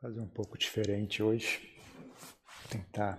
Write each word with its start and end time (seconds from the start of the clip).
fazer 0.00 0.20
um 0.20 0.28
pouco 0.28 0.56
diferente 0.56 1.22
hoje. 1.22 1.68
Tentar 2.70 3.18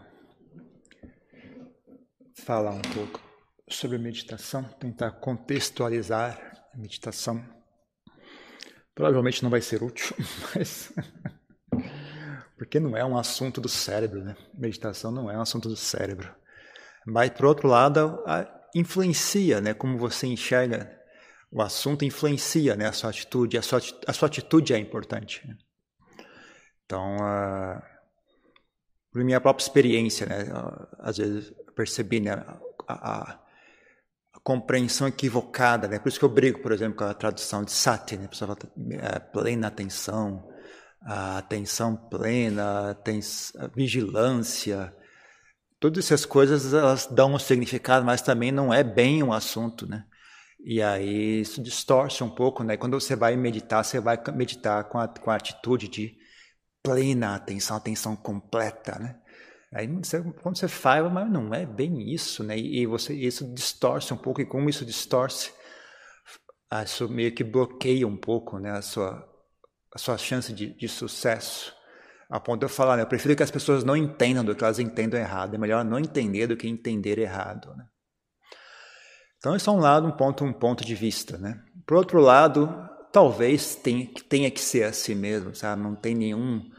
falar 2.36 2.72
um 2.72 2.82
pouco 2.82 3.20
sobre 3.68 3.98
meditação, 3.98 4.64
tentar 4.80 5.12
contextualizar 5.12 6.70
a 6.74 6.78
meditação. 6.78 7.44
Provavelmente 8.96 9.44
não 9.44 9.50
vai 9.50 9.62
ser 9.62 9.84
útil, 9.84 10.16
mas 10.56 10.94
porque 12.58 12.80
não 12.80 12.96
é 12.96 13.04
um 13.04 13.18
assunto 13.18 13.60
do 13.60 13.70
cérebro, 13.70 14.24
né? 14.24 14.36
Meditação 14.54 15.12
não 15.12 15.30
é 15.30 15.38
um 15.38 15.42
assunto 15.42 15.70
do 15.70 15.76
cérebro. 15.76 16.34
Mas 17.06 17.32
por 17.32 17.46
outro 17.46 17.68
lado, 17.68 18.24
influencia, 18.76 19.60
né? 19.60 19.74
Como 19.74 19.98
você 19.98 20.28
enxerga 20.28 20.96
o 21.52 21.62
assunto 21.62 22.06
influencia, 22.06 22.76
né? 22.76 22.88
A 22.88 22.92
sua 22.92 23.10
atitude, 23.10 23.58
a 23.58 23.62
sua, 23.62 23.82
a 24.06 24.14
sua 24.14 24.28
atitude 24.28 24.74
é 24.74 24.78
importante. 24.78 25.48
Né? 25.48 25.58
Então, 26.90 27.18
uh, 27.18 27.80
por 29.12 29.24
minha 29.24 29.40
própria 29.40 29.64
experiência, 29.64 30.26
né, 30.26 30.48
às 30.98 31.18
vezes 31.18 31.54
percebi 31.76 32.20
né, 32.20 32.32
a, 32.32 32.58
a, 32.88 33.32
a, 34.34 34.40
compreensão 34.44 35.08
equivocada, 35.08 35.88
né, 35.88 36.00
por 36.00 36.10
isso 36.10 36.18
que 36.18 36.26
eu 36.26 36.30
brigo, 36.30 36.64
por 36.64 36.72
exemplo, 36.72 36.98
com 36.98 37.04
a 37.04 37.14
tradução 37.14 37.64
de 37.64 37.72
sati, 37.72 38.18
né, 38.18 38.26
a 38.26 38.28
pessoa 38.28 38.56
fala 38.56 38.74
é, 39.04 39.20
plena 39.20 39.68
atenção, 39.68 40.52
atenção 41.06 41.96
plena, 41.96 42.98
a 43.60 43.68
vigilância, 43.68 44.92
todas 45.80 46.06
essas 46.06 46.26
coisas 46.26 46.74
elas 46.74 47.06
dão 47.06 47.36
um 47.36 47.40
significado, 47.40 48.04
mas 48.04 48.24
também 48.24 48.52
não 48.52 48.74
é 48.74 48.84
bem 48.84 49.22
um 49.22 49.32
assunto, 49.32 49.88
né? 49.88 50.06
E 50.60 50.82
aí 50.82 51.42
isso 51.42 51.62
distorce 51.62 52.24
um 52.24 52.30
pouco, 52.30 52.64
né? 52.64 52.76
Quando 52.76 53.00
você 53.00 53.16
vai 53.16 53.38
meditar, 53.38 53.86
você 53.86 54.00
vai 54.00 54.20
meditar 54.34 54.84
com 54.90 54.98
a, 54.98 55.08
com 55.08 55.30
a 55.32 55.36
atitude 55.36 55.88
de 55.88 56.19
plena 56.90 57.36
atenção, 57.36 57.78
atenção 57.78 58.16
completa, 58.16 58.98
né? 58.98 59.16
Aí 59.72 59.86
você, 59.86 60.20
quando 60.42 60.58
você 60.58 60.68
faz, 60.68 61.12
mas 61.12 61.32
não 61.32 61.54
é 61.54 61.64
bem 61.64 62.12
isso, 62.12 62.44
né? 62.44 62.58
E 62.58 62.88
você 62.88 63.14
isso 63.14 63.54
distorce 63.54 64.12
um 64.12 64.18
pouco 64.18 64.42
e 64.42 64.46
como 64.46 64.68
isso 64.68 64.84
distorce, 64.84 65.54
isso 66.84 67.08
meio 67.08 67.32
que 67.32 67.44
bloqueia 67.44 68.08
um 68.08 68.18
pouco, 68.18 68.58
né? 68.58 68.72
A 68.72 68.82
sua 68.82 69.28
a 69.94 69.98
sua 69.98 70.18
chance 70.18 70.52
de, 70.52 70.76
de 70.76 70.88
sucesso. 70.88 71.76
A 72.30 72.40
ponto 72.40 72.60
de 72.60 72.66
eu 72.66 72.70
falar, 72.70 72.96
né? 72.96 73.04
Eu 73.04 73.08
prefiro 73.08 73.36
que 73.36 73.44
as 73.44 73.52
pessoas 73.52 73.84
não 73.84 73.96
entendam 73.98 74.44
do 74.44 74.56
que 74.56 74.64
elas 74.64 74.80
entendam 74.80 75.20
errado. 75.20 75.56
É 75.56 75.58
melhor 75.58 75.84
não 75.84 76.00
entender 76.00 76.48
do 76.48 76.56
que 76.56 76.68
entender 76.68 77.18
errado, 77.18 77.76
né? 77.76 77.86
Então, 79.38 79.56
isso 79.56 79.70
é 79.70 79.74
um 79.74 79.80
lado, 79.80 80.06
um 80.06 80.12
ponto, 80.12 80.44
um 80.44 80.54
ponto 80.54 80.86
de 80.86 80.94
vista, 80.94 81.38
né? 81.38 81.60
Por 81.88 81.98
outro 81.98 82.20
lado, 82.20 82.70
talvez 83.12 83.76
tenha, 83.76 84.08
tenha 84.28 84.52
que 84.52 84.60
ser 84.60 84.84
assim 84.84 85.16
mesmo, 85.16 85.56
sabe? 85.56 85.82
Não 85.82 85.96
tem 85.96 86.14
nenhum. 86.14 86.70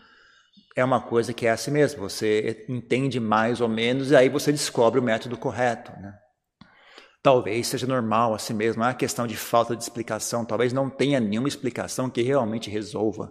É 0.76 0.84
uma 0.84 1.00
coisa 1.00 1.32
que 1.32 1.46
é 1.46 1.50
assim 1.50 1.70
mesmo. 1.70 2.08
Você 2.08 2.64
entende 2.68 3.18
mais 3.18 3.60
ou 3.60 3.68
menos 3.68 4.10
e 4.10 4.16
aí 4.16 4.28
você 4.28 4.52
descobre 4.52 5.00
o 5.00 5.02
método 5.02 5.36
correto, 5.36 5.92
né? 6.00 6.14
Talvez 7.22 7.66
seja 7.66 7.86
normal 7.86 8.32
assim 8.32 8.54
mesmo, 8.54 8.82
é 8.82 8.94
questão 8.94 9.26
de 9.26 9.36
falta 9.36 9.76
de 9.76 9.82
explicação, 9.82 10.42
talvez 10.42 10.72
não 10.72 10.88
tenha 10.88 11.20
nenhuma 11.20 11.48
explicação 11.48 12.08
que 12.08 12.22
realmente 12.22 12.70
resolva. 12.70 13.30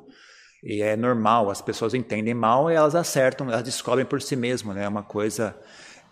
E 0.63 0.81
é 0.81 0.95
normal, 0.95 1.49
as 1.49 1.61
pessoas 1.61 1.95
entendem 1.95 2.35
mal 2.35 2.69
e 2.69 2.75
elas 2.75 2.93
acertam, 2.93 3.47
elas 3.49 3.63
descobrem 3.63 4.05
por 4.05 4.21
si 4.21 4.35
mesmas, 4.35 4.75
né? 4.75 4.83
É 4.83 4.87
uma 4.87 5.01
coisa, 5.01 5.57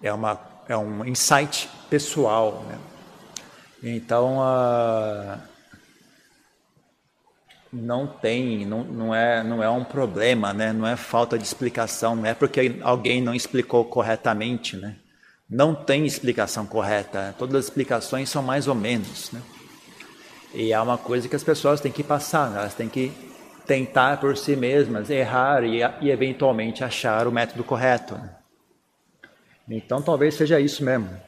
é, 0.02 0.12
uma, 0.12 0.40
é 0.68 0.76
um 0.76 1.06
insight 1.06 1.70
pessoal, 1.90 2.64
né? 2.68 2.80
Então, 3.84 4.40
uh, 4.40 5.40
não 7.72 8.08
tem, 8.08 8.66
não, 8.66 8.84
não, 8.84 9.16
é, 9.16 9.44
não 9.44 9.62
é 9.62 9.70
um 9.70 9.84
problema, 9.84 10.54
né? 10.54 10.72
não 10.72 10.88
é 10.88 10.96
falta 10.96 11.38
de 11.38 11.44
explicação, 11.44 12.16
não 12.16 12.26
é 12.26 12.34
porque 12.34 12.78
alguém 12.82 13.22
não 13.22 13.34
explicou 13.34 13.86
corretamente. 13.86 14.76
Né? 14.78 14.96
Não 15.50 15.74
tem 15.76 16.06
explicação 16.06 16.66
correta, 16.66 17.36
todas 17.38 17.56
as 17.56 17.66
explicações 17.66 18.30
são 18.30 18.42
mais 18.42 18.68
ou 18.68 18.76
menos. 18.76 19.32
Né? 19.32 19.42
E 20.54 20.72
é 20.72 20.80
uma 20.80 20.98
coisa 20.98 21.28
que 21.28 21.36
as 21.36 21.44
pessoas 21.44 21.82
têm 21.82 21.92
que 21.92 22.04
passar, 22.04 22.50
né? 22.50 22.60
elas 22.60 22.74
têm 22.74 22.90
que 22.90 23.12
tentar 23.66 24.20
por 24.20 24.38
si 24.38 24.56
mesmas, 24.56 25.10
errar 25.10 25.64
e, 25.64 25.80
e 26.02 26.10
eventualmente 26.10 26.84
achar 26.84 27.28
o 27.28 27.32
método 27.32 27.64
correto. 27.64 28.16
Né? 28.16 28.30
Então 29.70 30.02
talvez 30.02 30.36
seja 30.36 30.60
isso 30.60 30.84
mesmo. 30.84 31.27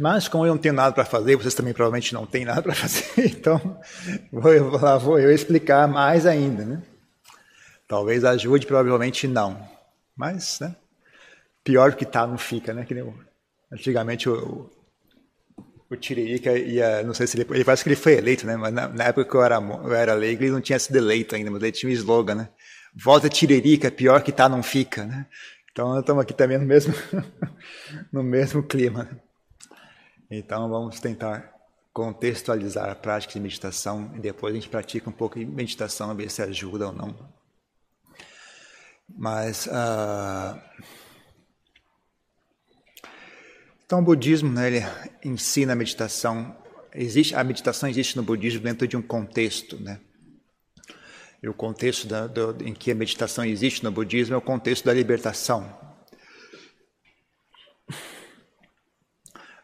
Mas 0.00 0.28
como 0.28 0.46
eu 0.46 0.54
não 0.54 0.58
tenho 0.58 0.72
nada 0.72 0.94
para 0.94 1.04
fazer, 1.04 1.36
vocês 1.36 1.52
também 1.52 1.74
provavelmente 1.74 2.14
não 2.14 2.24
têm 2.24 2.46
nada 2.46 2.62
para 2.62 2.74
fazer, 2.74 3.04
então 3.36 3.78
vou, 4.32 4.80
lá 4.80 4.96
vou 4.96 5.18
eu 5.18 5.30
explicar 5.30 5.86
mais 5.86 6.24
ainda, 6.24 6.64
né? 6.64 6.82
Talvez 7.86 8.24
ajude, 8.24 8.66
provavelmente 8.66 9.28
não. 9.28 9.60
Mas, 10.16 10.58
né? 10.58 10.74
Pior 11.62 11.94
que 11.94 12.06
tá, 12.06 12.26
não 12.26 12.38
fica, 12.38 12.72
né? 12.72 12.86
Que 12.86 12.94
nem, 12.94 13.14
antigamente 13.70 14.26
o, 14.26 14.70
o 15.90 15.96
Tiririca 15.96 16.56
ia, 16.56 17.02
não 17.02 17.12
sei 17.12 17.26
se 17.26 17.38
ele, 17.38 17.46
ele 17.50 17.64
parece 17.64 17.82
que 17.82 17.90
ele 17.90 17.96
foi 17.96 18.14
eleito, 18.14 18.46
né? 18.46 18.56
Mas 18.56 18.72
na, 18.72 18.88
na 18.88 19.04
época 19.04 19.28
que 19.28 19.36
eu 19.36 19.42
era, 19.42 19.56
eu 19.56 19.92
era 19.92 20.14
leigo, 20.14 20.42
ele 20.42 20.52
não 20.52 20.62
tinha 20.62 20.78
sido 20.78 20.96
eleito 20.96 21.36
ainda, 21.36 21.50
mas 21.50 21.62
ele 21.62 21.72
tinha 21.72 21.90
um 21.90 21.92
slogan, 21.92 22.36
né? 22.36 22.48
Volta 22.94 23.28
Tiririca, 23.28 23.90
pior 23.90 24.22
que 24.22 24.32
tá, 24.32 24.48
não 24.48 24.62
fica, 24.62 25.04
né? 25.04 25.26
Então 25.70 26.00
estamos 26.00 26.22
aqui 26.22 26.32
também 26.32 26.56
no 26.56 26.64
mesmo, 26.64 26.94
no 28.10 28.22
mesmo 28.22 28.62
clima. 28.62 29.06
Então 30.30 30.68
vamos 30.68 31.00
tentar 31.00 31.52
contextualizar 31.92 32.88
a 32.88 32.94
prática 32.94 33.32
de 33.32 33.40
meditação 33.40 34.12
e 34.14 34.20
depois 34.20 34.52
a 34.52 34.54
gente 34.54 34.68
pratica 34.68 35.10
um 35.10 35.12
pouco 35.12 35.38
de 35.38 35.44
meditação, 35.44 36.14
ver 36.14 36.30
se 36.30 36.40
ajuda 36.40 36.86
ou 36.86 36.92
não. 36.92 37.16
Mas 39.08 39.66
uh... 39.66 40.60
então 43.84 43.98
o 43.98 44.02
budismo, 44.02 44.52
né, 44.52 44.68
ele 44.68 44.86
ensina 45.24 45.72
a 45.72 45.76
meditação. 45.76 46.56
Existe 46.94 47.34
a 47.34 47.42
meditação 47.42 47.88
existe 47.88 48.16
no 48.16 48.22
budismo 48.22 48.60
dentro 48.60 48.86
de 48.86 48.96
um 48.96 49.02
contexto, 49.02 49.80
né? 49.80 50.00
E 51.42 51.48
o 51.48 51.54
contexto 51.54 52.06
da, 52.06 52.26
do, 52.26 52.62
em 52.64 52.74
que 52.74 52.92
a 52.92 52.94
meditação 52.94 53.44
existe 53.44 53.82
no 53.82 53.90
budismo 53.90 54.34
é 54.34 54.38
o 54.38 54.42
contexto 54.42 54.84
da 54.84 54.92
libertação. 54.92 55.89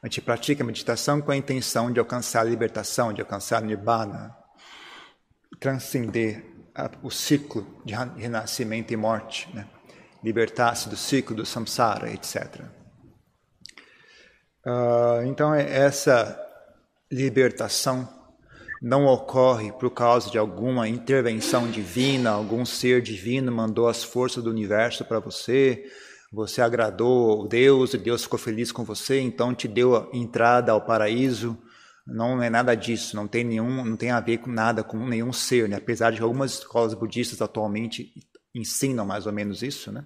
A 0.06 0.08
gente 0.08 0.20
pratica 0.20 0.62
a 0.62 0.66
meditação 0.66 1.20
com 1.20 1.32
a 1.32 1.36
intenção 1.36 1.90
de 1.90 1.98
alcançar 1.98 2.42
a 2.42 2.44
libertação, 2.44 3.12
de 3.12 3.20
alcançar 3.20 3.58
a 3.58 3.66
nibbana, 3.66 4.36
transcender 5.58 6.44
o 7.02 7.10
ciclo 7.10 7.66
de 7.84 7.92
renascimento 7.92 8.92
e 8.92 8.96
morte, 8.96 9.48
né? 9.52 9.66
libertar-se 10.22 10.88
do 10.88 10.96
ciclo 10.96 11.34
do 11.34 11.44
samsara, 11.44 12.08
etc. 12.12 12.60
Uh, 14.64 14.68
ah, 14.68 15.22
então, 15.24 15.52
é 15.52 15.76
essa 15.76 16.40
libertação 17.10 18.08
não 18.80 19.06
ocorre 19.06 19.72
por 19.72 19.90
causa 19.90 20.30
de 20.30 20.38
alguma 20.38 20.88
intervenção 20.88 21.68
divina, 21.68 22.30
algum 22.30 22.64
ser 22.64 23.02
divino 23.02 23.50
mandou 23.50 23.88
as 23.88 24.04
forças 24.04 24.44
do 24.44 24.50
universo 24.50 25.04
para 25.04 25.18
você, 25.18 25.84
você 26.32 26.60
agradou 26.60 27.47
Deus 27.47 27.94
e 27.94 27.98
Deus 27.98 28.25
ficou 28.25 28.38
feliz 28.38 28.72
com 28.72 28.84
você, 28.84 29.20
então 29.20 29.54
te 29.54 29.69
deu 29.69 30.10
entrada 30.12 30.72
ao 30.72 30.81
paraíso. 30.81 31.56
Não 32.06 32.42
é 32.42 32.48
nada 32.48 32.75
disso, 32.75 33.16
não 33.16 33.26
tem 33.26 33.44
nenhum, 33.44 33.84
não 33.84 33.97
tem 33.97 34.10
a 34.10 34.20
ver 34.20 34.38
com 34.38 34.50
nada 34.50 34.84
com 34.84 34.97
nenhum 35.06 35.32
ser, 35.32 35.69
né? 35.69 35.76
Apesar 35.76 36.12
de 36.12 36.22
algumas 36.22 36.53
escolas 36.53 36.94
budistas 36.94 37.42
atualmente 37.42 38.12
ensinam 38.54 39.04
mais 39.04 39.26
ou 39.26 39.32
menos 39.32 39.62
isso, 39.62 39.91
né? 39.91 40.04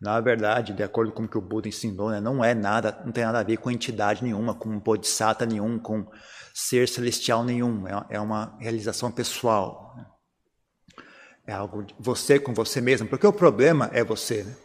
Na 0.00 0.18
verdade, 0.18 0.72
de 0.72 0.82
acordo 0.82 1.12
com 1.12 1.24
o 1.24 1.28
que 1.28 1.36
o 1.36 1.42
Buda 1.42 1.68
ensinou, 1.68 2.10
né, 2.10 2.20
não 2.20 2.42
é 2.42 2.54
nada, 2.54 3.02
não 3.04 3.12
tem 3.12 3.22
nada 3.22 3.40
a 3.40 3.42
ver 3.42 3.58
com 3.58 3.70
entidade 3.70 4.24
nenhuma, 4.24 4.54
com 4.54 4.78
bodhisattva 4.78 5.44
nenhum, 5.44 5.78
com 5.78 6.06
ser 6.54 6.88
celestial 6.88 7.44
nenhum. 7.44 7.86
É, 7.86 8.06
é 8.16 8.20
uma 8.20 8.56
realização 8.58 9.12
pessoal. 9.12 9.94
É 11.46 11.52
algo 11.52 11.82
de 11.82 11.94
você 11.98 12.38
com 12.38 12.54
você 12.54 12.80
mesmo, 12.80 13.08
porque 13.08 13.26
o 13.26 13.32
problema 13.32 13.90
é 13.92 14.02
você. 14.02 14.44
Né? 14.44 14.56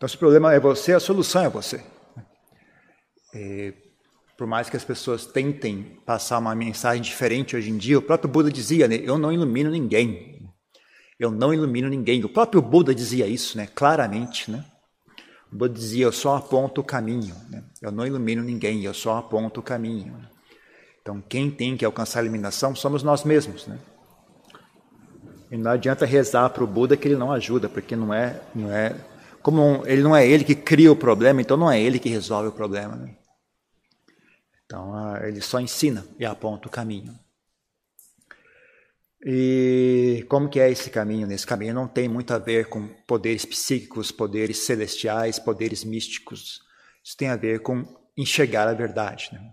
Então, 0.00 0.08
se 0.08 0.16
o 0.16 0.18
problema 0.18 0.54
é 0.54 0.58
você, 0.58 0.94
a 0.94 0.98
solução 0.98 1.44
é 1.44 1.50
você. 1.50 1.84
E, 3.34 3.74
por 4.34 4.46
mais 4.46 4.70
que 4.70 4.76
as 4.78 4.82
pessoas 4.82 5.26
tentem 5.26 6.00
passar 6.06 6.38
uma 6.38 6.54
mensagem 6.54 7.02
diferente 7.02 7.54
hoje 7.54 7.68
em 7.68 7.76
dia, 7.76 7.98
o 7.98 8.02
próprio 8.02 8.30
Buda 8.30 8.50
dizia, 8.50 8.88
né, 8.88 8.98
eu 9.04 9.18
não 9.18 9.30
ilumino 9.30 9.68
ninguém. 9.68 10.50
Eu 11.18 11.30
não 11.30 11.52
ilumino 11.52 11.86
ninguém. 11.86 12.24
O 12.24 12.30
próprio 12.30 12.62
Buda 12.62 12.94
dizia 12.94 13.26
isso, 13.26 13.58
né, 13.58 13.68
claramente, 13.74 14.50
né? 14.50 14.64
O 15.52 15.56
Buda 15.56 15.74
dizia, 15.74 16.06
eu 16.06 16.12
só 16.12 16.36
aponto 16.36 16.80
o 16.80 16.84
caminho. 16.84 17.36
Né? 17.50 17.62
Eu 17.82 17.92
não 17.92 18.06
ilumino 18.06 18.42
ninguém, 18.42 18.82
eu 18.82 18.94
só 18.94 19.18
aponto 19.18 19.60
o 19.60 19.62
caminho. 19.62 20.16
Então, 21.02 21.20
quem 21.20 21.50
tem 21.50 21.76
que 21.76 21.84
alcançar 21.84 22.20
a 22.20 22.22
iluminação 22.22 22.74
somos 22.74 23.02
nós 23.02 23.22
mesmos, 23.22 23.66
né? 23.66 23.78
E 25.50 25.58
não 25.58 25.72
adianta 25.72 26.06
rezar 26.06 26.48
para 26.48 26.64
o 26.64 26.66
Buda 26.66 26.96
que 26.96 27.06
ele 27.06 27.16
não 27.16 27.30
ajuda, 27.30 27.68
porque 27.68 27.94
não 27.94 28.14
é, 28.14 28.40
não 28.54 28.72
é 28.72 28.96
como 29.42 29.86
ele 29.86 30.02
não 30.02 30.14
é 30.14 30.26
ele 30.26 30.44
que 30.44 30.54
cria 30.54 30.92
o 30.92 30.96
problema, 30.96 31.40
então 31.40 31.56
não 31.56 31.70
é 31.70 31.80
ele 31.80 31.98
que 31.98 32.08
resolve 32.08 32.48
o 32.48 32.52
problema. 32.52 32.96
Né? 32.96 33.14
Então, 34.64 35.16
ele 35.24 35.40
só 35.40 35.60
ensina 35.60 36.06
e 36.18 36.24
aponta 36.24 36.68
o 36.68 36.70
caminho. 36.70 37.18
E 39.22 40.24
como 40.28 40.48
que 40.48 40.60
é 40.60 40.70
esse 40.70 40.88
caminho? 40.88 41.30
Esse 41.30 41.46
caminho 41.46 41.74
não 41.74 41.86
tem 41.86 42.08
muito 42.08 42.32
a 42.32 42.38
ver 42.38 42.68
com 42.68 42.88
poderes 43.06 43.44
psíquicos, 43.44 44.10
poderes 44.10 44.58
celestiais, 44.58 45.38
poderes 45.38 45.84
místicos. 45.84 46.60
Isso 47.04 47.16
tem 47.16 47.28
a 47.28 47.36
ver 47.36 47.60
com 47.60 47.84
enxergar 48.16 48.68
a 48.68 48.72
verdade. 48.72 49.30
Né? 49.32 49.52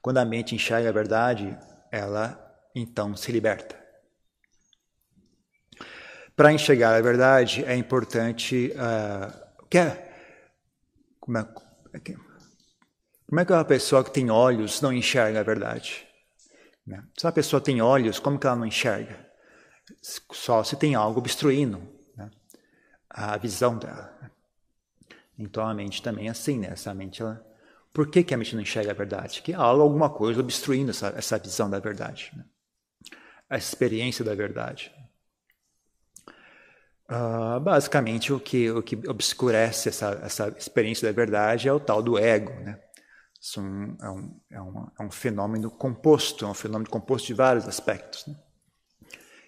Quando 0.00 0.18
a 0.18 0.24
mente 0.24 0.54
enxerga 0.54 0.88
a 0.88 0.92
verdade, 0.92 1.56
ela 1.92 2.40
então 2.74 3.16
se 3.16 3.30
liberta. 3.30 3.83
Para 6.36 6.52
enxergar 6.52 6.94
a 6.94 7.00
verdade 7.00 7.64
é 7.64 7.76
importante. 7.76 8.72
Uh, 8.72 9.66
que 9.68 9.78
é, 9.78 10.12
como, 11.20 11.38
é, 11.38 11.44
como 11.44 13.40
é 13.40 13.44
que 13.44 13.52
uma 13.52 13.64
pessoa 13.64 14.04
que 14.04 14.10
tem 14.10 14.30
olhos 14.30 14.80
não 14.80 14.92
enxerga 14.92 15.40
a 15.40 15.42
verdade? 15.42 16.06
Né? 16.86 17.02
Se 17.18 17.26
uma 17.26 17.32
pessoa 17.32 17.60
tem 17.60 17.80
olhos, 17.80 18.18
como 18.18 18.38
que 18.38 18.46
ela 18.46 18.56
não 18.56 18.66
enxerga? 18.66 19.26
Só 20.32 20.62
se 20.64 20.76
tem 20.76 20.94
algo 20.94 21.20
obstruindo 21.20 21.80
né? 22.16 22.30
a 23.08 23.36
visão 23.36 23.78
dela. 23.78 24.12
Então 25.38 25.66
a 25.66 25.74
mente 25.74 26.02
também 26.02 26.28
é 26.28 26.30
assim, 26.30 26.58
né? 26.58 26.68
Essa 26.70 26.94
mente, 26.94 27.22
ela... 27.22 27.44
por 27.92 28.10
que, 28.10 28.22
que 28.22 28.34
a 28.34 28.36
mente 28.36 28.54
não 28.54 28.62
enxerga 28.62 28.90
a 28.92 28.94
verdade? 28.94 29.42
Que 29.42 29.52
há 29.52 29.58
alguma 29.58 30.10
coisa 30.10 30.40
obstruindo 30.40 30.90
essa, 30.90 31.08
essa 31.16 31.38
visão 31.38 31.68
da 31.68 31.78
verdade, 31.78 32.30
né? 32.36 32.44
a 33.48 33.56
experiência 33.56 34.24
da 34.24 34.34
verdade. 34.34 34.92
Uh, 37.14 37.60
basicamente, 37.60 38.32
o 38.32 38.40
que, 38.40 38.70
o 38.70 38.82
que 38.82 38.96
obscurece 39.08 39.88
essa, 39.88 40.20
essa 40.24 40.48
experiência 40.58 41.06
da 41.06 41.14
verdade 41.14 41.68
é 41.68 41.72
o 41.72 41.78
tal 41.78 42.02
do 42.02 42.18
ego, 42.18 42.52
né? 42.54 42.80
Isso 43.40 43.60
é 43.60 43.62
um, 43.62 43.96
é, 44.00 44.10
um, 44.10 44.40
é, 44.50 44.62
um, 44.62 44.90
é 44.98 45.02
um 45.04 45.10
fenômeno 45.10 45.70
composto, 45.70 46.44
é 46.44 46.48
um 46.48 46.54
fenômeno 46.54 46.90
composto 46.90 47.26
de 47.26 47.34
vários 47.34 47.68
aspectos. 47.68 48.26
Né? 48.26 48.34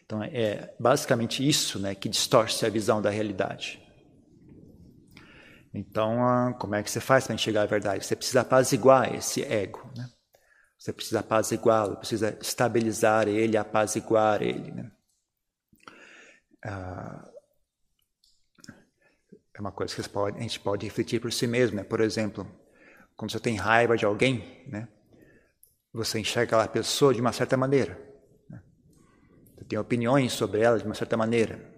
Então, 0.04 0.22
é 0.22 0.74
basicamente 0.78 1.46
isso 1.46 1.78
né, 1.78 1.94
que 1.94 2.08
distorce 2.08 2.64
a 2.66 2.68
visão 2.68 3.00
da 3.00 3.08
realidade. 3.08 3.82
Então, 5.72 6.22
ah, 6.22 6.54
como 6.58 6.74
é 6.74 6.82
que 6.82 6.90
você 6.90 7.00
faz 7.00 7.24
para 7.24 7.34
enxergar 7.34 7.62
a 7.62 7.66
verdade? 7.66 8.04
Você 8.04 8.14
precisa 8.14 8.42
apaziguar 8.42 9.14
esse 9.14 9.42
ego. 9.42 9.90
Né? 9.96 10.08
Você 10.78 10.92
precisa 10.92 11.20
apaziguá-lo, 11.20 11.96
precisa 11.96 12.36
estabilizar 12.40 13.26
ele, 13.26 13.56
apaziguar 13.56 14.42
ele. 14.42 14.72
Né? 14.72 14.90
Ah, 16.62 17.30
é 19.56 19.60
uma 19.60 19.72
coisa 19.72 19.94
que 19.94 20.02
a 20.18 20.40
gente 20.42 20.60
pode 20.60 20.84
refletir 20.84 21.18
por 21.18 21.32
si 21.32 21.46
mesmo. 21.46 21.76
Né? 21.76 21.84
Por 21.84 22.00
exemplo, 22.00 22.46
quando 23.16 23.32
você 23.32 23.40
tem 23.40 23.56
raiva 23.56 23.96
de 23.96 24.04
alguém, 24.04 24.62
né, 24.68 24.86
você 25.92 26.18
enxerga 26.18 26.56
aquela 26.56 26.68
pessoa 26.68 27.14
de 27.14 27.22
uma 27.22 27.32
certa 27.32 27.56
maneira. 27.56 27.98
Né? 28.50 28.60
Você 29.56 29.64
tem 29.64 29.78
opiniões 29.78 30.34
sobre 30.34 30.60
ela 30.60 30.78
de 30.78 30.84
uma 30.84 30.94
certa 30.94 31.16
maneira. 31.16 31.74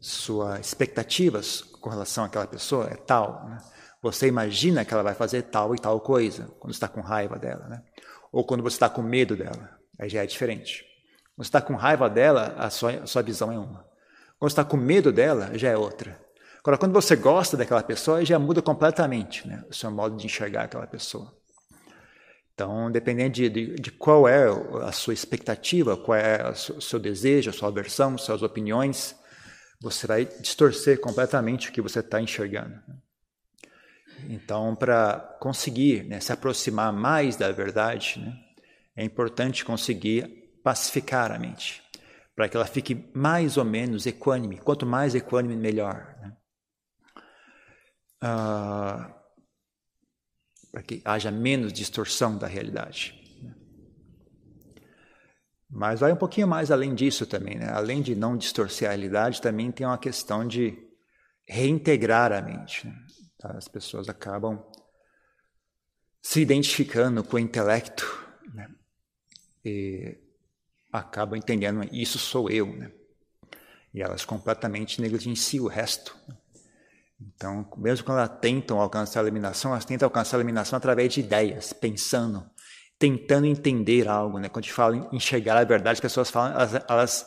Suas 0.00 0.66
expectativas 0.66 1.60
com 1.60 1.90
relação 1.90 2.24
àquela 2.24 2.46
pessoa 2.46 2.88
é 2.90 2.96
tal. 2.96 3.44
Né? 3.50 3.58
Você 4.00 4.26
imagina 4.26 4.82
que 4.82 4.94
ela 4.94 5.02
vai 5.02 5.14
fazer 5.14 5.42
tal 5.42 5.74
e 5.74 5.78
tal 5.78 6.00
coisa 6.00 6.48
quando 6.58 6.72
está 6.72 6.88
com 6.88 7.02
raiva 7.02 7.38
dela. 7.38 7.68
Né? 7.68 7.82
Ou 8.32 8.46
quando 8.46 8.62
você 8.62 8.76
está 8.76 8.88
com 8.88 9.02
medo 9.02 9.36
dela. 9.36 9.78
Aí 9.98 10.08
já 10.08 10.22
é 10.22 10.26
diferente. 10.26 10.86
Quando 11.36 11.44
está 11.44 11.60
com 11.60 11.74
raiva 11.74 12.08
dela, 12.08 12.54
a 12.56 12.70
sua, 12.70 12.92
a 12.92 13.06
sua 13.06 13.22
visão 13.22 13.52
é 13.52 13.58
uma. 13.58 13.86
Quando 14.38 14.50
está 14.50 14.64
com 14.64 14.78
medo 14.78 15.12
dela, 15.12 15.50
já 15.58 15.68
é 15.68 15.76
outra. 15.76 16.23
Agora, 16.64 16.78
quando 16.78 16.94
você 16.94 17.14
gosta 17.14 17.58
daquela 17.58 17.82
pessoa, 17.82 18.24
já 18.24 18.38
muda 18.38 18.62
completamente 18.62 19.46
né, 19.46 19.62
o 19.68 19.74
seu 19.74 19.90
modo 19.90 20.16
de 20.16 20.24
enxergar 20.24 20.62
aquela 20.62 20.86
pessoa. 20.86 21.30
Então, 22.54 22.90
dependendo 22.90 23.34
de, 23.34 23.50
de, 23.50 23.74
de 23.74 23.92
qual 23.92 24.26
é 24.26 24.46
a 24.82 24.90
sua 24.90 25.12
expectativa, 25.12 25.94
qual 25.94 26.16
é 26.16 26.50
o 26.50 26.80
seu 26.80 26.98
desejo, 26.98 27.50
a 27.50 27.52
sua 27.52 27.68
aversão, 27.68 28.16
suas 28.16 28.42
opiniões, 28.42 29.14
você 29.78 30.06
vai 30.06 30.24
distorcer 30.24 30.98
completamente 31.02 31.68
o 31.68 31.72
que 31.72 31.82
você 31.82 31.98
está 31.98 32.18
enxergando. 32.18 32.80
Então, 34.30 34.74
para 34.74 35.36
conseguir 35.40 36.04
né, 36.04 36.18
se 36.18 36.32
aproximar 36.32 36.90
mais 36.94 37.36
da 37.36 37.52
verdade, 37.52 38.18
né, 38.18 38.34
é 38.96 39.04
importante 39.04 39.66
conseguir 39.66 40.58
pacificar 40.62 41.30
a 41.30 41.38
mente, 41.38 41.82
para 42.34 42.48
que 42.48 42.56
ela 42.56 42.64
fique 42.64 43.04
mais 43.12 43.58
ou 43.58 43.66
menos 43.66 44.06
equânime. 44.06 44.56
Quanto 44.56 44.86
mais 44.86 45.14
equânime, 45.14 45.56
melhor. 45.56 46.16
Né? 46.22 46.32
Uh, 48.24 49.14
para 50.72 50.82
que 50.82 51.02
haja 51.04 51.30
menos 51.30 51.72
distorção 51.72 52.36
da 52.36 52.46
realidade. 52.46 53.20
Mas 55.68 56.00
vai 56.00 56.12
um 56.12 56.16
pouquinho 56.16 56.46
mais 56.46 56.70
além 56.70 56.94
disso 56.94 57.26
também, 57.26 57.56
né? 57.56 57.68
Além 57.68 58.00
de 58.00 58.14
não 58.14 58.36
distorcer 58.36 58.88
a 58.88 58.92
realidade, 58.92 59.42
também 59.42 59.72
tem 59.72 59.86
uma 59.86 59.98
questão 59.98 60.46
de 60.46 60.78
reintegrar 61.46 62.32
a 62.32 62.40
mente. 62.40 62.86
Né? 62.86 62.94
Tá? 63.38 63.50
As 63.56 63.66
pessoas 63.66 64.08
acabam 64.08 64.64
se 66.22 66.40
identificando 66.40 67.22
com 67.24 67.36
o 67.36 67.40
intelecto 67.40 68.04
né? 68.54 68.68
e 69.64 70.16
acabam 70.92 71.36
entendendo 71.36 71.82
isso 71.92 72.18
sou 72.18 72.48
eu, 72.48 72.66
né? 72.76 72.92
E 73.92 74.00
elas 74.00 74.24
completamente 74.24 75.00
negligenciam 75.00 75.64
o 75.64 75.68
resto. 75.68 76.16
Né? 76.28 76.36
Então, 77.34 77.68
mesmo 77.78 78.04
quando 78.04 78.18
elas 78.18 78.38
tentam 78.40 78.80
alcançar 78.80 79.20
a 79.20 79.22
iluminação, 79.22 79.72
elas 79.72 79.84
tentam 79.84 80.06
alcançar 80.06 80.36
a 80.36 80.40
iluminação 80.40 80.76
através 80.76 81.12
de 81.12 81.20
ideias, 81.20 81.72
pensando, 81.72 82.44
tentando 82.98 83.46
entender 83.46 84.08
algo. 84.08 84.38
Né? 84.38 84.48
Quando 84.48 84.64
a 84.64 84.66
gente 84.66 84.74
fala 84.74 84.96
em 84.96 85.16
enxergar 85.16 85.56
a 85.56 85.64
verdade, 85.64 85.94
as 85.94 86.00
pessoas 86.00 86.30
falam, 86.30 86.52
elas, 86.52 86.74
elas 86.88 87.26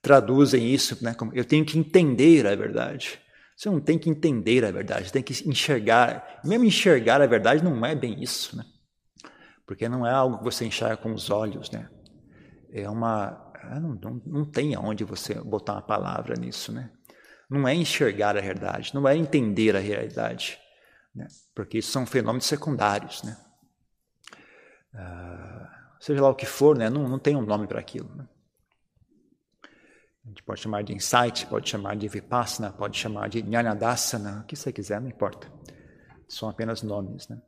traduzem 0.00 0.72
isso 0.72 1.02
né? 1.02 1.14
como 1.14 1.32
eu 1.34 1.44
tenho 1.44 1.64
que 1.64 1.78
entender 1.78 2.46
a 2.46 2.54
verdade. 2.54 3.18
Você 3.56 3.70
não 3.70 3.80
tem 3.80 3.98
que 3.98 4.10
entender 4.10 4.64
a 4.64 4.70
verdade, 4.70 5.12
tem 5.12 5.22
que 5.22 5.48
enxergar. 5.48 6.40
Mesmo 6.44 6.64
enxergar 6.64 7.22
a 7.22 7.26
verdade 7.26 7.62
não 7.62 7.84
é 7.86 7.94
bem 7.94 8.20
isso, 8.20 8.56
né? 8.56 8.64
Porque 9.66 9.88
não 9.88 10.06
é 10.06 10.12
algo 10.12 10.38
que 10.38 10.44
você 10.44 10.64
enxerga 10.64 10.96
com 10.96 11.14
os 11.14 11.30
olhos, 11.30 11.70
né? 11.70 11.88
É 12.72 12.90
uma. 12.90 13.40
Não, 13.80 13.94
não, 13.94 14.22
não 14.26 14.44
tem 14.44 14.74
aonde 14.74 15.04
você 15.04 15.34
botar 15.34 15.74
uma 15.74 15.82
palavra 15.82 16.34
nisso, 16.34 16.72
né? 16.72 16.90
Não 17.54 17.66
é 17.66 17.74
enxergar 17.74 18.36
a 18.36 18.40
realidade, 18.40 18.94
não 18.94 19.06
é 19.08 19.16
entender 19.16 19.76
a 19.76 19.80
realidade, 19.80 20.58
né? 21.14 21.26
porque 21.54 21.78
isso 21.78 21.92
são 21.92 22.04
fenômenos 22.04 22.46
secundários. 22.46 23.22
Né? 23.22 23.36
Uh, 24.94 25.66
seja 26.00 26.22
lá 26.22 26.28
o 26.28 26.34
que 26.34 26.46
for, 26.46 26.76
né? 26.76 26.90
não, 26.90 27.08
não 27.08 27.18
tem 27.18 27.36
um 27.36 27.42
nome 27.42 27.66
para 27.66 27.80
aquilo. 27.80 28.14
Né? 28.14 28.26
A 30.24 30.28
gente 30.28 30.42
pode 30.42 30.60
chamar 30.60 30.82
de 30.82 30.94
insight, 30.94 31.46
pode 31.46 31.68
chamar 31.68 31.96
de 31.96 32.08
vipassana, 32.08 32.72
pode 32.72 32.98
chamar 32.98 33.28
de 33.28 33.40
jnanadasana, 33.40 34.40
o 34.40 34.46
que 34.46 34.56
você 34.56 34.72
quiser, 34.72 35.00
não 35.00 35.08
importa. 35.08 35.52
São 36.26 36.48
apenas 36.48 36.82
nomes. 36.82 37.28
Né? 37.28 37.40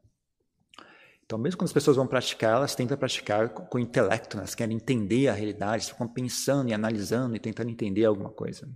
Então, 1.24 1.38
mesmo 1.38 1.58
quando 1.58 1.68
as 1.68 1.72
pessoas 1.72 1.96
vão 1.96 2.06
praticar, 2.06 2.54
elas 2.54 2.74
tentam 2.74 2.96
praticar 2.96 3.48
com, 3.48 3.64
com 3.64 3.78
o 3.78 3.80
intelecto, 3.80 4.36
né? 4.36 4.42
elas 4.42 4.54
querem 4.54 4.76
entender 4.76 5.28
a 5.28 5.32
realidade, 5.32 5.86
ficam 5.86 6.06
pensando 6.06 6.68
e 6.68 6.74
analisando 6.74 7.34
e 7.34 7.40
tentando 7.40 7.70
entender 7.70 8.04
alguma 8.04 8.30
coisa. 8.30 8.68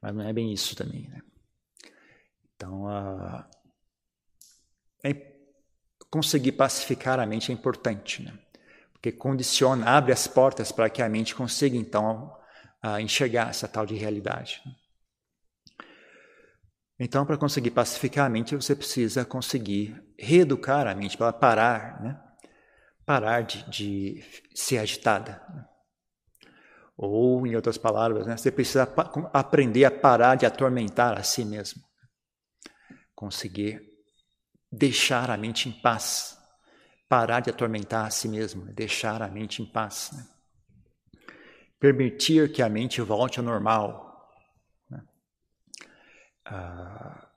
Mas 0.00 0.14
não 0.14 0.26
é 0.26 0.32
bem 0.32 0.52
isso 0.52 0.74
também, 0.74 1.08
né? 1.08 1.20
Então, 2.54 2.84
uh, 2.84 3.44
é, 5.04 5.14
conseguir 6.10 6.52
pacificar 6.52 7.18
a 7.18 7.26
mente 7.26 7.50
é 7.50 7.54
importante, 7.54 8.22
né? 8.22 8.38
Porque 8.92 9.12
condiciona, 9.12 9.86
abre 9.86 10.12
as 10.12 10.26
portas 10.26 10.70
para 10.70 10.90
que 10.90 11.00
a 11.02 11.08
mente 11.08 11.34
consiga, 11.34 11.76
então, 11.76 12.36
uh, 12.84 12.98
enxergar 12.98 13.48
essa 13.48 13.66
tal 13.66 13.86
de 13.86 13.94
realidade. 13.94 14.60
Né? 14.66 14.74
Então, 16.98 17.24
para 17.24 17.38
conseguir 17.38 17.70
pacificar 17.70 18.26
a 18.26 18.28
mente, 18.28 18.54
você 18.54 18.76
precisa 18.76 19.24
conseguir 19.24 19.98
reeducar 20.18 20.86
a 20.86 20.94
mente 20.94 21.16
para 21.16 21.28
ela 21.28 21.32
parar, 21.32 22.02
né? 22.02 22.22
Parar 23.06 23.42
de, 23.42 23.62
de 23.70 24.22
ser 24.54 24.76
agitada. 24.76 25.42
Né? 25.48 25.64
Ou, 27.02 27.46
em 27.46 27.56
outras 27.56 27.78
palavras, 27.78 28.26
né, 28.26 28.36
você 28.36 28.52
precisa 28.52 28.82
aprender 29.32 29.86
a 29.86 29.90
parar 29.90 30.34
de 30.34 30.44
atormentar 30.44 31.18
a 31.18 31.22
si 31.22 31.46
mesmo. 31.46 31.82
Conseguir 33.14 33.80
deixar 34.70 35.30
a 35.30 35.36
mente 35.38 35.66
em 35.66 35.72
paz. 35.72 36.38
Parar 37.08 37.40
de 37.40 37.48
atormentar 37.48 38.04
a 38.04 38.10
si 38.10 38.28
mesmo, 38.28 38.66
né, 38.66 38.72
deixar 38.74 39.22
a 39.22 39.28
mente 39.28 39.62
em 39.62 39.64
paz. 39.64 40.10
Né? 40.12 40.28
Permitir 41.78 42.52
que 42.52 42.60
a 42.60 42.68
mente 42.68 43.00
volte 43.00 43.38
ao 43.38 43.46
normal. 43.46 44.30
Né? 44.90 45.02
Ah, 46.44 47.29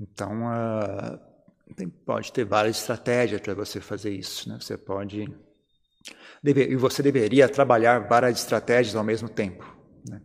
Então, 0.00 0.42
uh, 0.44 1.18
tem, 1.74 1.88
pode 1.88 2.32
ter 2.32 2.44
várias 2.44 2.78
estratégias 2.78 3.40
para 3.40 3.54
você 3.54 3.80
fazer 3.80 4.10
isso. 4.10 4.48
Né? 4.48 4.58
Você 4.60 4.76
pode. 4.76 5.32
Deve, 6.42 6.64
e 6.64 6.76
você 6.76 7.02
deveria 7.02 7.48
trabalhar 7.48 8.00
várias 8.00 8.38
estratégias 8.38 8.94
ao 8.94 9.04
mesmo 9.04 9.28
tempo. 9.28 9.74
Né? 10.08 10.20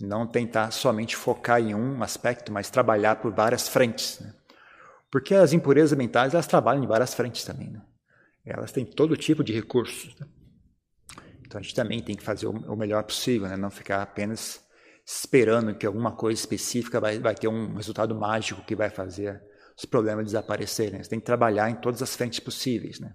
Não 0.00 0.26
tentar 0.26 0.70
somente 0.70 1.16
focar 1.16 1.60
em 1.60 1.74
um 1.74 2.02
aspecto, 2.02 2.52
mas 2.52 2.68
trabalhar 2.70 3.16
por 3.16 3.32
várias 3.32 3.68
frentes. 3.68 4.20
Né? 4.20 4.34
Porque 5.10 5.34
as 5.34 5.52
impurezas 5.52 5.96
mentais 5.96 6.34
elas 6.34 6.46
trabalham 6.46 6.84
em 6.84 6.86
várias 6.86 7.14
frentes 7.14 7.44
também. 7.44 7.70
Né? 7.70 7.80
Elas 8.44 8.72
têm 8.72 8.84
todo 8.84 9.16
tipo 9.16 9.42
de 9.42 9.52
recursos. 9.52 10.14
Né? 10.18 10.26
Então 11.46 11.58
a 11.58 11.62
gente 11.62 11.74
também 11.74 12.02
tem 12.02 12.16
que 12.16 12.22
fazer 12.22 12.46
o 12.46 12.76
melhor 12.76 13.04
possível, 13.04 13.48
né? 13.48 13.56
não 13.56 13.70
ficar 13.70 14.02
apenas 14.02 14.63
esperando 15.04 15.74
que 15.74 15.84
alguma 15.84 16.12
coisa 16.12 16.40
específica 16.40 17.00
vai, 17.00 17.18
vai 17.18 17.34
ter 17.34 17.48
um 17.48 17.74
resultado 17.74 18.14
mágico 18.14 18.64
que 18.64 18.74
vai 18.74 18.88
fazer 18.88 19.42
os 19.76 19.84
problemas 19.84 20.26
desaparecerem. 20.26 21.02
Você 21.02 21.10
tem 21.10 21.20
que 21.20 21.26
trabalhar 21.26 21.68
em 21.70 21.74
todas 21.74 22.00
as 22.00 22.16
frentes 22.16 22.40
possíveis. 22.40 23.00
Né? 23.00 23.14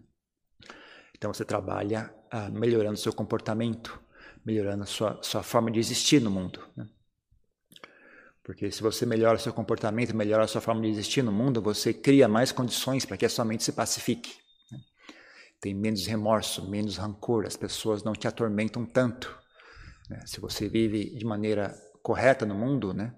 Então 1.18 1.34
você 1.34 1.44
trabalha 1.44 2.14
ah, 2.30 2.50
melhorando 2.50 2.98
seu 2.98 3.14
comportamento, 3.14 4.00
melhorando 4.46 4.84
a 4.84 4.86
sua, 4.86 5.20
sua 5.24 5.42
forma 5.42 5.72
de 5.72 5.80
existir 5.80 6.22
no 6.22 6.30
mundo. 6.30 6.62
Né? 6.76 6.88
Porque 8.44 8.72
se 8.72 8.82
você 8.82 9.06
melhora 9.06 9.38
seu 9.38 9.54
comportamento, 9.54 10.16
melhora 10.16 10.48
sua 10.48 10.62
forma 10.62 10.82
de 10.82 10.90
existir 10.90 11.24
no 11.24 11.32
mundo, 11.32 11.62
você 11.62 11.94
cria 11.94 12.28
mais 12.28 12.52
condições 12.52 13.06
para 13.06 13.18
que 13.18 13.26
a 13.26 13.30
sua 13.30 13.46
mente 13.46 13.64
se 13.64 13.72
pacifique. 13.72 14.34
Né? 14.72 14.80
Tem 15.62 15.74
menos 15.74 16.06
remorso, 16.06 16.70
menos 16.70 16.98
rancor, 16.98 17.46
as 17.46 17.56
pessoas 17.56 18.04
não 18.04 18.14
te 18.14 18.28
atormentam 18.28 18.86
tanto. 18.86 19.39
Né? 20.10 20.22
Se 20.26 20.40
você 20.40 20.68
vive 20.68 21.16
de 21.16 21.26
maneira 21.26 21.74
correta 22.02 22.46
no 22.46 22.56
mundo, 22.56 22.94
né? 22.94 23.14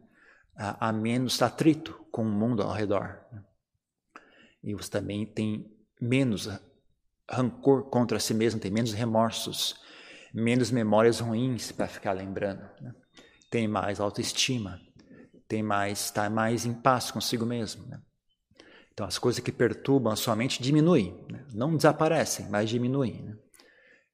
há, 0.55 0.91
menos 0.91 1.41
atrito 1.41 2.05
com 2.11 2.23
o 2.23 2.31
mundo 2.31 2.61
ao 2.61 2.71
redor. 2.71 3.19
Né? 3.31 3.43
E 4.63 4.75
você 4.75 4.89
também 4.89 5.25
tem 5.25 5.71
menos 5.99 6.49
rancor 7.29 7.89
contra 7.89 8.19
si 8.19 8.33
mesmo, 8.33 8.59
tem 8.59 8.71
menos 8.71 8.93
remorsos, 8.93 9.75
menos 10.33 10.69
memórias 10.71 11.19
ruins 11.19 11.71
para 11.71 11.87
ficar 11.87 12.11
lembrando. 12.11 12.61
Né? 12.81 12.93
Tem 13.49 13.67
mais 13.67 13.99
autoestima, 13.99 14.79
tem 15.47 15.63
mais 15.63 16.05
está 16.05 16.29
mais 16.29 16.65
em 16.65 16.73
paz 16.73 17.09
consigo 17.09 17.45
mesmo. 17.45 17.87
Né? 17.87 17.99
Então 18.93 19.05
as 19.05 19.17
coisas 19.17 19.41
que 19.41 19.51
perturbam 19.51 20.11
a 20.11 20.15
sua 20.15 20.35
mente 20.35 20.61
diminuem, 20.61 21.25
né? 21.29 21.45
não 21.53 21.75
desaparecem, 21.75 22.49
mas 22.49 22.69
diminuem. 22.69 23.35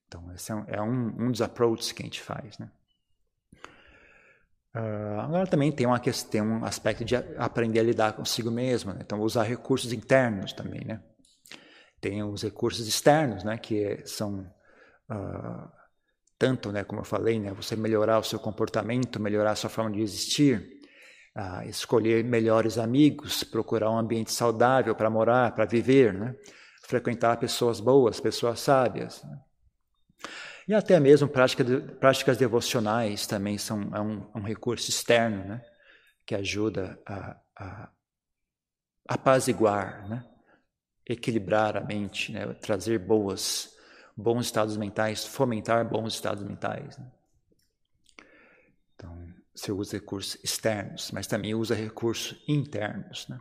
Então 0.07 0.31
esse 0.33 0.51
é 0.51 0.55
um, 0.55 0.63
é 0.67 0.81
um, 0.81 1.25
um 1.25 1.31
dos 1.31 1.41
approaches 1.41 1.91
que 1.91 2.01
a 2.01 2.05
gente 2.05 2.21
faz. 2.21 2.57
Né? 2.57 2.69
Uh, 4.75 5.19
agora 5.19 5.47
também 5.47 5.71
tem 5.71 5.85
uma 5.85 5.99
tem 5.99 6.41
um 6.41 6.63
aspecto 6.63 7.03
de 7.03 7.15
aprender 7.37 7.79
a 7.79 7.83
lidar 7.83 8.13
consigo 8.13 8.49
mesmo. 8.49 8.93
Né? 8.93 8.99
Então 9.01 9.21
usar 9.21 9.43
recursos 9.43 9.91
internos 9.91 10.53
também, 10.53 10.85
né? 10.85 11.01
Tem 11.99 12.23
os 12.23 12.43
recursos 12.43 12.87
externos, 12.87 13.43
né? 13.43 13.57
Que 13.57 14.05
são 14.05 14.49
uh, 15.09 15.77
tanto, 16.37 16.71
né, 16.71 16.83
como 16.83 17.01
eu 17.01 17.05
falei, 17.05 17.39
né, 17.39 17.51
você 17.51 17.75
melhorar 17.75 18.19
o 18.19 18.23
seu 18.23 18.39
comportamento, 18.39 19.19
melhorar 19.19 19.51
a 19.51 19.55
sua 19.55 19.69
forma 19.69 19.91
de 19.91 20.01
existir, 20.01 20.79
ah, 21.35 21.65
escolher 21.65 22.23
melhores 22.23 22.77
amigos, 22.77 23.43
procurar 23.43 23.89
um 23.91 23.97
ambiente 23.97 24.31
saudável 24.31 24.95
para 24.95 25.09
morar, 25.09 25.53
para 25.55 25.65
viver, 25.65 26.13
né, 26.13 26.35
frequentar 26.83 27.37
pessoas 27.37 27.79
boas, 27.79 28.19
pessoas 28.19 28.59
sábias. 28.59 29.23
Né. 29.23 29.37
E 30.67 30.74
até 30.74 31.00
mesmo 31.00 31.29
prática 31.29 31.63
de, 31.63 31.79
práticas 31.95 32.38
devocionais 32.38 33.25
também 33.25 33.57
são 33.57 33.89
é 33.95 34.01
um, 34.01 34.29
um, 34.36 34.41
recurso 34.41 34.89
externo 34.89 35.45
né, 35.45 35.65
que 36.25 36.36
ajuda 36.36 37.00
a, 37.05 37.38
a 37.55 37.89
apaziguar, 39.07 40.09
né, 40.09 40.25
equilibrar 41.07 41.77
a 41.77 41.81
mente, 41.81 42.33
né, 42.33 42.45
trazer 42.55 43.00
boas 43.00 43.74
bons 44.15 44.47
estados 44.47 44.75
mentais, 44.75 45.25
fomentar 45.25 45.88
bons 45.88 46.15
estados 46.15 46.43
mentais. 46.43 46.97
Né? 46.97 47.12
Então, 48.95 49.33
você 49.55 49.71
usa 49.71 49.93
recursos 49.97 50.43
externos, 50.43 51.12
mas 51.12 51.27
também 51.27 51.55
usa 51.55 51.75
recursos 51.75 52.43
internos. 52.47 53.27
Né? 53.29 53.39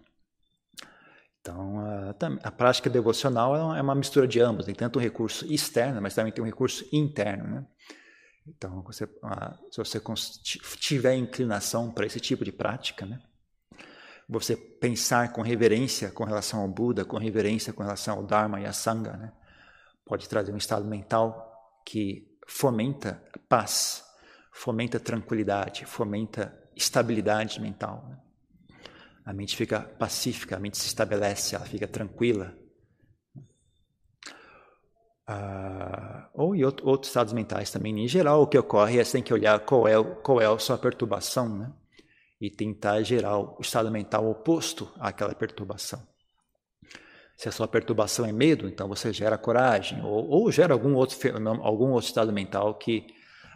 Então, 1.47 1.79
a, 1.79 2.49
a, 2.49 2.51
prática 2.51 2.91
devocional 2.91 3.77
é 3.77 3.81
uma 3.81 3.95
mistura 3.95 4.27
de 4.27 4.41
ambos. 4.41 4.67
Tem 4.67 4.75
tanto 4.75 4.99
um 4.99 5.03
recurso 5.03 5.47
externo, 5.47 6.03
mas 6.03 6.15
também 6.15 6.33
tem 6.33 6.43
um 6.43 6.47
recurso 6.47 6.85
interno. 6.93 7.47
Né? 7.49 7.67
Então, 8.49 8.83
você, 8.83 9.09
a, 9.23 9.57
se 9.71 9.79
você 9.79 10.03
tiver 10.81 11.15
inclinação 11.15 11.93
para 11.93 12.05
esse 12.05 12.19
tipo 12.19 12.45
de 12.45 12.51
prática, 12.51 13.07
né? 13.07 13.21
você 14.29 14.57
pensar 14.57 15.33
com 15.33 15.41
reverência 15.41 16.11
com 16.11 16.25
relação 16.25 16.61
ao 16.61 16.69
Buda, 16.69 17.05
com 17.05 17.17
reverência 17.17 17.73
com 17.73 17.85
relação 17.85 18.17
ao 18.17 18.27
Dharma 18.27 18.61
e 18.61 18.67
a 18.67 18.73
Sangha, 18.73 19.13
né? 19.13 19.33
pode 20.05 20.29
trazer 20.29 20.53
um 20.53 20.57
estado 20.57 20.85
mental 20.85 21.53
que 21.85 22.37
fomenta 22.49 23.23
paz, 23.49 24.05
fomenta 24.53 24.99
tranquilidade, 24.99 25.87
fomenta 25.87 26.61
estabilidade 26.75 27.61
mental. 27.61 28.05
Né? 28.09 28.19
A 29.27 29.33
mente 29.33 29.57
fica 29.57 29.81
pacífica, 29.81 30.57
a 30.57 30.61
mente 30.61 30.79
se 30.79 30.87
estabelece, 30.87 31.57
ela 31.57 31.67
fica 31.67 31.89
tranquila. 31.89 32.57
Ah, 35.27 36.31
ou 36.33 36.55
em 36.55 36.63
outro, 36.63 36.87
outros 36.87 37.11
estados 37.11 37.33
mentais 37.33 37.73
também. 37.73 37.99
Em 37.99 38.07
geral, 38.07 38.43
o 38.43 38.47
que 38.47 38.57
ocorre 38.57 39.01
é 39.01 39.05
você 39.05 39.13
tem 39.15 39.23
que 39.25 39.35
olhar 39.35 39.59
qual 39.59 39.89
é, 39.89 39.95
qual 40.23 40.41
é 40.41 40.47
a 40.47 40.57
sua 40.61 40.79
perturbação 40.79 41.49
né? 41.49 41.73
e 42.41 42.49
tentar 42.49 43.03
gerar 43.03 43.37
o 43.37 43.59
estado 43.61 43.91
mental 43.91 44.31
oposto 44.31 44.93
àquela 45.01 45.35
perturbação. 45.35 46.01
Se 47.37 47.49
a 47.49 47.53
sua 47.53 47.67
perturbação 47.67 48.25
é 48.25 48.33
medo, 48.33 48.69
então 48.69 48.87
você 48.87 49.13
gera 49.13 49.37
coragem, 49.37 50.01
ou, 50.05 50.29
ou 50.29 50.53
gera 50.53 50.73
algum 50.73 50.95
outro, 50.95 51.19
algum 51.63 51.91
outro 51.91 52.07
estado 52.07 52.33
mental 52.33 52.79
que 52.79 53.09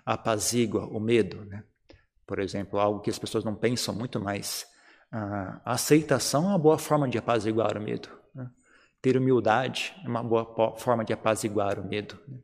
apazigua 0.04 0.84
o 0.86 0.98
medo. 0.98 1.44
Né? 1.44 1.62
Por 2.26 2.40
exemplo, 2.40 2.80
algo 2.80 3.00
que 3.00 3.10
as 3.10 3.18
pessoas 3.20 3.44
não 3.44 3.54
pensam 3.54 3.94
muito 3.94 4.18
mais. 4.18 4.66
A 5.12 5.72
aceitação 5.72 6.44
é 6.44 6.48
uma 6.48 6.58
boa 6.58 6.78
forma 6.78 7.08
de 7.08 7.18
apaziguar 7.18 7.76
o 7.76 7.80
medo. 7.80 8.08
Né? 8.34 8.48
Ter 9.02 9.16
humildade 9.16 9.94
é 10.04 10.08
uma 10.08 10.22
boa 10.22 10.76
forma 10.76 11.04
de 11.04 11.12
apaziguar 11.12 11.80
o 11.80 11.84
medo. 11.84 12.18
Né? 12.28 12.38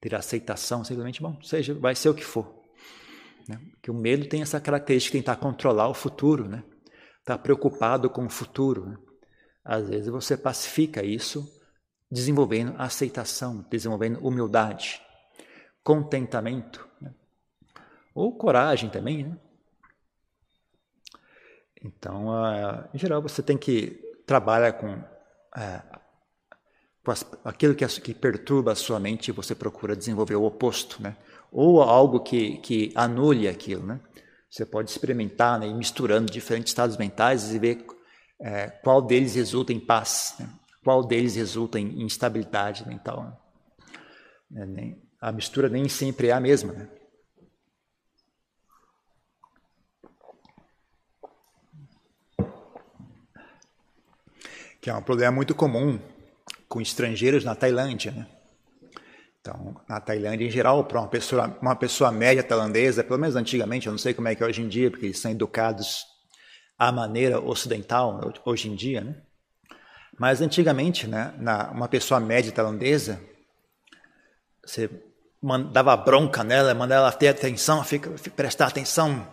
Ter 0.00 0.14
aceitação, 0.14 0.84
simplesmente, 0.84 1.20
bom, 1.20 1.40
seja, 1.42 1.74
vai 1.74 1.94
ser 1.94 2.08
o 2.08 2.14
que 2.14 2.24
for. 2.24 2.64
Né? 3.48 3.60
Porque 3.72 3.90
o 3.90 3.94
medo 3.94 4.26
tem 4.26 4.42
essa 4.42 4.60
característica 4.60 5.18
de 5.18 5.22
tentar 5.22 5.36
controlar 5.36 5.88
o 5.88 5.94
futuro, 5.94 6.48
né? 6.48 6.64
Tá 7.24 7.36
preocupado 7.36 8.08
com 8.08 8.24
o 8.24 8.30
futuro. 8.30 8.86
Né? 8.86 8.96
Às 9.64 9.88
vezes 9.88 10.08
você 10.08 10.36
pacifica 10.36 11.04
isso 11.04 11.46
desenvolvendo 12.10 12.74
aceitação, 12.78 13.66
desenvolvendo 13.68 14.18
humildade, 14.20 15.02
contentamento, 15.82 16.88
né? 17.00 17.12
ou 18.14 18.36
coragem 18.36 18.88
também. 18.88 19.24
Né? 19.24 19.38
Então, 21.86 22.28
uh, 22.28 22.88
em 22.92 22.98
geral, 22.98 23.22
você 23.22 23.42
tem 23.42 23.56
que 23.56 24.00
trabalhar 24.26 24.72
com, 24.72 24.92
uh, 24.92 25.98
com 27.04 27.10
as, 27.10 27.24
aquilo 27.44 27.74
que, 27.74 27.86
que, 27.86 28.12
perturba 28.12 28.72
a 28.72 28.74
sua 28.74 28.98
mente 28.98 29.28
e 29.28 29.32
você 29.32 29.54
procura 29.54 29.94
desenvolver 29.94 30.34
o 30.34 30.44
oposto, 30.44 31.00
né? 31.00 31.16
ou 31.52 31.80
algo 31.80 32.20
que, 32.20 32.58
que 32.58 32.92
anule 32.94 33.48
aquilo. 33.48 33.86
Né? 33.86 34.00
Você 34.50 34.66
pode 34.66 34.90
experimentar 34.90 35.60
né, 35.60 35.72
misturando 35.72 36.30
diferentes 36.30 36.70
estados 36.70 36.96
mentais 36.96 37.54
e 37.54 37.58
ver 37.58 37.86
é, 38.40 38.68
qual 38.68 39.00
deles 39.00 39.36
resulta 39.36 39.72
em 39.72 39.80
paz, 39.80 40.34
né? 40.40 40.48
qual 40.82 41.04
deles 41.04 41.36
resulta 41.36 41.78
em 41.78 42.02
instabilidade 42.02 42.86
mental. 42.86 43.40
Né? 44.50 44.96
A 45.20 45.30
mistura 45.30 45.68
nem 45.68 45.88
sempre 45.88 46.28
é 46.28 46.32
a 46.32 46.40
mesma. 46.40 46.72
Né? 46.72 46.88
Que 54.86 54.90
é 54.90 54.94
um 54.94 55.02
problema 55.02 55.32
muito 55.32 55.52
comum 55.52 55.98
com 56.68 56.80
estrangeiros 56.80 57.44
na 57.44 57.56
Tailândia. 57.56 58.12
Né? 58.12 58.24
Então, 59.40 59.80
na 59.88 60.00
Tailândia 60.00 60.46
em 60.46 60.50
geral, 60.50 60.84
para 60.84 61.00
uma 61.00 61.08
pessoa, 61.08 61.58
uma 61.60 61.74
pessoa 61.74 62.12
média 62.12 62.40
tailandesa, 62.40 63.02
pelo 63.02 63.18
menos 63.18 63.34
antigamente, 63.34 63.88
eu 63.88 63.90
não 63.90 63.98
sei 63.98 64.14
como 64.14 64.28
é 64.28 64.36
que 64.36 64.44
é 64.44 64.46
hoje 64.46 64.62
em 64.62 64.68
dia, 64.68 64.88
porque 64.88 65.06
eles 65.06 65.18
são 65.18 65.32
educados 65.32 66.04
à 66.78 66.92
maneira 66.92 67.40
ocidental 67.40 68.32
hoje 68.44 68.68
em 68.68 68.76
dia, 68.76 69.00
né? 69.00 69.16
Mas 70.16 70.40
antigamente, 70.40 71.08
né, 71.08 71.34
na, 71.36 71.68
uma 71.72 71.88
pessoa 71.88 72.20
média 72.20 72.52
tailandesa, 72.52 73.20
você 74.64 74.88
dava 75.72 75.96
bronca 75.96 76.44
nela, 76.44 76.72
mandava 76.74 77.08
ela 77.08 77.12
ter 77.12 77.26
atenção, 77.26 77.82
fica, 77.82 78.08
prestar 78.36 78.68
atenção, 78.68 79.26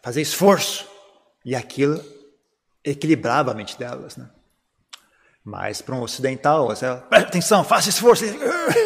fazer 0.00 0.22
esforço, 0.22 0.88
e 1.44 1.56
aquilo 1.56 2.00
equilibrava 2.84 3.50
a 3.50 3.54
mente 3.54 3.76
delas, 3.76 4.16
né? 4.16 4.30
Mas 5.44 5.82
para 5.82 5.94
um 5.94 6.02
ocidental, 6.02 6.68
você 6.68 6.86
presta 7.08 7.28
atenção, 7.28 7.64
faça 7.64 7.88
esforço, 7.88 8.24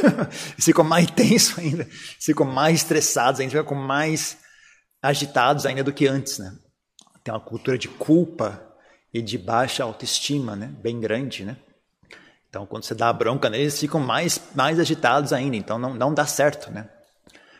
ficam 0.58 0.84
mais 0.84 1.10
tenso 1.10 1.60
ainda, 1.60 1.86
ficam 2.18 2.46
mais 2.46 2.76
estressados 2.76 3.40
ainda, 3.40 3.58
ficam 3.58 3.76
mais 3.76 4.38
agitados 5.02 5.66
ainda 5.66 5.84
do 5.84 5.92
que 5.92 6.06
antes, 6.06 6.38
né? 6.38 6.56
tem 7.26 7.34
uma 7.34 7.40
cultura 7.40 7.76
de 7.76 7.88
culpa 7.88 8.62
e 9.12 9.20
de 9.20 9.36
baixa 9.36 9.82
autoestima, 9.82 10.54
né? 10.54 10.72
Bem 10.80 11.00
grande, 11.00 11.44
né? 11.44 11.56
Então, 12.48 12.64
quando 12.64 12.84
você 12.84 12.94
dá 12.94 13.08
a 13.08 13.12
bronca 13.12 13.50
neles, 13.50 13.64
eles 13.64 13.80
ficam 13.80 13.98
mais, 13.98 14.40
mais 14.54 14.78
agitados 14.78 15.32
ainda. 15.32 15.56
Então, 15.56 15.76
não, 15.76 15.92
não 15.92 16.14
dá 16.14 16.24
certo, 16.24 16.70
né? 16.70 16.88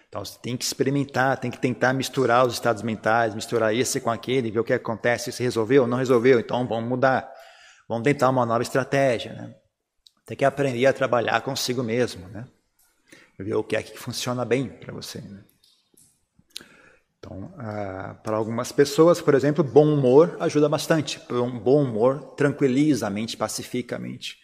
Então 0.09 0.25
você 0.25 0.39
tem 0.39 0.57
que 0.57 0.65
experimentar, 0.65 1.37
tem 1.37 1.51
que 1.51 1.59
tentar 1.59 1.93
misturar 1.93 2.47
os 2.47 2.55
estados 2.55 2.83
mentais, 2.83 3.35
misturar 3.35 3.75
esse 3.75 4.01
com 4.01 4.09
aquele, 4.09 4.53
ver 4.53 4.61
o 4.61 4.65
que 4.65 4.73
acontece, 4.73 5.33
se 5.33 5.43
resolveu, 5.43 5.87
não 5.87 5.99
resolveu, 5.99 6.39
então 6.39 6.67
vamos 6.67 6.89
mudar, 6.89 7.29
vamos 7.89 8.05
tentar 8.05 8.31
uma 8.31 8.47
nova 8.47 8.63
estratégia, 8.63 9.33
né? 9.33 9.55
Tem 10.27 10.37
que 10.37 10.45
aprender 10.45 10.87
a 10.87 10.93
trabalhar 10.93 11.41
consigo 11.41 11.83
mesmo, 11.83 12.29
né? 12.29 12.47
Ver 13.39 13.55
o 13.55 13.63
que 13.63 13.77
é 13.77 13.83
que 13.83 13.97
funciona 13.97 14.45
bem 14.45 14.69
para 14.69 14.93
você. 14.93 15.21
Né? 15.21 15.45
Então, 17.19 17.53
ah, 17.59 18.19
para 18.23 18.37
algumas 18.37 18.73
pessoas, 18.73 19.21
por 19.21 19.35
exemplo, 19.35 19.63
bom 19.63 19.87
humor 19.87 20.37
ajuda 20.41 20.69
bastante. 20.69 21.21
Um 21.31 21.59
bom 21.59 21.83
humor 21.83 22.35
tranquiliza 22.35 23.07
a 23.07 23.11
mente, 23.11 23.37
pacifica 23.37 23.97
a 23.97 23.99
mente. 23.99 24.37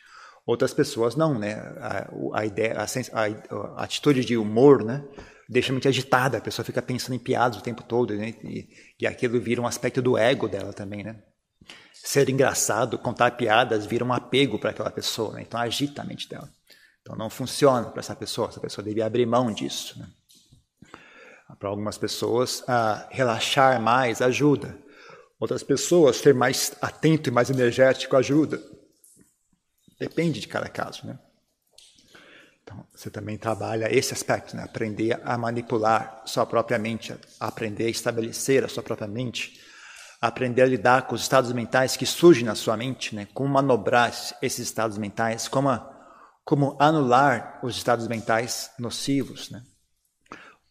Outras 0.46 0.74
pessoas 0.74 1.16
não, 1.16 1.38
né? 1.38 1.54
A, 1.80 2.10
a 2.34 2.46
ideia, 2.46 2.76
a, 2.76 2.84
a, 2.84 3.84
atitude 3.84 4.24
de 4.24 4.36
humor, 4.36 4.84
né? 4.84 5.04
Deixa 5.48 5.72
a 5.72 5.74
mente 5.74 5.88
agitada. 5.88 6.38
A 6.38 6.40
pessoa 6.40 6.64
fica 6.64 6.82
pensando 6.82 7.14
em 7.14 7.18
piadas 7.18 7.58
o 7.58 7.62
tempo 7.62 7.82
todo, 7.82 8.14
né? 8.14 8.34
E, 8.44 8.68
e 9.00 9.06
aquilo 9.06 9.40
vira 9.40 9.60
um 9.60 9.66
aspecto 9.66 10.02
do 10.02 10.18
ego 10.18 10.48
dela 10.48 10.72
também, 10.72 11.02
né? 11.02 11.22
Ser 12.04 12.28
engraçado, 12.28 12.98
contar 12.98 13.30
piadas, 13.32 13.86
vira 13.86 14.04
um 14.04 14.12
apego 14.12 14.58
para 14.58 14.70
aquela 14.70 14.90
pessoa, 14.90 15.34
né? 15.34 15.42
Então 15.42 15.60
agita 15.60 16.02
a 16.02 16.04
mente 16.04 16.28
dela. 16.28 16.50
Então 17.00 17.14
não 17.14 17.30
funciona 17.30 17.90
para 17.90 18.00
essa 18.00 18.16
pessoa. 18.16 18.48
Essa 18.48 18.60
pessoa 18.60 18.84
deve 18.84 19.00
abrir 19.00 19.24
mão 19.24 19.52
disso, 19.52 19.98
né? 19.98 20.08
Para 21.58 21.68
algumas 21.68 21.96
pessoas, 21.96 22.64
relaxar 23.08 23.80
mais 23.80 24.20
ajuda. 24.20 24.76
Outras 25.38 25.62
pessoas, 25.62 26.16
ser 26.16 26.34
mais 26.34 26.72
atento 26.80 27.28
e 27.28 27.32
mais 27.32 27.50
energético 27.50 28.16
ajuda. 28.16 28.60
Depende 29.98 30.40
de 30.40 30.48
cada 30.48 30.68
caso, 30.68 31.06
né? 31.06 31.18
Então, 32.64 32.84
você 32.94 33.10
também 33.10 33.38
trabalha 33.38 33.94
esse 33.94 34.12
aspecto, 34.12 34.56
né? 34.56 34.64
Aprender 34.64 35.20
a 35.24 35.38
manipular 35.38 36.22
sua 36.26 36.46
própria 36.46 36.78
mente, 36.78 37.14
aprender 37.38 37.86
a 37.86 37.90
estabelecer 37.90 38.64
a 38.64 38.68
sua 38.68 38.82
própria 38.82 39.06
mente, 39.06 39.60
aprender 40.22 40.62
a 40.62 40.66
lidar 40.66 41.06
com 41.06 41.14
os 41.14 41.20
estados 41.20 41.52
mentais 41.52 41.96
que 41.96 42.06
surgem 42.06 42.44
na 42.44 42.54
sua 42.54 42.76
mente, 42.76 43.14
né? 43.14 43.26
Como 43.34 43.52
manobrar 43.52 44.10
esses 44.40 44.60
estados 44.60 44.96
mentais, 44.96 45.48
como, 45.48 45.68
como 46.44 46.76
anular 46.80 47.60
os 47.62 47.76
estados 47.76 48.08
mentais 48.08 48.70
nocivos, 48.78 49.50
né? 49.50 49.62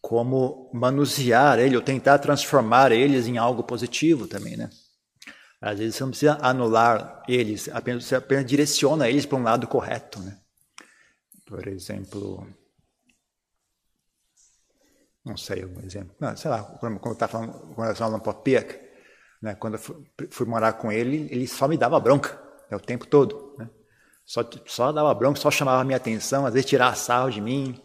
como 0.02 0.68
manusear 0.74 1.60
ele 1.60 1.76
ou 1.76 1.80
tentar 1.80 2.18
transformar 2.18 2.90
eles 2.90 3.28
em 3.28 3.38
algo 3.38 3.62
positivo 3.62 4.26
também, 4.26 4.56
né? 4.56 4.68
Às 5.60 5.78
vezes 5.78 5.94
você 5.94 6.02
não 6.02 6.10
precisa 6.10 6.38
anular 6.42 7.22
eles, 7.28 7.68
apenas, 7.68 8.04
você 8.04 8.16
apenas 8.16 8.44
direciona 8.44 9.08
eles 9.08 9.24
para 9.24 9.38
um 9.38 9.44
lado 9.44 9.68
correto, 9.68 10.18
né? 10.18 10.36
Por 11.46 11.68
exemplo, 11.68 12.44
não 15.24 15.36
sei 15.36 15.64
um 15.64 15.80
exemplo, 15.82 16.16
não, 16.18 16.36
sei 16.36 16.50
lá, 16.50 16.64
quando 16.80 17.12
estava 17.12 17.30
falando 17.30 17.52
com 17.72 17.80
relação 17.80 18.10
Lampopiak, 18.10 18.91
né? 19.42 19.54
Quando 19.56 19.74
eu 19.74 19.80
fui, 19.80 19.96
fui, 20.30 20.46
morar 20.46 20.74
com 20.74 20.92
ele, 20.92 21.26
ele 21.30 21.46
só 21.48 21.66
me 21.66 21.76
dava 21.76 21.98
bronca 21.98 22.40
né, 22.70 22.76
o 22.76 22.80
tempo 22.80 23.06
todo, 23.06 23.54
né? 23.58 23.68
Só, 24.24 24.48
só 24.66 24.92
dava 24.92 25.12
bronca, 25.12 25.40
só 25.40 25.50
chamava 25.50 25.82
minha 25.84 25.96
atenção, 25.96 26.46
às 26.46 26.54
vezes 26.54 26.70
tirava 26.70 26.94
sarro 26.94 27.30
de 27.30 27.40
mim, 27.40 27.82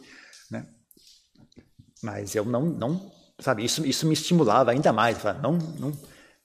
mas 2.02 2.36
eu 2.36 2.46
não, 2.46 2.62
não 2.62 3.12
sabe, 3.40 3.64
isso, 3.64 3.86
isso 3.86 4.06
me 4.06 4.14
estimulava 4.14 4.72
ainda 4.72 4.94
mais. 4.94 5.18
Falava, 5.18 5.42
não, 5.42 5.58
não, 5.58 5.94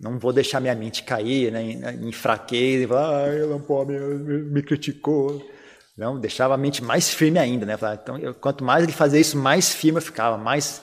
não 0.01 0.19
vou 0.19 0.33
deixar 0.33 0.61
minha 0.61 0.75
mente 0.75 1.03
cair 1.03 1.53
né, 1.53 1.63
em, 1.63 2.13
fraqueza, 2.13 2.89
falar, 2.89 3.29
ah, 3.29 3.59
pode, 3.67 3.93
me, 3.93 4.43
me 4.43 4.63
criticou. 4.63 5.45
Não, 5.97 6.19
deixava 6.19 6.55
a 6.55 6.57
mente 6.57 6.83
mais 6.83 7.13
firme 7.13 7.39
ainda, 7.39 7.67
né? 7.67 7.77
Falava, 7.77 8.01
então, 8.03 8.19
eu, 8.19 8.35
quanto 8.35 8.65
mais 8.65 8.83
ele 8.83 8.93
fazia 8.93 9.21
isso, 9.21 9.37
mais 9.37 9.73
firme 9.73 9.99
eu 9.99 10.03
ficava, 10.03 10.39
mais, 10.39 10.83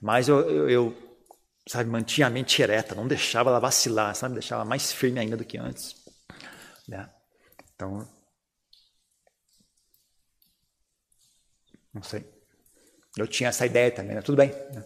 mais 0.00 0.28
eu, 0.28 0.40
eu, 0.40 0.70
eu, 0.70 0.96
sabe, 1.68 1.90
mantinha 1.90 2.26
a 2.26 2.30
mente 2.30 2.60
ereta, 2.62 2.94
não 2.94 3.08
deixava 3.08 3.50
ela 3.50 3.58
vacilar, 3.58 4.14
sabe? 4.14 4.34
Deixava 4.34 4.64
mais 4.64 4.92
firme 4.92 5.18
ainda 5.20 5.36
do 5.36 5.44
que 5.44 5.58
antes. 5.58 5.96
Né? 6.88 7.08
Então, 7.74 8.08
não 11.92 12.02
sei. 12.02 12.24
Eu 13.16 13.26
tinha 13.26 13.48
essa 13.48 13.66
ideia 13.66 13.90
também, 13.90 14.14
né? 14.14 14.22
tudo 14.22 14.36
bem. 14.36 14.48
Né? 14.48 14.84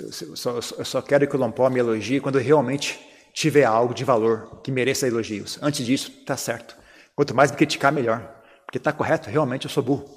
Eu, 0.00 0.36
só, 0.36 0.50
eu 0.56 0.84
só 0.84 1.02
quero 1.02 1.26
que 1.26 1.36
o 1.36 1.38
Lompó 1.38 1.68
me 1.68 1.80
elogie 1.80 2.20
quando 2.20 2.38
realmente 2.38 2.98
tiver 3.32 3.64
algo 3.64 3.94
de 3.94 4.04
valor 4.04 4.60
que 4.62 4.70
mereça 4.70 5.06
elogios. 5.06 5.58
Antes 5.62 5.84
disso, 5.84 6.10
tá 6.24 6.36
certo. 6.36 6.76
Quanto 7.14 7.34
mais 7.34 7.50
me 7.50 7.56
criticar, 7.56 7.92
melhor. 7.92 8.36
Porque 8.64 8.78
tá 8.78 8.92
correto, 8.92 9.30
realmente 9.30 9.64
eu 9.64 9.70
sou 9.70 9.82
burro. 9.82 10.14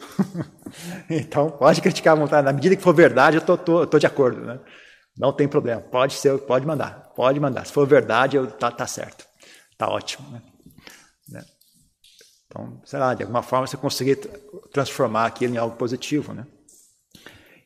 então, 1.10 1.50
pode 1.52 1.82
criticar 1.82 2.14
à 2.14 2.20
vontade. 2.20 2.46
Na 2.46 2.54
medida 2.54 2.76
que 2.76 2.82
for 2.82 2.94
verdade, 2.94 3.38
eu 3.38 3.42
tô, 3.42 3.58
tô, 3.58 3.88
tô 3.88 3.98
de 3.98 4.06
acordo. 4.06 4.42
Né? 4.42 4.60
Não 5.22 5.32
tem 5.32 5.48
problema. 5.48 5.80
Pode 5.80 6.16
ser, 6.16 6.36
pode 6.40 6.66
mandar. 6.66 7.12
Pode 7.16 7.40
mandar. 7.40 7.64
Se 7.64 7.72
for 7.72 7.86
verdade, 7.86 8.38
eu, 8.38 8.48
tá, 8.48 8.72
tá 8.72 8.88
certo. 8.88 9.24
Tá 9.78 9.88
ótimo. 9.88 10.28
Né? 10.32 10.42
né? 11.30 11.46
Então, 12.48 12.82
sei 12.84 12.98
lá, 12.98 13.14
de 13.14 13.22
alguma 13.22 13.44
forma 13.44 13.68
você 13.68 13.78
conseguir 13.78 14.16
transformar 14.74 15.28
aquilo 15.28 15.54
em 15.54 15.58
algo 15.58 15.78
positivo, 15.78 16.34
né? 16.34 16.48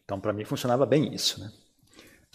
Então, 0.04 0.20
para 0.20 0.34
mim, 0.34 0.44
funcionava 0.44 0.86
bem 0.86 1.16
isso, 1.16 1.40
né? 1.40 1.50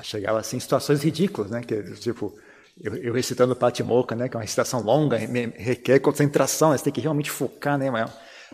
chegava 0.03 0.39
assim 0.41 0.57
em 0.57 0.61
situações 0.61 1.03
ridículas, 1.03 1.51
né? 1.51 1.61
Que, 1.61 1.83
tipo, 1.97 2.35
eu, 2.81 2.97
eu 2.97 3.13
recitando 3.13 3.55
Patimoca, 3.55 4.17
né? 4.17 4.27
Que 4.27 4.37
é 4.37 4.39
uma 4.39 4.43
recitação 4.43 4.81
longa, 4.81 5.19
requer 5.19 6.01
concentração, 6.01 6.71
né? 6.71 6.79
você 6.79 6.85
tem 6.85 6.93
que 6.95 7.03
realmente 7.03 7.31
focar, 7.31 7.77
né? 7.77 7.91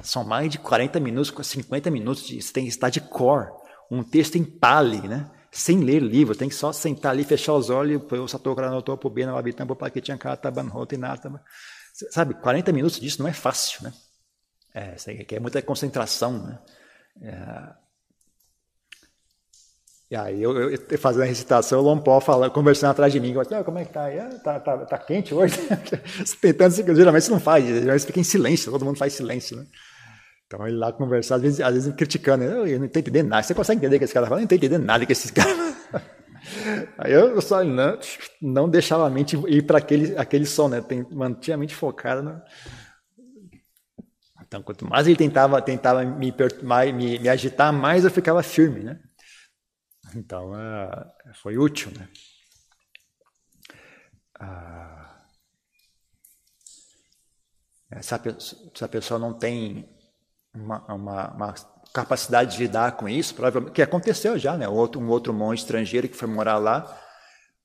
São 0.03 0.25
mais 0.25 0.51
de 0.51 0.59
40 0.59 0.99
minutos, 0.99 1.33
50 1.47 1.93
minutos, 1.93 2.27
de, 2.27 2.43
você 2.43 2.53
tem 2.53 2.65
que 2.65 2.71
estar 2.71 2.91
de 2.91 3.01
cor, 3.01 3.53
um 3.89 4.03
texto 4.03 4.35
em 4.35 4.43
pali, 4.43 5.07
né? 5.07 5.31
Sem 5.57 5.81
ler 5.81 6.03
livro, 6.03 6.37
tem 6.37 6.51
que 6.51 6.55
só 6.55 6.71
sentar 6.71 7.13
ali, 7.13 7.25
fechar 7.25 7.55
os 7.55 7.71
olhos, 7.71 8.03
eu 8.13 8.55
granotó, 8.55 8.95
pubina, 8.95 9.33
wabitambo, 9.33 9.75
paquetiancá, 9.75 10.37
tabanrota 10.37 10.95
e 10.95 10.99
nada. 10.99 11.43
Sabe, 12.11 12.35
40 12.35 12.73
minutos 12.75 13.01
disso 13.01 13.23
não 13.23 13.29
é 13.29 13.33
fácil, 13.33 13.83
né? 13.85 13.93
É, 14.75 14.95
requer 15.15 15.41
muita 15.41 15.63
concentração, 15.63 16.43
né? 16.43 16.59
É, 17.23 17.87
e 20.11 20.15
aí 20.15 20.43
eu, 20.43 20.71
eu 20.71 20.99
fazendo 20.99 21.23
a 21.23 21.27
recitação, 21.27 21.81
o 21.81 21.83
Lompó 21.83 22.21
falando, 22.21 22.53
conversando 22.53 22.91
atrás 22.91 23.11
de 23.11 23.19
mim, 23.19 23.33
eu, 23.33 23.65
como 23.65 23.79
é 23.79 23.85
que 23.87 23.95
tá 23.95 24.05
aí? 24.05 24.19
Ah, 24.21 24.29
tá, 24.45 24.61
tá, 24.61 24.77
tá 24.85 24.99
quente 24.99 25.35
hoje? 25.35 25.57
Tentando, 26.39 26.95
geralmente 26.95 27.25
você 27.25 27.31
não 27.31 27.41
faz, 27.41 27.65
geralmente 27.65 28.05
fica 28.05 28.21
em 28.21 28.25
silêncio, 28.25 28.71
todo 28.71 28.85
mundo 28.85 28.99
faz 28.99 29.15
silêncio, 29.15 29.57
né? 29.57 29.67
Então 30.47 30.67
ele 30.67 30.77
lá 30.77 30.93
conversando, 30.93 31.39
às 31.39 31.43
vezes, 31.43 31.61
às 31.61 31.75
vezes 31.75 31.95
criticando, 31.95 32.45
eu, 32.45 32.67
eu 32.67 32.79
não 32.79 32.87
estou 32.87 33.01
entendendo 33.01 33.29
nada, 33.29 33.43
você 33.43 33.55
consegue 33.55 33.79
entender 33.81 33.97
o 33.97 33.99
que 33.99 34.05
esse 34.05 34.15
cara 34.15 34.27
fala? 34.27 34.37
Eu 34.37 34.43
não 34.43 34.45
estou 34.45 34.57
entendendo 34.57 34.85
nada 34.85 35.05
que 35.05 35.13
esses 35.13 35.31
caras 35.31 35.77
Aí 36.99 37.13
eu 37.13 37.41
só 37.43 37.65
não, 37.65 37.99
não 38.41 38.69
deixava 38.69 39.07
a 39.07 39.11
mente 39.11 39.37
ir 39.49 39.67
para 39.67 39.79
aquele, 39.79 40.17
aquele 40.17 40.47
som, 40.47 40.69
né? 40.69 40.79
Mantinha 41.11 41.57
a 41.57 41.59
mente 41.59 41.75
focada. 41.75 42.23
No... 42.23 42.41
Então, 44.43 44.63
quanto 44.63 44.89
mais 44.89 45.09
ele 45.09 45.17
tentava, 45.17 45.61
tentava 45.61 46.05
me, 46.05 46.33
me, 46.93 47.19
me 47.19 47.29
agitar, 47.29 47.73
mais 47.73 48.05
eu 48.05 48.11
ficava 48.11 48.43
firme, 48.43 48.85
né? 48.85 49.01
Então, 50.15 50.53
uh, 50.53 51.35
foi 51.43 51.59
útil, 51.59 51.91
né? 51.99 52.09
Uh, 54.41 55.07
se, 58.01 58.15
a, 58.15 58.21
se 58.39 58.85
a 58.85 58.89
pessoa 58.89 59.19
não 59.19 59.37
tem 59.37 59.96
uma, 60.57 60.85
uma, 60.89 61.31
uma, 61.35 61.55
capacidade 61.93 62.57
de 62.57 62.63
lidar 62.63 62.93
com 62.93 63.09
isso, 63.09 63.35
provavelmente, 63.35 63.73
que 63.73 63.83
aconteceu 63.83 64.39
já, 64.39 64.57
né? 64.57 64.69
Outro, 64.69 65.01
um 65.01 65.09
outro 65.09 65.33
monge 65.33 65.63
estrangeiro 65.63 66.09
que 66.09 66.17
foi 66.17 66.29
morar 66.29 66.59
lá 66.59 66.99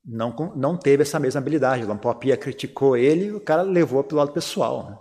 não, 0.06 0.34
não 0.56 0.78
teve 0.78 1.04
essa 1.04 1.20
mesma 1.20 1.42
habilidade. 1.42 1.84
Lampopia 1.84 2.38
criticou 2.38 2.96
ele 2.96 3.26
e 3.26 3.32
o 3.32 3.42
cara 3.42 3.62
levou 3.62 4.04
para 4.04 4.16
o 4.16 4.18
lado 4.18 4.32
pessoal. 4.32 4.90
Né? 4.90 4.98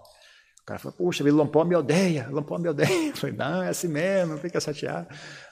cara 0.71 0.79
falou, 0.79 0.97
puxa, 0.97 1.25
Lampó 1.25 1.65
me 1.65 1.75
odeia, 1.75 2.29
Lampó 2.31 2.57
me 2.59 2.69
odeia. 2.69 2.89
Eu 3.11 3.17
falei, 3.17 3.37
não, 3.37 3.63
é 3.63 3.69
assim 3.69 3.89
mesmo, 3.89 4.35
não 4.35 4.39
fica 4.39 4.61
chateado. 4.61 5.09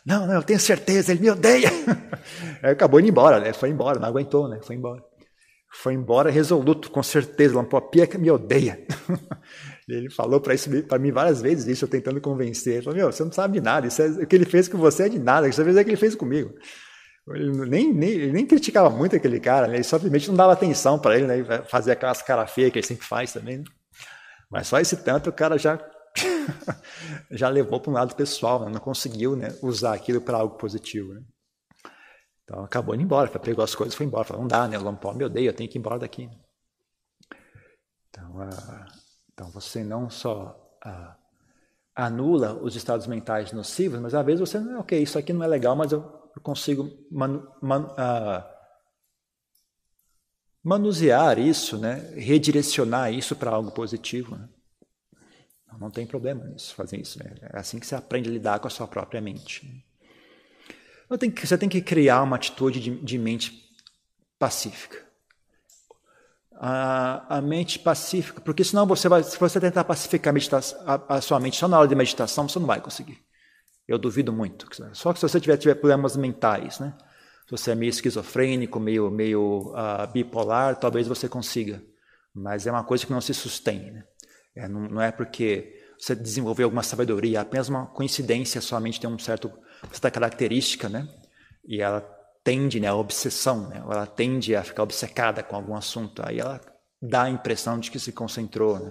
Não, 0.06 0.26
não, 0.26 0.34
eu 0.34 0.42
tenho 0.42 0.60
certeza, 0.60 1.12
ele 1.12 1.20
me 1.20 1.30
odeia. 1.30 1.70
Aí 2.62 2.70
acabou 2.70 3.00
indo 3.00 3.08
embora, 3.08 3.40
né? 3.40 3.52
Foi 3.52 3.68
embora, 3.68 3.98
não 3.98 4.08
aguentou, 4.08 4.48
né? 4.48 4.60
Foi 4.62 4.76
embora. 4.76 5.02
Foi 5.70 5.92
embora 5.92 6.30
resoluto, 6.30 6.90
com 6.90 7.02
certeza, 7.02 7.56
Lampó 7.56 7.80
Pia 7.80 8.08
me 8.18 8.30
odeia. 8.30 8.86
Ele 9.88 10.10
falou 10.10 10.38
para 10.38 10.54
isso 10.54 10.70
para 10.82 10.98
mim 10.98 11.10
várias 11.10 11.40
vezes 11.40 11.66
isso, 11.66 11.84
eu 11.84 11.88
tentando 11.88 12.20
convencer. 12.20 12.74
Ele 12.74 12.82
falou, 12.82 12.98
meu, 12.98 13.10
você 13.10 13.24
não 13.24 13.32
sabe 13.32 13.54
de 13.54 13.64
nada, 13.64 13.86
isso 13.86 14.02
é, 14.02 14.08
o 14.08 14.26
que 14.26 14.36
ele 14.36 14.44
fez 14.44 14.68
com 14.68 14.76
você 14.76 15.04
é 15.04 15.08
de 15.08 15.18
nada, 15.18 15.48
isso 15.48 15.60
é 15.60 15.64
o 15.64 15.84
que 15.84 15.90
ele 15.90 15.96
fez 15.96 16.14
comigo. 16.14 16.52
Ele 17.30 17.66
nem, 17.66 17.92
nem, 17.92 18.10
ele 18.10 18.32
nem 18.32 18.46
criticava 18.46 18.90
muito 18.90 19.16
aquele 19.16 19.40
cara, 19.40 19.66
né? 19.66 19.76
ele 19.76 19.84
simplesmente 19.84 20.28
não 20.28 20.36
dava 20.36 20.52
atenção 20.52 20.98
para 20.98 21.16
ele, 21.16 21.26
né? 21.26 21.62
Fazia 21.68 21.94
aquelas 21.94 22.22
cara 22.22 22.46
feia 22.46 22.70
que 22.70 22.78
ele 22.78 22.86
sempre 22.86 23.06
faz 23.06 23.32
também. 23.32 23.58
Né? 23.58 23.64
Mas 24.50 24.66
só 24.66 24.78
esse 24.78 24.96
tanto 24.96 25.30
o 25.30 25.32
cara 25.32 25.58
já 25.58 25.78
já 27.30 27.48
levou 27.48 27.80
para 27.80 27.90
um 27.90 27.94
lado 27.94 28.14
pessoal, 28.14 28.64
né? 28.64 28.70
não 28.72 28.80
conseguiu 28.80 29.36
né, 29.36 29.54
usar 29.62 29.94
aquilo 29.94 30.20
para 30.20 30.38
algo 30.38 30.56
positivo. 30.56 31.14
Né? 31.14 31.20
Então 32.44 32.64
acabou 32.64 32.94
indo 32.94 33.04
embora, 33.04 33.28
pegou 33.38 33.62
as 33.62 33.74
coisas 33.74 33.94
e 33.94 33.96
foi 33.96 34.06
embora. 34.06 34.24
Falou, 34.24 34.42
não 34.42 34.48
dá, 34.48 34.66
né? 34.66 34.78
O 34.78 34.82
Lampó 34.82 35.12
me 35.12 35.24
odeia, 35.24 35.50
eu 35.50 35.54
tenho 35.54 35.68
que 35.68 35.76
ir 35.76 35.80
embora 35.80 35.98
daqui. 35.98 36.28
Então, 38.08 38.36
uh, 38.36 38.97
então 39.38 39.48
você 39.52 39.84
não 39.84 40.10
só 40.10 40.76
uh, 40.84 41.14
anula 41.94 42.54
os 42.54 42.74
estados 42.74 43.06
mentais 43.06 43.52
nocivos, 43.52 44.00
mas 44.00 44.12
às 44.12 44.26
vezes 44.26 44.40
você, 44.40 44.58
ok, 44.58 45.00
isso 45.00 45.16
aqui 45.16 45.32
não 45.32 45.44
é 45.44 45.46
legal, 45.46 45.76
mas 45.76 45.92
eu 45.92 46.02
consigo 46.42 46.90
manu, 47.08 47.48
man, 47.62 47.84
uh, 47.84 48.42
manusear 50.60 51.38
isso, 51.38 51.78
né? 51.78 52.00
redirecionar 52.16 53.12
isso 53.12 53.36
para 53.36 53.52
algo 53.52 53.70
positivo. 53.70 54.36
Né? 54.36 54.48
Não 55.78 55.88
tem 55.88 56.04
problema 56.04 56.44
nisso, 56.44 56.74
fazer 56.74 57.00
isso. 57.00 57.22
Né? 57.22 57.36
É 57.40 57.60
assim 57.60 57.78
que 57.78 57.86
você 57.86 57.94
aprende 57.94 58.28
a 58.28 58.32
lidar 58.32 58.58
com 58.58 58.66
a 58.66 58.70
sua 58.70 58.88
própria 58.88 59.20
mente. 59.20 59.64
Né? 61.08 61.16
você 61.36 61.56
tem 61.56 61.68
que 61.68 61.80
criar 61.80 62.24
uma 62.24 62.34
atitude 62.34 62.80
de, 62.80 62.90
de 63.04 63.16
mente 63.16 63.72
pacífica. 64.36 65.07
A, 66.60 67.36
a, 67.36 67.40
mente 67.40 67.78
pacífica, 67.78 68.40
porque 68.40 68.64
senão 68.64 68.84
você 68.84 69.08
vai, 69.08 69.22
se 69.22 69.38
você 69.38 69.60
tentar 69.60 69.84
pacificar 69.84 70.34
a, 70.34 70.94
a, 70.94 71.16
a, 71.16 71.20
sua 71.20 71.38
mente 71.38 71.56
só 71.56 71.68
na 71.68 71.78
hora 71.78 71.86
de 71.86 71.94
meditação, 71.94 72.48
você 72.48 72.58
não 72.58 72.66
vai 72.66 72.80
conseguir. 72.80 73.18
Eu 73.86 73.96
duvido 73.96 74.32
muito. 74.32 74.66
Só 74.92 75.12
que 75.12 75.20
se 75.20 75.28
você 75.28 75.40
tiver, 75.40 75.56
tiver 75.56 75.76
problemas 75.76 76.16
mentais, 76.16 76.80
né? 76.80 76.94
Se 77.46 77.52
você 77.52 77.70
é 77.70 77.74
meio 77.74 77.88
esquizofrênico, 77.88 78.78
meio, 78.78 79.10
meio 79.10 79.72
uh, 79.72 80.12
bipolar, 80.12 80.76
talvez 80.76 81.06
você 81.06 81.28
consiga. 81.28 81.82
Mas 82.34 82.66
é 82.66 82.70
uma 82.70 82.84
coisa 82.84 83.06
que 83.06 83.12
não 83.12 83.20
se 83.20 83.32
sustém. 83.32 83.90
Né? 83.90 84.04
É, 84.54 84.68
não, 84.68 84.80
não, 84.82 85.00
é 85.00 85.10
porque 85.10 85.74
você 85.98 86.14
desenvolveu 86.14 86.66
alguma 86.66 86.82
sabedoria, 86.82 87.38
é 87.38 87.40
apenas 87.40 87.68
uma 87.68 87.86
coincidência, 87.86 88.60
sua 88.60 88.80
mente 88.80 89.00
tem 89.00 89.08
um 89.08 89.18
certo, 89.18 89.50
certa 89.90 90.10
característica, 90.10 90.88
né? 90.88 91.08
E 91.66 91.80
ela 91.80 92.00
tende, 92.48 92.80
né, 92.80 92.88
a 92.88 92.94
obsessão, 92.94 93.68
né? 93.68 93.76
ela 93.76 94.06
tende 94.06 94.56
a 94.56 94.64
ficar 94.64 94.82
obcecada 94.82 95.42
com 95.42 95.54
algum 95.54 95.76
assunto, 95.76 96.22
aí 96.24 96.40
ela 96.40 96.58
dá 97.00 97.24
a 97.24 97.30
impressão 97.30 97.78
de 97.78 97.90
que 97.90 98.00
se 98.00 98.10
concentrou, 98.10 98.78
né? 98.78 98.90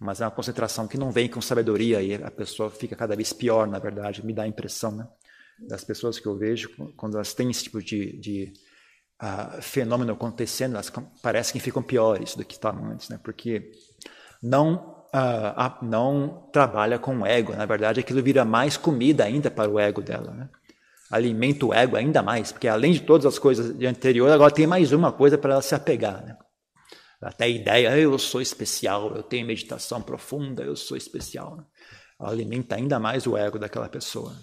mas 0.00 0.20
é 0.20 0.24
uma 0.24 0.32
concentração 0.32 0.88
que 0.88 0.98
não 0.98 1.12
vem 1.12 1.28
com 1.28 1.40
sabedoria 1.40 2.02
e 2.02 2.14
a 2.14 2.28
pessoa 2.28 2.68
fica 2.68 2.96
cada 2.96 3.14
vez 3.14 3.32
pior, 3.32 3.68
na 3.68 3.78
verdade, 3.78 4.26
me 4.26 4.32
dá 4.32 4.42
a 4.42 4.48
impressão, 4.48 4.90
né? 4.90 5.06
das 5.68 5.84
pessoas 5.84 6.18
que 6.18 6.26
eu 6.26 6.36
vejo, 6.36 6.70
quando 6.96 7.14
elas 7.14 7.32
têm 7.32 7.48
esse 7.52 7.62
tipo 7.62 7.80
de, 7.80 8.18
de 8.18 8.52
uh, 9.22 9.62
fenômeno 9.62 10.14
acontecendo, 10.14 10.72
elas 10.72 10.92
parecem 11.22 11.52
que 11.52 11.60
ficam 11.60 11.84
piores 11.84 12.34
do 12.34 12.44
que 12.44 12.54
estavam 12.54 12.90
antes, 12.90 13.08
né? 13.08 13.20
porque 13.22 13.70
não, 14.42 15.04
uh, 15.14 15.84
não 15.84 16.48
trabalha 16.52 16.98
com 16.98 17.16
o 17.20 17.24
ego, 17.24 17.54
na 17.54 17.64
verdade 17.64 18.00
aquilo 18.00 18.20
vira 18.24 18.44
mais 18.44 18.76
comida 18.76 19.22
ainda 19.22 19.52
para 19.52 19.70
o 19.70 19.78
ego 19.78 20.02
dela, 20.02 20.32
né? 20.32 20.48
Alimenta 21.10 21.66
o 21.66 21.72
ego 21.72 21.96
ainda 21.96 22.22
mais, 22.22 22.52
porque 22.52 22.68
além 22.68 22.92
de 22.92 23.00
todas 23.00 23.26
as 23.26 23.38
coisas 23.38 23.76
de 23.76 23.86
anterior, 23.86 24.30
agora 24.30 24.52
tem 24.52 24.66
mais 24.66 24.92
uma 24.92 25.10
coisa 25.10 25.38
para 25.38 25.54
ela 25.54 25.62
se 25.62 25.74
apegar. 25.74 26.24
Né? 26.24 26.36
Até 27.20 27.44
a 27.44 27.48
ideia, 27.48 27.98
eu 27.98 28.18
sou 28.18 28.40
especial, 28.40 29.16
eu 29.16 29.22
tenho 29.22 29.46
meditação 29.46 30.02
profunda, 30.02 30.62
eu 30.62 30.76
sou 30.76 30.96
especial. 30.96 31.56
Né? 31.56 31.64
Alimenta 32.20 32.76
ainda 32.76 32.98
mais 32.98 33.26
o 33.26 33.36
ego 33.36 33.58
daquela 33.58 33.88
pessoa. 33.88 34.34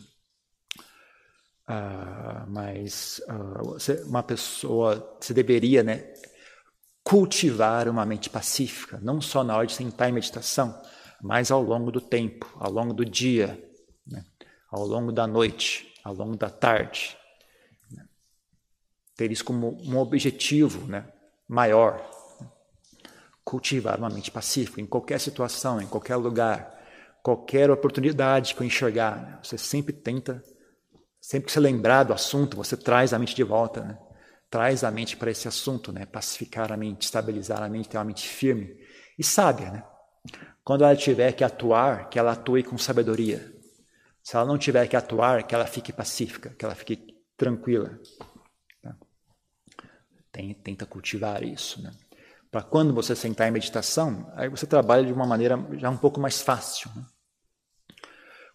Uh, 1.67 2.45
mas 2.47 3.21
você, 3.63 4.03
uma 4.03 4.21
pessoa, 4.21 5.17
você 5.19 5.33
deveria 5.33 5.81
né, 5.83 6.13
cultivar 7.03 7.89
uma 7.89 8.05
mente 8.05 8.29
pacífica, 8.29 8.99
não 9.01 9.19
só 9.19 9.43
na 9.43 9.57
hora 9.57 9.65
de 9.65 9.73
sentar 9.73 10.09
em 10.09 10.13
meditação, 10.13 10.79
mas 11.23 11.49
ao 11.49 11.63
longo 11.63 11.91
do 11.91 11.99
tempo, 11.99 12.55
ao 12.59 12.71
longo 12.71 12.93
do 12.93 13.03
dia, 13.03 13.59
né, 14.05 14.23
ao 14.71 14.85
longo 14.85 15.11
da 15.11 15.25
noite 15.25 15.94
ao 16.05 16.13
longo 16.13 16.37
da 16.37 16.51
tarde. 16.51 17.17
Né? 17.91 18.05
Ter 19.17 19.31
isso 19.31 19.43
como 19.43 19.75
um 19.81 19.97
objetivo 19.97 20.87
né, 20.87 21.11
maior. 21.47 21.99
Cultivar 23.43 23.97
uma 23.97 24.09
mente 24.09 24.29
pacífica 24.29 24.79
em 24.79 24.85
qualquer 24.85 25.19
situação, 25.19 25.81
em 25.81 25.87
qualquer 25.87 26.15
lugar, 26.15 26.79
qualquer 27.23 27.71
oportunidade 27.71 28.53
que 28.53 28.61
eu 28.61 28.67
enxergar. 28.67 29.17
Né? 29.17 29.39
Você 29.41 29.57
sempre 29.57 29.93
tenta, 29.93 30.43
sempre 31.19 31.47
que 31.47 31.51
você 31.51 31.59
lembrar 31.59 32.03
do 32.03 32.13
assunto, 32.13 32.55
você 32.55 32.77
traz 32.77 33.11
a 33.11 33.17
mente 33.17 33.35
de 33.35 33.43
volta. 33.43 33.81
Né? 33.81 33.97
Traz 34.47 34.83
a 34.83 34.91
mente 34.91 35.17
para 35.17 35.31
esse 35.31 35.47
assunto, 35.47 35.91
né? 35.91 36.05
pacificar 36.05 36.71
a 36.71 36.77
mente, 36.77 37.01
estabilizar 37.01 37.63
a 37.63 37.69
mente, 37.69 37.89
ter 37.89 37.97
uma 37.97 38.05
mente 38.05 38.27
firme 38.27 38.77
e 39.17 39.23
sábia. 39.23 39.71
Né? 39.71 39.83
Quando 40.63 40.83
ela 40.83 40.95
tiver 40.95 41.31
que 41.33 41.43
atuar, 41.43 42.09
que 42.09 42.19
ela 42.19 42.33
atue 42.33 42.63
com 42.63 42.77
sabedoria, 42.77 43.54
se 44.25 44.35
ela 44.35 44.43
não 44.43 44.57
tiver 44.57 44.87
que 44.87 44.95
atuar, 44.95 45.43
que 45.43 45.53
ela 45.53 45.67
fique 45.67 45.93
pacífica, 45.93 46.49
que 46.57 46.65
ela 46.65 46.73
fique 46.73 47.15
tranquila. 47.37 47.99
Tá? 48.81 48.97
Tenta 50.63 50.83
cultivar 50.87 51.43
isso. 51.43 51.79
Né? 51.83 51.91
Para 52.49 52.63
quando 52.63 52.91
você 52.91 53.15
sentar 53.15 53.47
em 53.47 53.51
meditação, 53.51 54.27
aí 54.35 54.49
você 54.49 54.65
trabalha 54.65 55.05
de 55.05 55.13
uma 55.13 55.27
maneira 55.27 55.63
já 55.77 55.91
um 55.91 55.97
pouco 55.97 56.19
mais 56.19 56.41
fácil. 56.41 56.89
Né? 56.95 57.05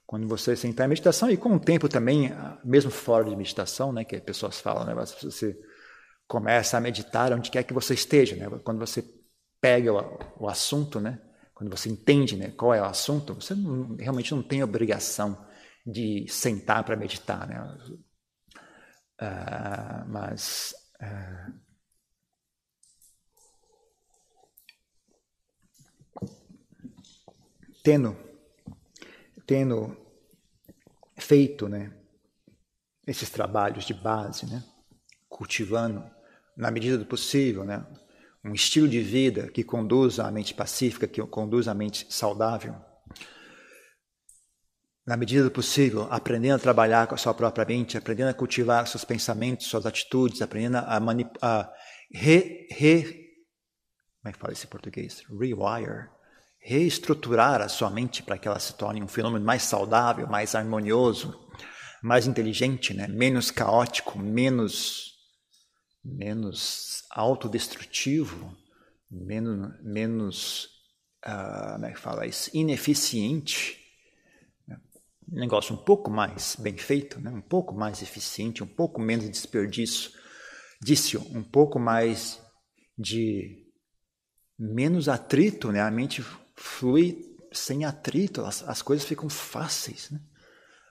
Quando 0.04 0.26
você 0.26 0.56
sentar 0.56 0.86
em 0.86 0.88
meditação, 0.88 1.30
e 1.30 1.36
com 1.36 1.54
o 1.54 1.60
tempo 1.60 1.88
também, 1.88 2.32
mesmo 2.64 2.90
fora 2.90 3.24
de 3.24 3.36
meditação, 3.36 3.92
né, 3.92 4.04
que 4.04 4.16
as 4.16 4.22
pessoas 4.22 4.58
falam, 4.58 4.84
né, 4.84 4.92
você 4.92 5.56
começa 6.26 6.76
a 6.76 6.80
meditar 6.80 7.32
onde 7.32 7.48
quer 7.48 7.62
que 7.62 7.72
você 7.72 7.94
esteja. 7.94 8.34
Né? 8.34 8.58
Quando 8.64 8.80
você 8.80 9.04
pega 9.60 9.92
o, 9.92 10.46
o 10.46 10.48
assunto, 10.48 10.98
né, 10.98 11.20
quando 11.54 11.70
você 11.70 11.88
entende 11.88 12.36
né, 12.36 12.50
qual 12.56 12.74
é 12.74 12.82
o 12.82 12.86
assunto, 12.86 13.34
você 13.34 13.54
não, 13.54 13.94
realmente 13.94 14.34
não 14.34 14.42
tem 14.42 14.64
obrigação 14.64 15.48
de 15.86 16.26
sentar 16.28 16.84
para 16.84 16.96
meditar, 16.96 17.46
né? 17.48 17.60
Uh, 19.20 20.08
mas 20.08 20.74
uh, 21.02 21.52
tendo 27.82 28.16
tendo 29.46 29.96
feito, 31.18 31.68
né, 31.68 31.92
esses 33.04 33.28
trabalhos 33.28 33.84
de 33.84 33.92
base, 33.92 34.46
né, 34.46 34.62
cultivando 35.28 36.08
na 36.56 36.70
medida 36.70 36.96
do 36.96 37.04
possível, 37.04 37.64
né, 37.64 37.84
um 38.44 38.54
estilo 38.54 38.88
de 38.88 39.00
vida 39.02 39.50
que 39.50 39.64
conduza 39.64 40.24
a 40.24 40.30
mente 40.30 40.54
pacífica, 40.54 41.08
que 41.08 41.20
conduza 41.26 41.72
a 41.72 41.74
mente 41.74 42.06
saudável 42.08 42.89
na 45.10 45.16
medida 45.16 45.42
do 45.42 45.50
possível, 45.50 46.06
aprendendo 46.08 46.54
a 46.54 46.58
trabalhar 46.60 47.08
com 47.08 47.16
a 47.16 47.18
sua 47.18 47.34
própria 47.34 47.66
mente, 47.66 47.98
aprendendo 47.98 48.28
a 48.28 48.34
cultivar 48.34 48.86
seus 48.86 49.04
pensamentos, 49.04 49.66
suas 49.66 49.84
atitudes, 49.84 50.40
aprendendo 50.40 50.76
a, 50.76 51.00
a 51.42 51.72
re, 52.14 52.68
re, 52.70 53.02
como 54.22 54.28
é 54.28 54.32
que 54.32 54.38
fala 54.38 54.52
esse 54.52 54.68
português? 54.68 55.24
Rewire, 55.28 56.08
reestruturar 56.60 57.60
a 57.60 57.68
sua 57.68 57.90
mente 57.90 58.22
para 58.22 58.38
que 58.38 58.46
ela 58.46 58.60
se 58.60 58.72
torne 58.74 59.02
um 59.02 59.08
fenômeno 59.08 59.44
mais 59.44 59.64
saudável, 59.64 60.28
mais 60.28 60.54
harmonioso, 60.54 61.36
mais 62.00 62.28
inteligente, 62.28 62.94
né? 62.94 63.08
menos 63.08 63.50
caótico, 63.50 64.16
menos, 64.16 65.14
menos 66.04 67.02
autodestrutivo, 67.10 68.56
menos, 69.10 69.72
menos 69.82 70.64
uh, 71.26 71.72
como 71.72 71.86
é 71.86 71.90
que 71.90 71.98
fala 71.98 72.26
isso? 72.28 72.48
ineficiente 72.54 73.79
negócio 75.30 75.74
um 75.74 75.78
pouco 75.78 76.10
mais 76.10 76.56
bem 76.58 76.76
feito, 76.76 77.20
né? 77.20 77.30
um 77.30 77.40
pouco 77.40 77.74
mais 77.74 78.02
eficiente, 78.02 78.62
um 78.64 78.66
pouco 78.66 79.00
menos 79.00 79.24
de 79.24 79.30
desperdício, 79.30 80.10
disse 80.82 81.16
um 81.16 81.42
pouco 81.42 81.78
mais 81.78 82.40
de 82.98 83.66
menos 84.58 85.08
atrito, 85.08 85.70
né? 85.70 85.80
a 85.80 85.90
mente 85.90 86.24
flui 86.56 87.24
sem 87.52 87.84
atrito, 87.84 88.44
as, 88.44 88.66
as 88.68 88.82
coisas 88.82 89.06
ficam 89.06 89.28
fáceis. 89.28 90.10
Né? 90.10 90.20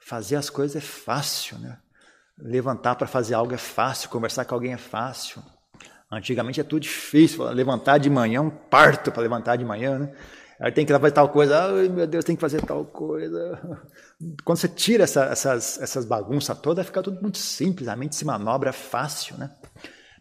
Fazer 0.01 0.37
as 0.37 0.49
coisas 0.49 0.75
é 0.75 0.81
fácil, 0.81 1.57
né? 1.59 1.77
levantar 2.37 2.95
para 2.95 3.07
fazer 3.07 3.33
algo 3.33 3.53
é 3.53 3.57
fácil, 3.57 4.09
conversar 4.09 4.45
com 4.45 4.55
alguém 4.55 4.73
é 4.73 4.77
fácil. 4.77 5.43
Antigamente 6.11 6.59
é 6.59 6.63
tudo 6.63 6.81
difícil, 6.81 7.43
levantar 7.51 7.99
de 7.99 8.09
manhã, 8.09 8.37
é 8.37 8.41
um 8.41 8.49
parto 8.49 9.11
para 9.11 9.21
levantar 9.21 9.57
de 9.57 9.65
manhã, 9.65 9.99
né? 9.99 10.15
Aí 10.59 10.73
tem 10.73 10.85
que 10.85 10.91
fazer 10.91 11.11
tal 11.11 11.29
coisa, 11.29 11.73
ai 11.73 11.87
meu 11.87 12.05
Deus, 12.05 12.25
tem 12.25 12.35
que 12.35 12.41
fazer 12.41 12.61
tal 12.61 12.83
coisa. 12.83 13.57
Quando 14.43 14.57
você 14.57 14.67
tira 14.67 15.05
essa, 15.05 15.25
essas, 15.25 15.79
essas 15.79 16.05
bagunças 16.05 16.59
todas, 16.59 16.85
fica 16.85 17.01
tudo 17.01 17.21
muito 17.21 17.37
simples, 17.37 17.87
a 17.87 17.95
mente 17.95 18.15
se 18.15 18.25
manobra 18.25 18.73
fácil, 18.73 19.37
né? 19.37 19.55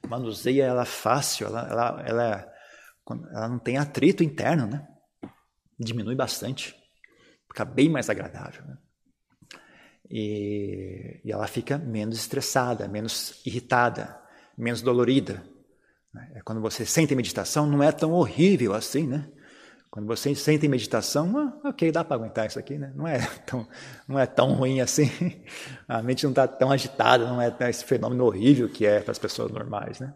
Manuseia 0.07 0.65
ela 0.65 0.85
fácil, 0.85 1.49
ela, 1.49 1.69
ela, 1.69 2.05
ela, 2.07 2.53
ela 3.33 3.49
não 3.49 3.59
tem 3.59 3.79
atrito 3.79 4.23
interno, 4.23 4.69
né? 4.69 4.87
Diminui 5.77 6.15
bastante, 6.15 6.73
fica 7.49 7.65
bem 7.65 7.89
mais 7.89 8.09
agradável. 8.09 8.65
Né? 8.65 8.79
E, 10.09 11.21
e 11.25 11.33
ela 11.33 11.49
fica 11.49 11.77
menos 11.79 12.17
estressada, 12.17 12.87
menos 12.87 13.45
irritada, 13.45 14.17
menos 14.57 14.83
dolorida. 14.83 15.43
É 16.35 16.41
quando 16.43 16.61
você 16.61 16.87
sente 16.87 17.15
meditação, 17.15 17.67
não 17.67 17.83
é 17.83 17.91
tão 17.91 18.13
horrível 18.13 18.73
assim, 18.73 19.07
né? 19.07 19.29
Quando 19.91 20.07
você 20.07 20.35
sente 20.35 20.67
em 20.67 20.69
meditação, 20.69 21.37
ah, 21.39 21.69
ok, 21.69 21.91
dá 21.91 22.05
para 22.05 22.17
aguentar 22.17 22.47
isso 22.47 22.59
aqui, 22.59 22.79
né? 22.79 22.93
Não 22.95 23.07
é 23.07 23.19
tão, 23.47 23.67
não 24.07 24.19
é 24.19 24.27
tão 24.27 24.53
ruim 24.53 24.81
assim. 24.81 25.11
A 25.89 26.03
mente 26.03 26.25
não 26.25 26.31
está 26.31 26.47
tão 26.47 26.71
agitada, 26.71 27.27
não 27.27 27.41
é 27.41 27.55
esse 27.69 27.85
fenômeno 27.85 28.25
horrível 28.25 28.69
que 28.69 28.85
é 28.85 29.01
para 29.01 29.13
as 29.13 29.19
pessoas 29.19 29.51
normais, 29.51 29.99
né? 29.99 30.15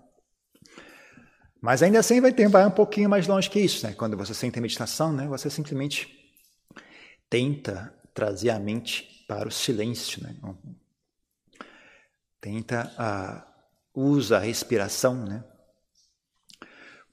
Mas 1.60 1.82
ainda 1.82 2.00
assim 2.00 2.20
vai 2.20 2.32
ter 2.32 2.48
vai 2.48 2.66
um 2.66 2.70
pouquinho 2.70 3.08
mais 3.08 3.26
longe 3.26 3.48
que 3.48 3.60
isso, 3.60 3.86
né? 3.86 3.94
Quando 3.94 4.16
você 4.16 4.34
sente 4.34 4.58
em 4.58 4.62
meditação, 4.62 5.12
né? 5.12 5.26
Você 5.28 5.48
simplesmente 5.48 6.08
tenta 7.30 7.94
trazer 8.12 8.50
a 8.50 8.58
mente 8.58 9.24
para 9.26 9.48
o 9.48 9.50
silêncio, 9.50 10.22
né? 10.22 10.36
tenta 12.40 12.92
uh, 12.98 13.52
usa 13.94 14.38
a 14.38 14.40
respiração, 14.40 15.24
né? 15.24 15.44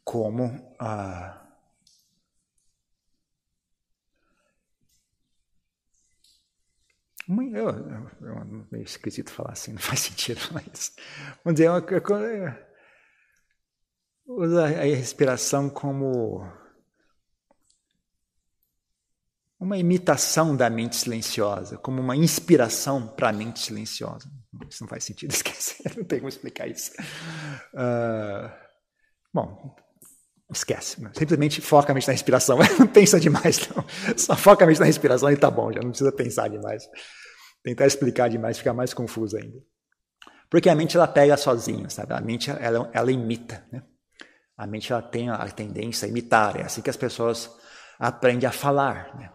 Como 0.04 0.46
uh, 0.46 1.39
eu, 1.39 1.39
eu, 7.54 7.70
eu, 7.70 8.66
meio 8.72 8.84
esquisito 8.84 9.32
falar 9.32 9.52
assim, 9.52 9.74
não 9.74 9.80
faz 9.80 10.00
sentido, 10.00 10.42
mas 10.52 10.96
vamos 11.44 11.60
dizer, 11.60 11.70
uma, 11.70 11.84
usa 14.26 14.66
a 14.66 14.84
respiração 14.84 15.70
como 15.70 16.44
uma 19.60 19.78
imitação 19.78 20.56
da 20.56 20.70
mente 20.70 20.96
silenciosa, 20.96 21.78
como 21.78 22.02
uma 22.02 22.16
inspiração 22.16 23.08
para 23.08 23.30
a 23.30 23.34
mente 23.34 23.60
silenciosa. 23.60 24.32
Isso 24.70 24.84
não 24.84 24.88
faz 24.88 25.04
sentido, 25.04 25.32
esquece, 25.34 25.84
não 25.98 26.06
tem 26.06 26.20
como 26.20 26.30
explicar 26.30 26.68
isso. 26.68 26.92
Uh, 27.74 28.50
bom, 29.34 29.76
esquece, 30.52 31.02
né? 31.02 31.12
simplesmente 31.14 31.62
foca 31.62 31.92
a 31.92 31.96
mente 31.96 32.08
na 32.08 32.14
respiração, 32.14 32.58
não 32.80 32.88
pensa 32.88 33.20
demais, 33.20 33.68
não. 33.70 33.86
Só 34.18 34.36
foca 34.36 34.64
a 34.64 34.68
mente 34.68 34.80
na 34.80 34.86
respiração 34.86 35.30
e 35.30 35.38
tá 35.38 35.52
bom, 35.52 35.72
já 35.72 35.82
não 35.82 35.90
precisa 35.90 36.12
pensar 36.12 36.48
demais. 36.48 36.90
Tentar 37.64 37.88
explicar 37.88 38.30
demais 38.30 38.58
fica 38.58 38.74
mais 38.74 38.94
confuso 38.94 39.38
ainda. 39.38 39.58
Porque 40.50 40.70
a 40.70 40.76
mente 40.76 40.98
ela 40.98 41.08
pega 41.08 41.38
sozinha, 41.38 41.90
sabe? 41.90 42.14
A 42.14 42.22
mente 42.22 42.50
ela, 42.50 42.90
ela 42.94 43.12
imita, 43.12 43.66
né? 43.72 43.84
A 44.58 44.68
mente 44.68 44.92
ela 44.92 45.02
tem 45.02 45.30
a 45.30 45.48
tendência 45.50 46.06
a 46.06 46.10
imitar, 46.10 46.60
é 46.60 46.64
assim 46.64 46.82
que 46.82 46.90
as 46.90 46.98
pessoas 46.98 47.50
aprendem 47.98 48.48
a 48.48 48.52
falar, 48.52 49.16
né? 49.18 49.32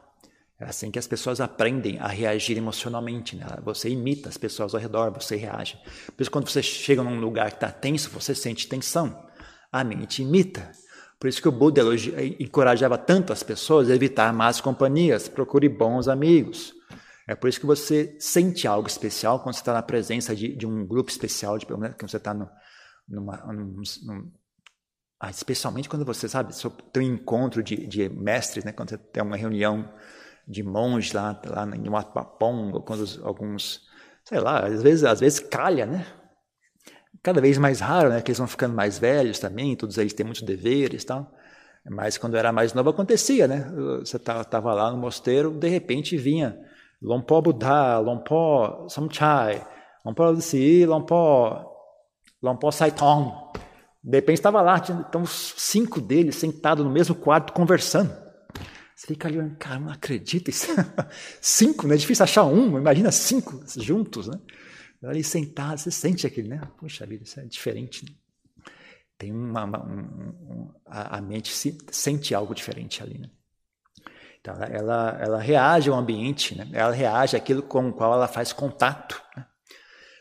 É 0.60 0.66
assim 0.66 0.90
que 0.90 0.98
as 0.98 1.06
pessoas 1.06 1.40
aprendem 1.40 1.98
a 1.98 2.06
reagir 2.06 2.56
emocionalmente. 2.56 3.36
Né? 3.36 3.44
Você 3.64 3.88
imita 3.88 4.28
as 4.28 4.36
pessoas 4.36 4.74
ao 4.74 4.80
redor, 4.80 5.10
você 5.10 5.36
reage. 5.36 5.78
Por 6.16 6.22
isso, 6.22 6.30
quando 6.30 6.48
você 6.48 6.62
chega 6.62 7.02
num 7.02 7.18
lugar 7.18 7.50
que 7.50 7.56
está 7.56 7.70
tenso, 7.70 8.10
você 8.10 8.34
sente 8.34 8.68
tensão. 8.68 9.26
A 9.72 9.82
mente 9.82 10.22
imita. 10.22 10.70
Por 11.18 11.28
isso 11.28 11.42
que 11.42 11.48
o 11.48 11.52
Buda 11.52 11.82
encorajava 12.38 12.96
tanto 12.96 13.32
as 13.32 13.42
pessoas 13.42 13.90
a 13.90 13.94
evitar 13.94 14.32
más 14.32 14.60
companhias, 14.60 15.28
procure 15.28 15.68
bons 15.68 16.06
amigos. 16.06 16.73
É 17.26 17.34
por 17.34 17.48
isso 17.48 17.60
que 17.60 17.66
você 17.66 18.16
sente 18.20 18.66
algo 18.68 18.86
especial 18.86 19.42
quando 19.42 19.54
você 19.54 19.60
está 19.60 19.72
na 19.72 19.82
presença 19.82 20.36
de, 20.36 20.54
de, 20.54 20.66
um 20.66 20.86
grupo 20.86 21.10
especial, 21.10 21.56
de, 21.56 21.66
né, 21.78 21.94
que 21.98 22.06
você 22.06 22.18
está 22.18 22.34
numa, 22.34 22.50
num, 23.46 23.82
num, 24.04 24.32
ah, 25.18 25.30
especialmente 25.30 25.88
quando 25.88 26.04
você 26.04 26.28
sabe 26.28 26.52
tem 26.92 27.10
um 27.10 27.14
encontro 27.14 27.62
de, 27.62 27.86
de 27.86 28.08
mestres, 28.10 28.64
né, 28.64 28.72
quando 28.72 28.90
você 28.90 28.98
tem 28.98 29.22
uma 29.22 29.36
reunião 29.36 29.90
de 30.46 30.62
monges 30.62 31.12
lá, 31.12 31.40
lá 31.46 31.64
em 31.74 31.88
Matapong, 31.88 32.72
ou 32.74 32.82
quando 32.82 33.04
alguns, 33.22 33.80
sei 34.24 34.38
lá, 34.38 34.66
às 34.66 34.82
vezes, 34.82 35.04
às 35.04 35.20
vezes 35.20 35.40
calha, 35.40 35.86
né? 35.86 36.06
Cada 37.22 37.40
vez 37.40 37.56
mais 37.56 37.80
raro, 37.80 38.10
né? 38.10 38.20
Que 38.20 38.30
eles 38.30 38.38
vão 38.38 38.46
ficando 38.46 38.74
mais 38.74 38.98
velhos 38.98 39.38
também, 39.38 39.74
todos 39.74 39.96
eles 39.96 40.12
têm 40.12 40.26
muitos 40.26 40.42
deveres 40.42 41.02
e 41.02 41.06
tal. 41.06 41.34
Mas 41.88 42.18
quando 42.18 42.36
era 42.36 42.52
mais 42.52 42.74
novo 42.74 42.90
acontecia, 42.90 43.48
né? 43.48 43.70
Você 44.00 44.16
estava 44.16 44.74
lá 44.74 44.90
no 44.90 44.98
mosteiro, 44.98 45.50
de 45.50 45.68
repente 45.68 46.16
vinha 46.16 46.58
Lompo 47.04 47.42
Buddha, 47.42 47.98
Lompo 47.98 48.88
Samchai, 48.88 49.62
Lompo 50.04 50.24
Lucy, 50.30 50.86
Lompo, 50.86 51.70
Lompo 52.42 52.72
Saitong. 52.72 53.30
De 54.02 54.16
repente 54.16 54.38
estava 54.38 54.62
lá, 54.62 54.82
então, 54.88 55.24
cinco 55.26 56.00
deles 56.00 56.36
sentados 56.36 56.84
no 56.84 56.90
mesmo 56.90 57.14
quarto 57.14 57.52
conversando. 57.52 58.10
Você 58.96 59.08
fica 59.08 59.28
ali, 59.28 59.38
cara, 59.56 59.80
não 59.80 59.92
acredita 59.92 60.48
isso. 60.48 60.68
cinco, 61.42 61.86
né? 61.86 61.94
É 61.94 61.98
difícil 61.98 62.22
achar 62.22 62.44
um, 62.44 62.78
imagina 62.78 63.12
cinco 63.12 63.62
juntos, 63.78 64.28
né? 64.28 64.40
Ali 65.02 65.22
sentado, 65.22 65.78
você 65.78 65.90
sente 65.90 66.26
aquele, 66.26 66.48
né? 66.48 66.62
Puxa 66.78 67.04
vida, 67.04 67.24
isso 67.24 67.38
é 67.38 67.44
diferente. 67.44 68.06
Né? 68.06 68.12
Tem 69.18 69.30
uma, 69.30 69.64
uma 69.64 69.84
um, 69.84 70.00
um, 70.00 70.74
a, 70.86 71.18
a, 71.18 71.20
mente 71.20 71.52
se, 71.52 71.76
sente 71.90 72.34
algo 72.34 72.54
diferente 72.54 73.02
ali, 73.02 73.18
né? 73.18 73.30
Então, 74.44 74.54
ela, 74.62 75.16
ela 75.18 75.38
reage 75.38 75.88
ao 75.88 75.96
ambiente, 75.96 76.54
né? 76.54 76.68
ela 76.74 76.92
reage 76.92 77.34
àquilo 77.34 77.62
com 77.62 77.88
o 77.88 77.92
qual 77.94 78.12
ela 78.12 78.28
faz 78.28 78.52
contato. 78.52 79.22
Né? 79.34 79.46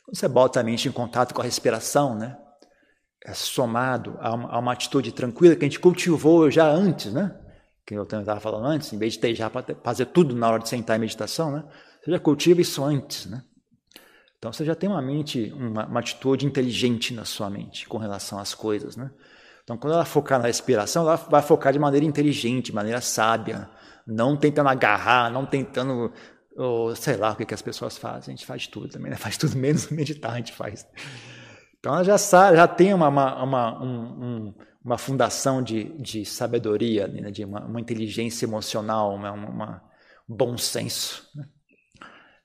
Quando 0.05 0.17
você 0.17 0.29
bota 0.29 0.61
a 0.61 0.63
mente 0.63 0.87
em 0.87 0.93
contato 0.93 1.33
com 1.33 1.41
a 1.41 1.43
respiração, 1.43 2.15
né? 2.15 2.37
É 3.25 3.33
somado 3.33 4.17
a 4.21 4.33
uma, 4.33 4.49
a 4.49 4.59
uma 4.59 4.71
atitude 4.71 5.11
tranquila 5.11 5.57
que 5.57 5.65
a 5.65 5.67
gente 5.67 5.79
cultivou 5.79 6.49
já 6.49 6.65
antes, 6.69 7.11
né? 7.11 7.37
que 7.85 7.95
eu 7.95 8.03
estava 8.03 8.39
falando 8.39 8.65
antes, 8.65 8.93
em 8.93 8.97
vez 8.97 9.13
de 9.13 9.19
ter 9.19 9.35
já 9.35 9.51
fazer 9.83 10.05
tudo 10.05 10.33
na 10.33 10.49
hora 10.49 10.63
de 10.63 10.69
sentar 10.69 10.95
em 10.95 11.01
meditação, 11.01 11.51
né? 11.51 11.65
Você 12.01 12.11
já 12.11 12.19
cultiva 12.19 12.61
isso 12.61 12.81
antes, 12.81 13.25
né? 13.25 13.43
Então 14.37 14.53
você 14.53 14.63
já 14.63 14.73
tem 14.73 14.89
uma 14.89 15.01
mente, 15.01 15.53
uma, 15.53 15.85
uma 15.85 15.99
atitude 15.99 16.45
inteligente 16.45 17.13
na 17.13 17.25
sua 17.25 17.49
mente 17.49 17.87
com 17.87 17.97
relação 17.97 18.39
às 18.39 18.55
coisas, 18.55 18.95
né? 18.95 19.11
Então 19.65 19.77
quando 19.77 19.93
ela 19.93 20.05
focar 20.05 20.39
na 20.39 20.47
respiração, 20.47 21.03
ela 21.03 21.17
vai 21.17 21.41
focar 21.41 21.73
de 21.73 21.79
maneira 21.79 22.05
inteligente, 22.05 22.67
de 22.67 22.73
maneira 22.73 23.01
sábia, 23.01 23.69
não 24.05 24.35
tentando 24.37 24.69
agarrar, 24.69 25.29
não 25.31 25.45
tentando, 25.45 26.11
sei 26.95 27.17
lá 27.17 27.31
o 27.31 27.35
que, 27.35 27.45
que 27.45 27.53
as 27.53 27.61
pessoas 27.61 27.97
fazem. 27.97 28.33
A 28.33 28.37
gente 28.37 28.45
faz 28.45 28.67
tudo 28.67 28.87
também, 28.89 29.11
né? 29.11 29.17
Faz 29.17 29.37
tudo 29.37 29.57
menos 29.57 29.87
meditar, 29.91 30.33
a 30.33 30.37
gente 30.37 30.53
faz. 30.53 30.87
Então 31.79 31.93
ela 31.93 32.03
já 32.03 32.17
sabe, 32.17 32.57
já 32.57 32.67
tem 32.67 32.93
uma, 32.93 33.07
uma, 33.07 33.43
uma 33.43 33.83
um, 33.83 34.23
um 34.47 34.53
uma 34.83 34.97
fundação 34.97 35.63
de, 35.63 35.85
de 35.97 36.25
sabedoria, 36.25 37.07
né, 37.07 37.31
de 37.31 37.45
uma, 37.45 37.63
uma, 37.63 37.79
inteligência 37.79 38.45
emocional, 38.45 39.15
uma, 39.15 39.31
uma 39.31 39.83
um 40.29 40.35
bom 40.35 40.57
senso. 40.57 41.29
Né? 41.35 41.47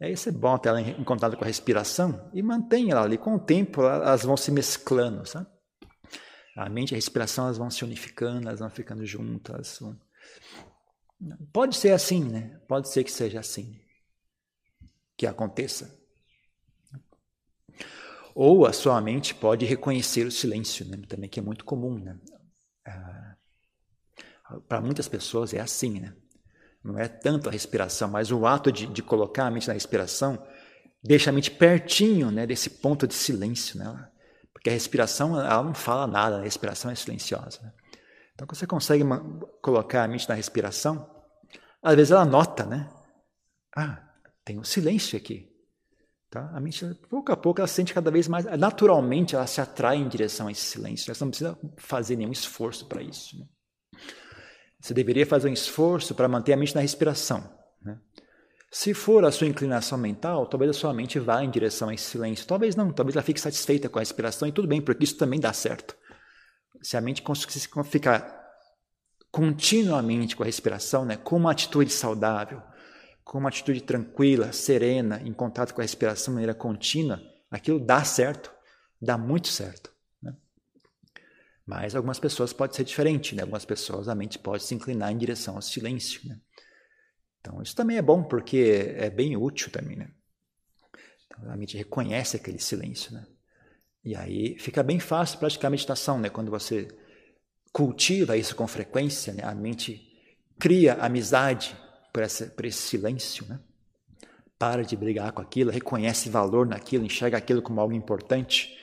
Aí 0.01 0.17
você 0.17 0.31
bota 0.31 0.69
ela 0.69 0.81
em, 0.81 0.91
em, 1.01 1.05
contato 1.05 1.37
com 1.37 1.45
a 1.45 1.47
respiração 1.47 2.31
e 2.33 2.43
mantém 2.43 2.91
ela 2.91 3.03
ali. 3.03 3.19
Com 3.19 3.35
o 3.35 3.39
tempo, 3.39 3.83
elas 3.83 4.23
vão 4.23 4.37
se 4.37 4.53
mesclando, 4.53 5.27
sabe? 5.27 5.47
A 6.57 6.69
mente 6.69 6.93
e 6.93 6.95
a 6.95 6.97
respiração 6.97 7.45
elas 7.45 7.59
vão 7.59 7.71
se 7.71 7.85
unificando, 7.85 8.49
elas 8.49 8.61
vão 8.61 8.71
ficando 8.71 9.05
juntas. 9.05 9.79
Vão... 9.81 9.97
Pode 11.53 11.77
ser 11.77 11.93
assim, 11.93 12.25
né? 12.25 12.61
Pode 12.69 12.89
ser 12.89 13.03
que 13.03 13.11
seja 13.11 13.41
assim. 13.41 13.81
Que 15.17 15.27
aconteça. 15.27 15.99
Ou 18.35 18.67
a 18.67 18.73
sua 18.73 19.01
mente 19.01 19.35
pode 19.35 19.67
reconhecer 19.67 20.25
o 20.25 20.31
silêncio, 20.31 20.87
né? 20.87 20.97
também 21.09 21.29
que 21.29 21.41
é 21.41 21.43
muito 21.43 21.65
comum. 21.65 21.99
Né? 21.99 22.17
Ah, 22.87 23.37
Para 24.69 24.81
muitas 24.81 25.09
pessoas 25.09 25.53
é 25.53 25.61
assim, 25.61 25.99
né? 25.99 26.15
Não 26.85 26.97
é 26.97 27.09
tanto 27.09 27.49
a 27.49 27.53
respiração, 27.53 28.09
mas 28.09 28.31
o 28.31 28.47
ato 28.47 28.71
de, 28.71 28.87
de, 28.87 29.03
colocar 29.03 29.47
a 29.47 29.51
mente 29.51 29.67
na 29.67 29.75
respiração 29.75 30.41
deixa 31.03 31.31
a 31.31 31.33
mente 31.33 31.51
pertinho 31.51 32.31
né, 32.31 32.47
desse 32.47 32.71
ponto 32.71 33.09
de 33.09 33.15
silêncio. 33.15 33.77
Né? 33.77 34.09
Porque 34.53 34.71
a 34.71 34.73
respiração 34.73 35.39
ela 35.39 35.65
não 35.65 35.75
fala 35.75 36.07
nada, 36.07 36.39
a 36.39 36.43
respiração 36.43 36.93
é 36.93 36.95
silenciosa. 36.95 37.61
Né? 37.61 37.73
Então, 38.39 38.47
quando 38.47 38.57
você 38.57 38.69
consegue 38.69 39.03
colocar 39.61 40.05
a 40.05 40.09
mente 40.09 40.29
na 40.29 40.37
respiração, 40.37 41.11
às 41.83 41.97
vezes 41.97 42.13
ela 42.13 42.25
nota, 42.25 42.65
né? 42.65 42.89
Ah, 43.77 44.01
tem 44.45 44.61
um 44.61 44.63
silêncio 44.63 45.19
aqui. 45.19 45.53
Tá? 46.31 46.49
A 46.55 46.61
mente, 46.61 46.87
pouco 47.11 47.33
a 47.33 47.37
pouco, 47.37 47.61
ela 47.61 47.67
sente 47.67 47.93
cada 47.93 48.13
vez 48.13 48.29
mais. 48.29 48.45
Naturalmente, 48.57 49.35
ela 49.35 49.45
se 49.49 49.61
atrai 49.61 49.97
em 49.97 50.09
direção 50.09 50.47
a 50.47 50.53
esse 50.53 50.61
silêncio. 50.61 51.13
Você 51.13 51.25
não 51.25 51.31
precisa 51.31 51.59
fazer 51.79 52.15
nenhum 52.15 52.31
esforço 52.31 52.87
para 52.87 53.03
isso. 53.03 53.37
Né? 53.37 53.47
Você 54.81 54.95
deveria 54.95 55.27
fazer 55.27 55.49
um 55.49 55.53
esforço 55.53 56.15
para 56.15 56.29
manter 56.29 56.53
a 56.53 56.57
mente 56.57 56.77
na 56.77 56.81
respiração. 56.81 57.43
Né? 57.83 57.99
Se 58.71 58.95
for 58.95 59.25
a 59.25 59.33
sua 59.33 59.49
inclinação 59.49 59.99
mental, 59.99 60.47
talvez 60.47 60.71
a 60.71 60.75
sua 60.75 60.95
mente 60.95 61.19
vá 61.19 61.43
em 61.43 61.51
direção 61.51 61.89
a 61.89 61.95
esse 61.95 62.05
silêncio. 62.05 62.47
Talvez 62.47 62.77
não, 62.77 62.93
talvez 62.93 63.17
ela 63.17 63.25
fique 63.25 63.41
satisfeita 63.41 63.89
com 63.89 63.99
a 63.99 64.03
respiração 64.03 64.47
e 64.47 64.53
tudo 64.53 64.69
bem, 64.69 64.81
porque 64.81 65.03
isso 65.03 65.17
também 65.17 65.41
dá 65.41 65.53
certo. 65.53 65.97
Se 66.83 66.97
a 66.97 67.01
mente 67.01 67.23
ficar 67.85 68.39
continuamente 69.31 70.37
com 70.37 70.43
a 70.43 70.47
respiração, 70.47 71.05
né, 71.05 71.17
com 71.17 71.37
uma 71.37 71.53
atitude 71.53 71.93
saudável, 71.93 72.63
com 73.25 73.39
uma 73.39 73.49
atitude 73.49 73.83
tranquila, 73.83 74.53
serena, 74.53 75.21
em 75.23 75.33
contato 75.33 75.75
com 75.75 75.81
a 75.81 75.85
respiração 75.85 76.33
de 76.33 76.37
maneira 76.37 76.55
contínua, 76.55 77.21
aquilo 77.51 77.79
dá 77.79 78.03
certo, 78.03 78.51
dá 79.01 79.19
muito 79.19 79.49
certo. 79.49 79.93
Né? 80.23 80.35
Mas 81.67 81.95
algumas 81.95 82.19
pessoas 82.19 82.53
pode 82.53 82.75
ser 82.75 82.85
diferente, 82.85 83.35
né? 83.35 83.43
algumas 83.43 83.65
pessoas 83.65 84.09
a 84.09 84.15
mente 84.15 84.39
pode 84.39 84.63
se 84.63 84.75
inclinar 84.75 85.13
em 85.13 85.19
direção 85.19 85.57
ao 85.57 85.63
silêncio. 85.63 86.27
Né? 86.27 86.41
Então 87.41 87.61
isso 87.63 87.77
também 87.77 87.99
é 87.99 88.03
bom, 88.03 88.23
porque 88.23 88.95
é 88.97 89.11
bem 89.11 89.37
útil 89.37 89.71
também. 89.71 89.97
Né? 89.97 90.11
Então, 91.27 91.51
a 91.53 91.57
mente 91.57 91.77
reconhece 91.77 92.37
aquele 92.37 92.59
silêncio. 92.59 93.13
Né? 93.13 93.27
E 94.09 94.17
aí 94.17 94.59
fica 94.59 94.83
bem 94.83 94.99
fácil 94.99 95.39
praticar 95.39 95.71
meditação, 95.71 96.19
né? 96.19 96.31
quando 96.31 96.51
você 96.51 96.89
cultiva 97.71 98.39
isso 98.39 98.57
com 98.57 98.67
frequência, 98.67 99.35
né? 99.35 99.43
a 99.45 99.55
mente 99.55 100.01
cria 100.59 100.95
amizade 100.95 101.77
por, 102.11 102.23
essa, 102.23 102.47
por 102.47 102.65
esse 102.65 102.79
silêncio, 102.79 103.47
né? 103.47 103.61
Para 104.59 104.83
de 104.83 104.97
brigar 104.97 105.33
com 105.33 105.43
aquilo, 105.43 105.71
reconhece 105.71 106.31
valor 106.31 106.67
naquilo, 106.67 107.05
enxerga 107.05 107.37
aquilo 107.37 107.61
como 107.61 107.83
algo 107.83 107.93
importante. 107.93 108.75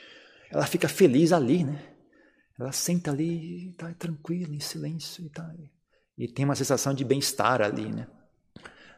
Ela 0.48 0.64
fica 0.64 0.88
feliz 0.88 1.32
ali, 1.32 1.64
né? 1.64 1.84
Ela 2.56 2.70
senta 2.70 3.10
ali, 3.10 3.70
está 3.70 3.92
tranquila, 3.94 4.54
em 4.54 4.60
silêncio 4.60 5.26
e, 5.26 5.28
tá, 5.28 5.52
e 6.16 6.28
tem 6.28 6.44
uma 6.44 6.54
sensação 6.54 6.94
de 6.94 7.04
bem-estar 7.04 7.62
ali, 7.62 7.92
né? 7.92 8.06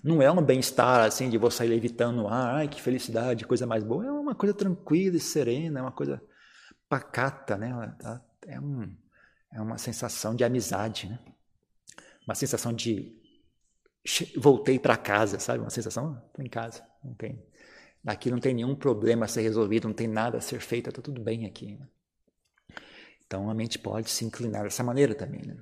Não 0.03 0.23
é 0.23 0.31
um 0.31 0.43
bem-estar 0.43 1.01
assim 1.01 1.29
de 1.29 1.37
você 1.39 1.59
sair 1.59 1.69
levitando 1.69 2.29
ar, 2.29 2.57
ai 2.57 2.69
que 2.69 2.81
felicidade, 2.81 3.47
coisa 3.47 3.67
mais 3.67 3.83
boa. 3.83 4.07
É 4.07 4.11
uma 4.11 4.35
coisa 4.35 4.55
tranquila 4.55 5.17
e 5.17 5.21
serena, 5.21 5.81
é 5.81 5.83
uma 5.83 5.93
coisa 5.93 6.23
pacata, 6.89 7.57
né? 7.57 7.71
É, 8.47 8.61
um, 8.61 8.95
é 9.53 9.61
uma 9.61 9.79
sensação 9.79 10.35
de 10.35 10.45
amizade, 10.45 11.09
né? 11.09 11.19
Uma 12.27 12.35
sensação 12.35 12.73
de 12.73 13.17
voltei 14.37 14.79
para 14.79 14.97
casa, 14.97 15.39
sabe? 15.39 15.61
Uma 15.61 15.71
sensação, 15.71 16.23
estou 16.29 16.45
em 16.45 16.49
casa, 16.49 16.83
não 17.05 17.15
tem. 17.15 17.43
Aqui 18.07 18.31
não 18.31 18.39
tem 18.39 18.55
nenhum 18.55 18.75
problema 18.75 19.27
a 19.27 19.29
ser 19.29 19.43
resolvido, 19.43 19.89
não 19.89 19.95
tem 19.95 20.07
nada 20.07 20.39
a 20.39 20.41
ser 20.41 20.61
feito, 20.61 20.89
está 20.89 21.03
tudo 21.03 21.21
bem 21.21 21.45
aqui. 21.47 21.77
Né? 21.77 21.87
Então 23.27 23.51
a 23.51 23.55
mente 23.55 23.79
pode 23.79 24.09
se 24.09 24.25
inclinar 24.25 24.63
dessa 24.63 24.83
maneira 24.83 25.15
também. 25.15 25.43
Né? 25.45 25.57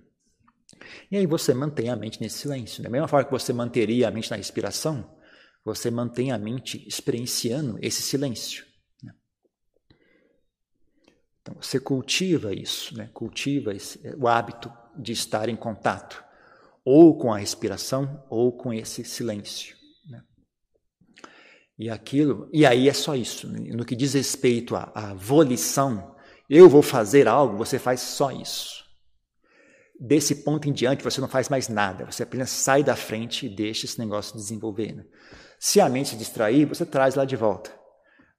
E 1.10 1.16
aí 1.16 1.26
você 1.26 1.54
mantém 1.54 1.90
a 1.90 1.96
mente 1.96 2.20
nesse 2.20 2.38
silêncio. 2.38 2.82
Da 2.82 2.90
mesma 2.90 3.08
forma 3.08 3.24
que 3.24 3.30
você 3.30 3.52
manteria 3.52 4.08
a 4.08 4.10
mente 4.10 4.30
na 4.30 4.36
respiração, 4.36 5.16
você 5.64 5.90
mantém 5.90 6.30
a 6.30 6.38
mente 6.38 6.86
experienciando 6.86 7.76
esse 7.82 8.00
silêncio. 8.00 8.64
Né? 9.02 9.12
Então 11.42 11.56
você 11.60 11.80
cultiva 11.80 12.54
isso, 12.54 12.96
né? 12.96 13.10
cultiva 13.12 13.74
esse, 13.74 14.00
o 14.16 14.28
hábito 14.28 14.72
de 14.96 15.12
estar 15.12 15.48
em 15.48 15.56
contato 15.56 16.24
ou 16.84 17.18
com 17.18 17.34
a 17.34 17.38
respiração 17.38 18.24
ou 18.30 18.56
com 18.56 18.72
esse 18.72 19.04
silêncio. 19.04 19.76
Né? 20.08 20.22
E 21.76 21.90
aquilo, 21.90 22.48
e 22.52 22.64
aí 22.64 22.88
é 22.88 22.92
só 22.92 23.16
isso. 23.16 23.48
Né? 23.48 23.58
No 23.74 23.84
que 23.84 23.96
diz 23.96 24.14
respeito 24.14 24.76
à, 24.76 24.92
à 24.94 25.14
volição, 25.14 26.14
eu 26.48 26.68
vou 26.68 26.82
fazer 26.82 27.26
algo, 27.26 27.56
você 27.56 27.76
faz 27.76 28.00
só 28.00 28.30
isso. 28.30 28.86
Desse 29.98 30.37
ponto 30.37 30.68
em 30.68 30.72
diante, 30.72 31.02
você 31.02 31.20
não 31.20 31.28
faz 31.28 31.48
mais 31.48 31.68
nada, 31.68 32.04
você 32.04 32.22
apenas 32.22 32.50
sai 32.50 32.85
da 32.85 32.94
frente 32.94 33.46
e 33.46 33.48
deixa 33.48 33.87
esse 33.87 33.98
negócio 33.98 34.37
desenvolver. 34.37 34.94
Né? 34.94 35.04
Se 35.59 35.80
a 35.80 35.88
mente 35.88 36.11
se 36.11 36.16
distrair, 36.16 36.66
você 36.66 36.85
traz 36.85 37.14
lá 37.14 37.24
de 37.24 37.37
volta. 37.37 37.70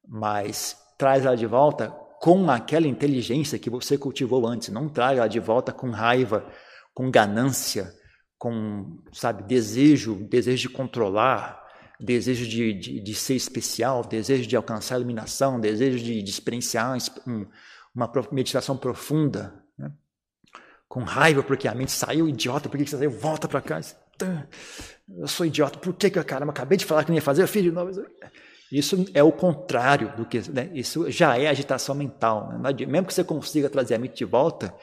Mas 0.08 0.78
traz 0.98 1.26
ela 1.26 1.36
de 1.36 1.46
volta 1.46 1.89
com 2.20 2.50
aquela 2.50 2.88
inteligência 2.88 3.60
que 3.60 3.70
você 3.70 3.98
cultivou 3.98 4.46
antes. 4.48 4.70
Não 4.70 4.88
traz 4.88 5.17
ela 5.17 5.28
de 5.28 5.39
volta 5.39 5.72
com 5.72 5.89
raiva, 5.89 6.48
com 6.93 7.12
ganância, 7.12 7.93
com, 8.38 9.00
sabe, 9.12 9.43
desejo, 9.43 10.28
desejo 10.30 10.70
de 10.70 10.74
controlar, 10.74 11.63
desejo 12.00 12.48
de, 12.48 12.74
de, 12.74 13.00
de 13.02 13.15
ser 13.15 13.36
especial, 13.36 14.04
desejo 14.04 14.48
de 14.48 14.56
alcançar 14.56 14.96
a 14.96 14.98
iluminação, 15.00 15.60
desejo 15.60 16.00
de, 16.00 16.22
de 16.22 16.30
experienciar 16.30 16.98
um, 17.28 17.46
uma 17.93 18.12
meditação 18.32 18.78
profunda? 18.78 19.63
Com 20.88 21.04
raiva 21.04 21.43
porque 21.43 21.67
a 21.67 21.76
mente 21.76 21.91
saiu, 21.91 22.28
idiota, 22.30 22.69
por 22.69 22.78
que 22.78 22.86
você 22.86 22.97
saiu? 22.97 23.12
Volta 23.12 23.47
para 23.47 23.62
cá. 23.62 23.80
Eu 25.10 25.28
sou 25.28 25.45
idiota, 25.45 25.78
por 25.78 25.93
que, 25.93 26.10
que 26.10 26.17
eu, 26.17 26.21
acabei 26.21 26.78
de 26.78 26.86
falar 26.86 27.04
que 27.04 27.10
não 27.10 27.15
ia 27.15 27.21
fazer, 27.21 27.43
eu 27.43 27.47
fiz 27.47 27.63
de 27.63 27.71
novo. 27.71 27.91
Isso 28.71 29.06
é 29.13 29.23
o 29.23 29.32
contrário 29.32 30.15
do 30.15 30.26
que. 30.26 30.39
Né? 30.52 30.69
Isso 30.73 31.10
já 31.10 31.38
é 31.38 31.47
agitação 31.47 31.95
mental. 31.95 32.50
Né? 32.60 32.73
Mesmo 32.86 33.08
que 33.08 33.13
você 33.13 33.23
consiga 33.23 33.69
trazer 33.69 33.95
a 33.95 34.00
mente 34.00 34.17
de 34.17 34.26
volta, 34.26 34.73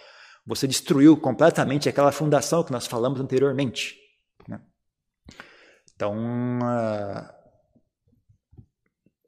você 0.47 0.67
destruiu 0.67 1.17
completamente 1.17 1.89
aquela 1.89 2.13
fundação 2.13 2.63
que 2.63 2.73
nós 2.73 2.87
falamos 2.87 3.21
anteriormente. 3.21 3.97
Né? 4.49 4.61
Então, 5.95 6.15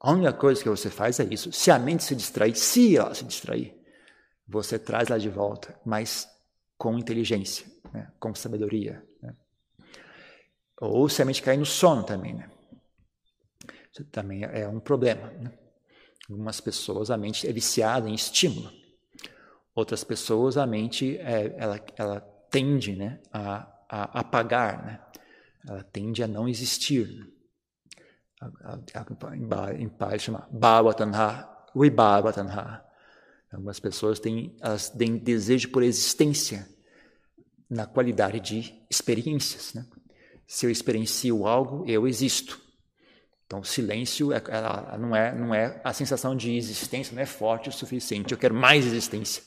a 0.01 0.11
única 0.11 0.33
coisa 0.33 0.61
que 0.61 0.69
você 0.69 0.89
faz 0.89 1.19
é 1.19 1.27
isso. 1.29 1.51
Se 1.51 1.69
a 1.69 1.77
mente 1.77 2.03
se 2.03 2.15
distrair, 2.15 2.55
se 2.55 2.97
ela 2.97 3.13
se 3.13 3.23
distrair, 3.23 3.75
você 4.47 4.79
traz 4.79 5.09
ela 5.09 5.19
de 5.19 5.29
volta, 5.29 5.79
mas 5.85 6.27
com 6.77 6.97
inteligência, 6.97 7.65
né? 7.93 8.11
com 8.19 8.33
sabedoria. 8.35 9.03
Né? 9.21 9.35
Ou 10.79 11.07
mente 11.25 11.41
cair 11.41 11.57
no 11.57 11.65
sono 11.65 12.03
também. 12.03 12.33
Né? 12.33 12.49
Isso 13.91 14.03
também 14.05 14.43
é 14.43 14.67
um 14.67 14.79
problema. 14.79 15.29
Né? 15.31 15.51
Algumas 16.29 16.61
pessoas, 16.61 17.09
a 17.09 17.17
mente 17.17 17.47
é 17.47 17.51
viciada 17.51 18.09
em 18.09 18.13
estímulo. 18.13 18.71
Outras 19.73 20.03
pessoas, 20.03 20.57
a 20.57 20.65
mente, 20.65 21.17
é, 21.17 21.55
ela, 21.57 21.79
ela 21.95 22.19
tende 22.49 22.95
né, 22.95 23.19
a, 23.31 23.67
a 23.89 24.19
apagar, 24.19 24.85
né? 24.85 25.01
ela 25.67 25.83
tende 25.83 26.23
a 26.23 26.27
não 26.27 26.47
existir. 26.47 27.31
Em 29.77 29.89
Pali 29.89 30.19
chama 30.19 30.47
Bhavatanha, 30.51 31.47
Vibhavatanha. 31.75 32.86
Algumas 33.51 33.79
pessoas 33.79 34.19
têm, 34.19 34.55
elas 34.61 34.89
têm 34.89 35.17
desejo 35.17 35.69
por 35.69 35.83
existência 35.83 36.67
na 37.69 37.85
qualidade 37.85 38.39
de 38.39 38.73
experiências. 38.89 39.73
Né? 39.73 39.85
Se 40.45 40.65
eu 40.65 40.69
experiencio 40.69 41.45
algo, 41.47 41.85
eu 41.87 42.07
existo. 42.07 42.61
Então, 43.45 43.63
silêncio 43.63 44.33
é, 44.33 44.43
ela 44.49 44.97
não 44.97 45.15
é, 45.15 45.33
não 45.33 45.55
é 45.55 45.81
a 45.83 45.93
sensação 45.93 46.35
de 46.35 46.53
existência 46.53 47.15
não 47.15 47.21
é 47.21 47.25
forte 47.25 47.69
o 47.69 47.71
suficiente. 47.71 48.33
Eu 48.33 48.37
quero 48.37 48.53
mais 48.53 48.85
existência. 48.85 49.41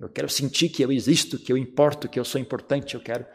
Eu 0.00 0.08
quero 0.08 0.28
sentir 0.28 0.70
que 0.70 0.82
eu 0.82 0.90
existo, 0.90 1.38
que 1.38 1.52
eu 1.52 1.56
importo, 1.56 2.08
que 2.08 2.18
eu 2.18 2.24
sou 2.24 2.40
importante. 2.40 2.94
Eu 2.94 3.02
quero 3.02 3.26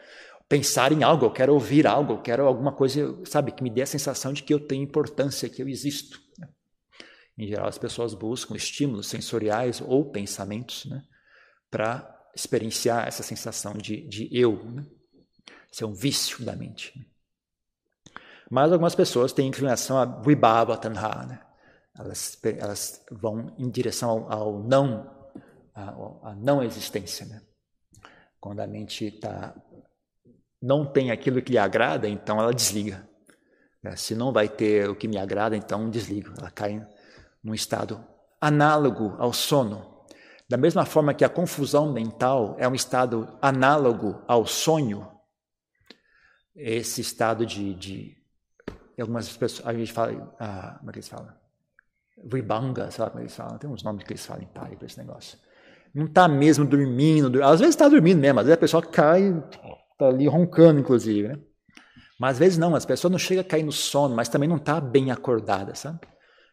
pensar 0.48 0.92
em 0.92 1.02
algo, 1.04 1.26
eu 1.26 1.30
quero 1.30 1.54
ouvir 1.54 1.86
algo, 1.86 2.14
eu 2.14 2.22
quero 2.22 2.46
alguma 2.46 2.72
coisa, 2.72 3.16
sabe, 3.24 3.52
que 3.52 3.62
me 3.62 3.70
dê 3.70 3.82
a 3.82 3.86
sensação 3.86 4.32
de 4.32 4.42
que 4.42 4.52
eu 4.52 4.58
tenho 4.58 4.82
importância, 4.82 5.48
que 5.48 5.62
eu 5.62 5.68
existo. 5.68 6.20
Né? 6.36 6.48
Em 7.38 7.46
geral, 7.46 7.68
as 7.68 7.78
pessoas 7.78 8.14
buscam 8.14 8.56
estímulos 8.56 9.06
sensoriais 9.06 9.80
ou 9.80 10.10
pensamentos 10.10 10.86
né, 10.86 11.04
para 11.70 12.16
experienciar 12.34 13.06
essa 13.06 13.22
sensação 13.22 13.74
de, 13.74 14.06
de 14.08 14.28
eu. 14.32 14.64
Né? 14.72 14.84
Isso 15.70 15.84
é 15.84 15.86
um 15.86 15.94
vício 15.94 16.44
da 16.44 16.56
mente. 16.56 16.92
Mas 18.50 18.72
algumas 18.72 18.94
pessoas 18.94 19.32
têm 19.32 19.46
inclinação 19.46 19.98
a 19.98 20.04
vibhava 20.04 20.76
tanha, 20.76 21.26
né? 21.26 21.40
elas, 21.96 22.38
elas 22.42 23.04
vão 23.12 23.54
em 23.58 23.70
direção 23.70 24.10
ao, 24.10 24.32
ao 24.32 24.62
não 24.64 25.16
a 26.22 26.34
não 26.34 26.62
existência. 26.62 27.24
Né? 27.26 27.40
Quando 28.40 28.60
a 28.60 28.66
mente 28.66 29.12
tá, 29.12 29.54
não 30.60 30.84
tem 30.84 31.12
aquilo 31.12 31.40
que 31.40 31.52
lhe 31.52 31.58
agrada, 31.58 32.08
então 32.08 32.40
ela 32.40 32.52
desliga. 32.52 33.08
Se 33.96 34.14
não 34.14 34.32
vai 34.32 34.48
ter 34.48 34.90
o 34.90 34.96
que 34.96 35.06
me 35.06 35.18
agrada, 35.18 35.56
então 35.56 35.88
desliga. 35.88 36.34
Ela 36.36 36.50
cai 36.50 36.84
num 37.42 37.54
estado 37.54 38.04
análogo 38.40 39.14
ao 39.18 39.32
sono. 39.32 40.04
Da 40.48 40.56
mesma 40.56 40.84
forma 40.84 41.14
que 41.14 41.24
a 41.24 41.28
confusão 41.28 41.92
mental 41.92 42.56
é 42.58 42.66
um 42.68 42.74
estado 42.74 43.36
análogo 43.40 44.22
ao 44.26 44.46
sonho, 44.46 45.06
esse 46.56 47.00
estado 47.00 47.46
de, 47.46 47.74
de 47.74 48.16
algumas 48.98 49.36
pessoas, 49.36 49.68
a 49.68 49.74
gente 49.74 49.92
fala, 49.92 50.34
ah, 50.40 50.76
como 50.78 50.90
é 50.90 50.92
que 50.92 50.98
eles 50.98 51.08
falam? 51.08 51.32
Vibanga, 52.24 52.90
sabe 52.90 53.10
como 53.10 53.22
eles 53.22 53.36
falam? 53.36 53.58
Tem 53.58 53.70
uns 53.70 53.82
nomes 53.82 54.04
que 54.04 54.12
eles 54.12 54.26
falam 54.26 54.42
em 54.42 54.46
Pali 54.46 54.76
para 54.76 54.86
esse 54.86 54.98
negócio 54.98 55.38
não 55.94 56.06
está 56.06 56.28
mesmo 56.28 56.64
dormindo. 56.64 57.42
Às 57.42 57.60
vezes 57.60 57.74
está 57.74 57.88
dormindo 57.88 58.18
mesmo, 58.18 58.40
às 58.40 58.46
vezes 58.46 58.56
a 58.56 58.60
pessoa 58.60 58.82
cai, 58.82 59.30
está 59.92 60.06
ali 60.06 60.26
roncando, 60.26 60.80
inclusive. 60.80 61.28
Né? 61.28 61.38
Mas 62.18 62.32
às 62.32 62.38
vezes 62.38 62.58
não, 62.58 62.74
as 62.74 62.84
pessoas 62.84 63.10
não 63.10 63.18
chegam 63.18 63.42
a 63.42 63.44
cair 63.44 63.62
no 63.62 63.72
sono, 63.72 64.14
mas 64.14 64.28
também 64.28 64.48
não 64.48 64.56
está 64.56 64.80
bem 64.80 65.10
acordada, 65.10 65.74
sabe? 65.74 66.00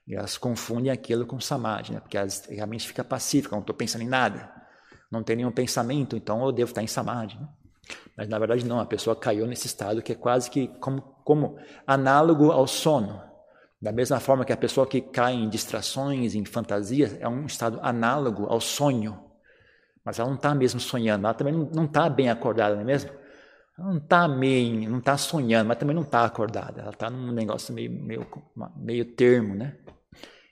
Elas 0.08 0.38
confundem 0.38 0.92
aquilo 0.92 1.26
com 1.26 1.40
samadhi, 1.40 1.94
né? 1.94 2.00
porque 2.00 2.18
as, 2.18 2.48
a 2.60 2.66
mente 2.68 2.88
fica 2.88 3.04
pacífica, 3.04 3.56
não 3.56 3.62
estou 3.62 3.76
pensando 3.76 4.04
em 4.04 4.08
nada. 4.08 4.52
Não 5.12 5.24
tem 5.24 5.36
nenhum 5.36 5.52
pensamento, 5.52 6.16
então 6.16 6.44
eu 6.46 6.52
devo 6.52 6.72
estar 6.72 6.84
em 6.84 6.88
samadhi. 6.88 7.36
Né? 7.40 7.48
Mas 8.16 8.30
na 8.30 8.38
verdade 8.38 8.66
não, 8.66 8.80
a 8.80 8.86
pessoa 8.86 9.16
caiu 9.16 9.48
nesse 9.48 9.68
estado 9.68 10.02
que 10.02 10.12
é 10.12 10.16
quase 10.16 10.50
que 10.50 10.68
como, 10.80 11.02
como 11.24 11.58
análogo 11.88 12.52
ao 12.52 12.68
sono. 12.68 13.22
Da 13.82 13.92
mesma 13.92 14.20
forma 14.20 14.46
que 14.46 14.54
a 14.54 14.58
pessoa 14.58 14.88
que 14.88 15.02
cai 15.02 15.34
em 15.34 15.50
distrações, 15.50 16.34
em 16.34 16.46
fantasias, 16.46 17.16
é 17.20 17.28
um 17.28 17.46
estado 17.46 17.80
análogo 17.82 18.46
ao 18.46 18.62
sonho. 18.62 19.20
Mas 20.04 20.20
ela 20.20 20.30
não 20.30 20.36
está 20.36 20.54
mesmo 20.54 20.80
sonhando, 20.80 21.26
ela 21.26 21.34
também 21.34 21.54
não 21.54 21.86
está 21.86 22.10
bem 22.10 22.30
acordada, 22.30 22.76
não 22.76 22.82
é 22.82 22.86
mesmo? 22.86 23.12
Ela 23.78 23.90
não 23.90 23.98
está 23.98 24.28
meio, 24.28 24.90
não 24.90 25.00
está 25.00 25.18
sonhando, 25.18 25.68
mas 25.68 25.78
também 25.78 25.96
não 25.96 26.04
está 26.04 26.24
acordada. 26.26 26.82
Ela 26.82 26.92
está 26.92 27.10
num 27.10 27.32
negócio 27.32 27.74
meio, 27.74 27.92
meio, 27.92 28.26
meio 28.78 29.06
termo, 29.14 29.56
né? 29.56 29.76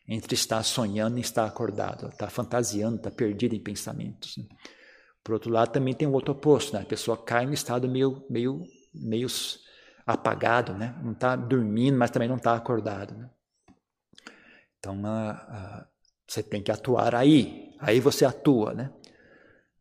Entre 0.08 0.34
estar 0.34 0.62
sonhando 0.64 1.18
e 1.18 1.22
estar 1.22 1.46
acordado. 1.46 2.06
Ela 2.06 2.14
está 2.14 2.30
fantasiando, 2.30 2.98
está 2.98 3.10
perdida 3.10 3.56
em 3.56 3.60
pensamentos. 3.60 4.38
Né? 4.38 4.46
Por 5.24 5.34
outro 5.34 5.50
lado, 5.50 5.72
também 5.72 5.94
tem 5.94 6.08
o 6.08 6.12
outro 6.12 6.34
oposto, 6.34 6.76
né? 6.76 6.82
A 6.82 6.86
pessoa 6.86 7.16
cai 7.16 7.46
no 7.46 7.54
estado 7.54 7.88
meio, 7.88 8.26
meio, 8.30 8.62
meio 8.94 9.28
apagado, 10.06 10.74
né? 10.74 10.94
Não 11.02 11.14
está 11.14 11.36
dormindo, 11.36 11.98
mas 11.98 12.12
também 12.12 12.28
não 12.28 12.36
está 12.36 12.54
acordado. 12.54 13.14
Né? 13.16 13.30
Então, 14.78 15.02
você 16.28 16.44
tem 16.44 16.62
que 16.62 16.72
atuar 16.72 17.16
aí. 17.16 17.74
Aí 17.80 18.02
você 18.02 18.26
atua, 18.26 18.74
né? 18.74 18.92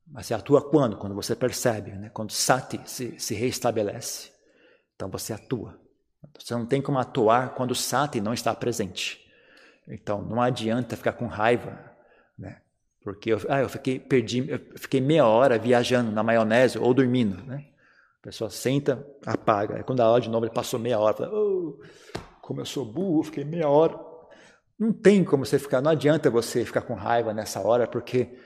Mas 0.06 0.26
você 0.26 0.34
atua 0.34 0.62
quando? 0.62 0.96
Quando 0.96 1.14
você 1.14 1.34
percebe, 1.34 1.92
né? 1.92 2.10
quando 2.10 2.30
sati 2.30 2.80
se, 2.84 3.18
se 3.18 3.34
restabelece. 3.34 4.30
Então 4.94 5.10
você 5.10 5.32
atua. 5.32 5.80
Você 6.38 6.54
não 6.54 6.66
tem 6.66 6.82
como 6.82 6.98
atuar 6.98 7.54
quando 7.54 7.72
o 7.72 7.74
sati 7.74 8.20
não 8.20 8.34
está 8.34 8.54
presente. 8.54 9.21
Então 9.88 10.22
não 10.22 10.40
adianta 10.40 10.96
ficar 10.96 11.12
com 11.12 11.26
raiva, 11.26 11.78
né? 12.38 12.58
Porque 13.02 13.32
eu, 13.32 13.40
ah, 13.48 13.60
eu 13.60 13.68
fiquei 13.68 13.98
perdi, 13.98 14.48
eu 14.48 14.60
fiquei 14.76 15.00
meia 15.00 15.26
hora 15.26 15.58
viajando 15.58 16.12
na 16.12 16.22
maionese 16.22 16.78
ou 16.78 16.94
dormindo, 16.94 17.42
né? 17.44 17.66
A 18.20 18.22
pessoa 18.22 18.48
senta, 18.48 19.04
apaga. 19.26 19.76
Aí 19.76 19.82
quando 19.82 20.00
a 20.00 20.04
aula 20.04 20.20
de 20.20 20.30
novo 20.30 20.46
ele 20.46 20.54
passou 20.54 20.78
meia 20.78 20.98
hora, 20.98 21.14
fala, 21.14 21.30
oh, 21.32 21.80
como 22.40 22.60
eu 22.60 22.64
sou 22.64 22.84
burro, 22.84 23.24
fiquei 23.24 23.44
meia 23.44 23.68
hora. 23.68 23.98
Não 24.78 24.92
tem 24.92 25.24
como 25.24 25.44
você 25.44 25.58
ficar, 25.58 25.80
não 25.80 25.90
adianta 25.90 26.30
você 26.30 26.64
ficar 26.64 26.82
com 26.82 26.94
raiva 26.94 27.34
nessa 27.34 27.60
hora, 27.60 27.86
porque 27.86 28.36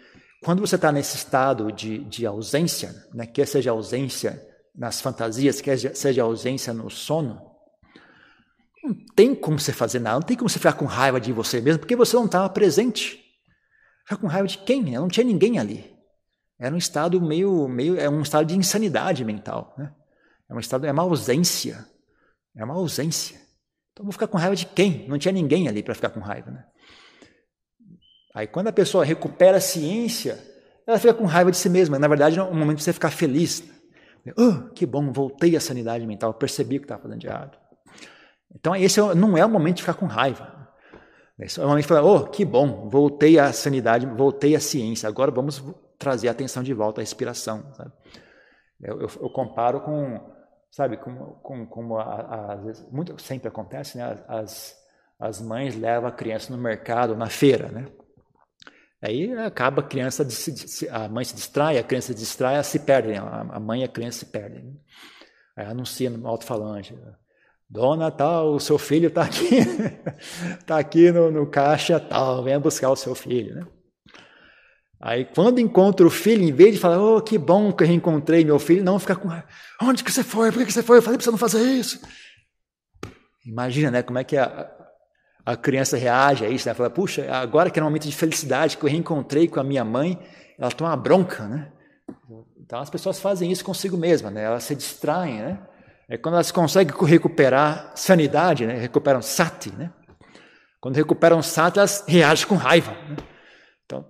quando 0.43 0.61
você 0.61 0.77
está 0.77 0.93
nesse 0.93 1.17
estado 1.17 1.73
de, 1.73 1.99
de 2.05 2.27
ausência, 2.27 2.95
né, 3.13 3.27
quer 3.27 3.47
seja 3.47 3.71
ausência 3.71 4.43
nas 4.75 5.01
fantasias, 5.01 5.61
quer 5.61 5.79
seja 5.79 6.23
ausência 6.23 6.73
no 6.73 6.91
sono, 6.91 7.46
não 8.87 8.95
tem 9.15 9.35
como 9.35 9.59
você 9.59 9.73
fazer 9.73 9.99
nada, 9.99 10.21
não 10.21 10.27
tem 10.27 10.37
como 10.37 10.49
você 10.49 10.59
ficar 10.59 10.75
com 10.75 10.85
raiva 10.85 11.21
de 11.21 11.33
você 11.33 11.61
mesmo, 11.61 11.81
porque 11.81 11.97
você 11.97 12.15
não 12.17 12.27
estava 12.27 12.49
presente. 12.49 13.21
Ficar 14.05 14.17
com 14.19 14.27
raiva 14.27 14.47
de 14.47 14.59
quem? 14.59 14.83
Não 14.83 15.09
tinha 15.09 15.25
ninguém 15.25 15.59
ali. 15.59 15.93
Era 16.59 16.75
um 16.75 16.79
estado 16.79 17.21
meio, 17.21 17.69
meio 17.69 17.99
é 17.99 18.09
um 18.09 18.23
estado 18.23 18.47
de 18.47 18.57
insanidade 18.57 19.25
mental, 19.25 19.75
né? 19.77 19.93
É 20.49 20.55
um 20.55 20.61
estado, 20.61 20.87
é 20.87 20.93
uma 20.93 21.03
ausência, 21.03 21.85
é 22.57 22.65
uma 22.65 22.75
ausência. 22.75 23.41
Então 23.93 24.05
vou 24.05 24.13
ficar 24.13 24.29
com 24.29 24.39
raiva 24.39 24.55
de 24.55 24.65
quem? 24.65 25.09
Não 25.09 25.19
tinha 25.19 25.33
ninguém 25.33 25.69
ali 25.69 25.83
para 25.83 25.95
ficar 25.95 26.11
com 26.11 26.21
raiva, 26.21 26.51
né? 26.51 26.65
Aí 28.35 28.47
quando 28.47 28.69
a 28.69 28.73
pessoa 28.73 29.05
recupera 29.05 29.57
a 29.57 29.61
ciência, 29.61 30.39
ela 30.87 30.99
fica 30.99 31.13
com 31.13 31.25
raiva 31.25 31.51
de 31.51 31.57
si 31.57 31.69
mesma. 31.69 31.99
Na 31.99 32.07
verdade, 32.07 32.39
é 32.39 32.43
um 32.43 32.55
momento 32.55 32.79
de 32.79 32.85
você 32.85 32.93
ficar 32.93 33.11
feliz. 33.11 33.65
Oh, 34.39 34.71
que 34.73 34.87
bom, 34.87 35.13
voltei 35.13 35.57
à 35.57 35.61
sanidade 35.61 36.07
mental, 36.07 36.33
percebi 36.35 36.79
que 36.79 36.85
estava 36.85 37.03
fazendo 37.03 37.21
de 37.21 37.27
errado. 37.27 37.66
Então 38.55 38.75
esse 38.75 39.01
não 39.15 39.37
é 39.37 39.45
o 39.45 39.49
momento 39.49 39.77
de 39.77 39.83
ficar 39.83 39.95
com 39.95 40.07
raiva. 40.07 40.57
Esse 41.39 41.61
é 41.61 41.65
o 41.65 41.69
momento 41.69 41.83
de 41.83 41.89
falar, 41.89 42.03
oh, 42.03 42.27
que 42.27 42.45
bom, 42.45 42.89
voltei 42.89 43.39
à 43.39 43.53
sanidade, 43.53 44.07
voltei 44.07 44.57
à 44.57 44.61
ciência. 44.61 45.09
Agora 45.09 45.31
vamos 45.31 45.63
trazer 45.99 46.29
a 46.29 46.31
atenção 46.31 46.63
de 46.63 46.73
volta 46.73 47.01
à 47.01 47.03
respiração. 47.03 47.73
Eu, 48.81 49.01
eu, 49.01 49.11
eu, 49.21 49.31
comparo 49.31 49.81
com, 49.81 50.21
sabe, 50.71 50.97
como, 50.97 51.39
com, 51.43 51.67
como 51.67 51.99
às 51.99 52.87
muito 52.91 53.21
sempre 53.21 53.49
acontece, 53.49 53.99
né? 53.99 54.25
As, 54.29 54.77
as 55.19 55.41
mães 55.41 55.75
levam 55.77 56.09
a 56.09 56.13
criança 56.13 56.55
no 56.55 56.63
mercado, 56.63 57.17
na 57.17 57.29
feira, 57.29 57.69
né? 57.69 57.87
Aí 59.01 59.33
acaba 59.39 59.83
a 59.83 59.85
criança, 59.85 60.27
a 60.91 61.09
mãe 61.09 61.25
se 61.25 61.35
distrai, 61.35 61.79
a 61.79 61.85
criança 61.85 62.09
se 62.09 62.15
distrai, 62.15 62.55
elas 62.55 62.67
se 62.67 62.79
perdem, 62.79 63.19
a 63.19 63.61
mãe 63.61 63.83
e 63.83 63.85
a 63.85 63.89
criança 63.89 64.21
se 64.21 64.27
perdem. 64.27 64.65
Né? 64.65 64.73
Aí 65.57 65.67
anuncia 65.67 66.09
no 66.09 66.27
alto-falante, 66.27 66.99
Dona 67.69 68.11
tal, 68.11 68.55
o 68.55 68.61
seu 68.61 68.79
filho 68.79 69.09
está 69.09 69.23
aqui, 69.23 69.59
está 70.59 70.79
aqui 70.79 71.11
no, 71.11 71.31
no, 71.31 71.47
caixa 71.47 71.99
tal, 71.99 72.45
venha 72.45 72.61
buscar 72.61 72.91
o 72.91 72.97
seu 72.97 73.15
filho, 73.15 73.57
né? 73.57 73.67
Aí 75.01 75.25
quando 75.25 75.59
encontra 75.59 76.07
o 76.07 76.11
filho, 76.11 76.43
em 76.43 76.53
vez 76.53 76.75
de 76.75 76.81
falar, 76.81 77.01
oh, 77.01 77.21
que 77.21 77.37
bom 77.37 77.73
que 77.73 77.83
eu 77.83 77.89
reencontrei 77.89 78.45
meu 78.45 78.59
filho, 78.59 78.85
não 78.85 78.99
fica 78.99 79.17
com, 79.17 79.29
onde 79.83 80.03
que 80.03 80.11
você 80.11 80.23
foi? 80.23 80.51
Por 80.53 80.65
que 80.65 80.73
você 80.73 80.83
foi? 80.83 80.99
Eu 80.99 81.03
falei 81.03 81.19
para 81.19 81.25
você 81.25 81.31
não 81.31 81.39
fazer 81.39 81.61
isso. 81.61 82.01
Imagina, 83.45 83.91
né, 83.91 84.03
como 84.03 84.19
é 84.19 84.25
que 84.25 84.37
a, 84.37 84.71
a 85.45 85.57
criança 85.57 85.97
reage 85.97 86.45
a 86.45 86.49
isso, 86.49 86.69
né? 86.69 86.75
Fala, 86.75 86.89
puxa, 86.89 87.31
agora 87.31 87.69
que 87.69 87.79
é 87.79 87.83
um 87.83 87.87
momento 87.87 88.09
de 88.09 88.17
felicidade, 88.17 88.77
que 88.77 88.85
eu 88.85 88.91
reencontrei 88.91 89.49
com 89.49 89.61
a 89.61 89.65
minha 89.65 89.85
mãe, 89.85 90.19
ela 90.59 90.71
toma 90.71 90.91
uma 90.91 90.97
bronca, 90.97 91.47
né? 91.47 91.73
Então 92.59 92.81
as 92.81 92.91
pessoas 92.91 93.21
fazem 93.21 93.51
isso 93.53 93.65
consigo 93.65 93.97
mesma, 93.97 94.31
né? 94.31 94.45
Elas 94.45 94.65
se 94.65 94.75
distraem, 94.75 95.39
né? 95.39 95.59
É 96.09 96.17
quando 96.17 96.35
elas 96.35 96.53
conseguem 96.53 96.95
recuperar 97.05 97.93
sanidade, 97.97 98.65
né? 98.65 98.75
recuperam 98.75 99.21
sati, 99.21 99.73
né? 99.73 99.93
Quando 100.81 100.97
recuperam 100.97 101.43
sati, 101.43 101.79
elas 101.79 102.05
reagem 102.07 102.47
com 102.47 102.55
raiva. 102.55 102.93
Né? 103.09 103.17
Então, 103.85 104.07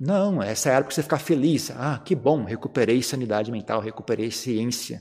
não, 0.00 0.42
essa 0.42 0.68
é 0.68 0.72
a 0.72 0.76
hora 0.76 0.84
para 0.84 0.94
você 0.94 1.02
ficar 1.02 1.18
feliz. 1.18 1.70
Ah, 1.70 2.00
que 2.04 2.14
bom, 2.14 2.44
recuperei 2.44 3.02
sanidade 3.02 3.52
mental, 3.52 3.80
recuperei 3.80 4.30
ciência. 4.32 5.00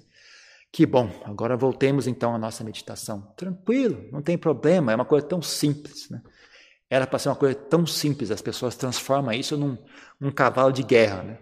Que 0.71 0.85
bom, 0.85 1.09
agora 1.25 1.57
voltemos 1.57 2.07
então 2.07 2.33
à 2.33 2.37
nossa 2.37 2.63
meditação. 2.63 3.33
Tranquilo, 3.35 4.07
não 4.11 4.21
tem 4.21 4.37
problema, 4.37 4.91
é 4.91 4.95
uma 4.95 5.05
coisa 5.05 5.25
tão 5.25 5.41
simples. 5.41 6.09
Né? 6.09 6.21
Era 6.89 7.05
para 7.05 7.19
ser 7.19 7.29
uma 7.29 7.35
coisa 7.35 7.55
tão 7.55 7.85
simples, 7.85 8.31
as 8.31 8.41
pessoas 8.41 8.75
transformam 8.75 9.33
isso 9.33 9.57
num, 9.57 10.31
cavalo 10.31 10.71
de 10.71 10.83
guerra. 10.83 11.23
Né? 11.23 11.37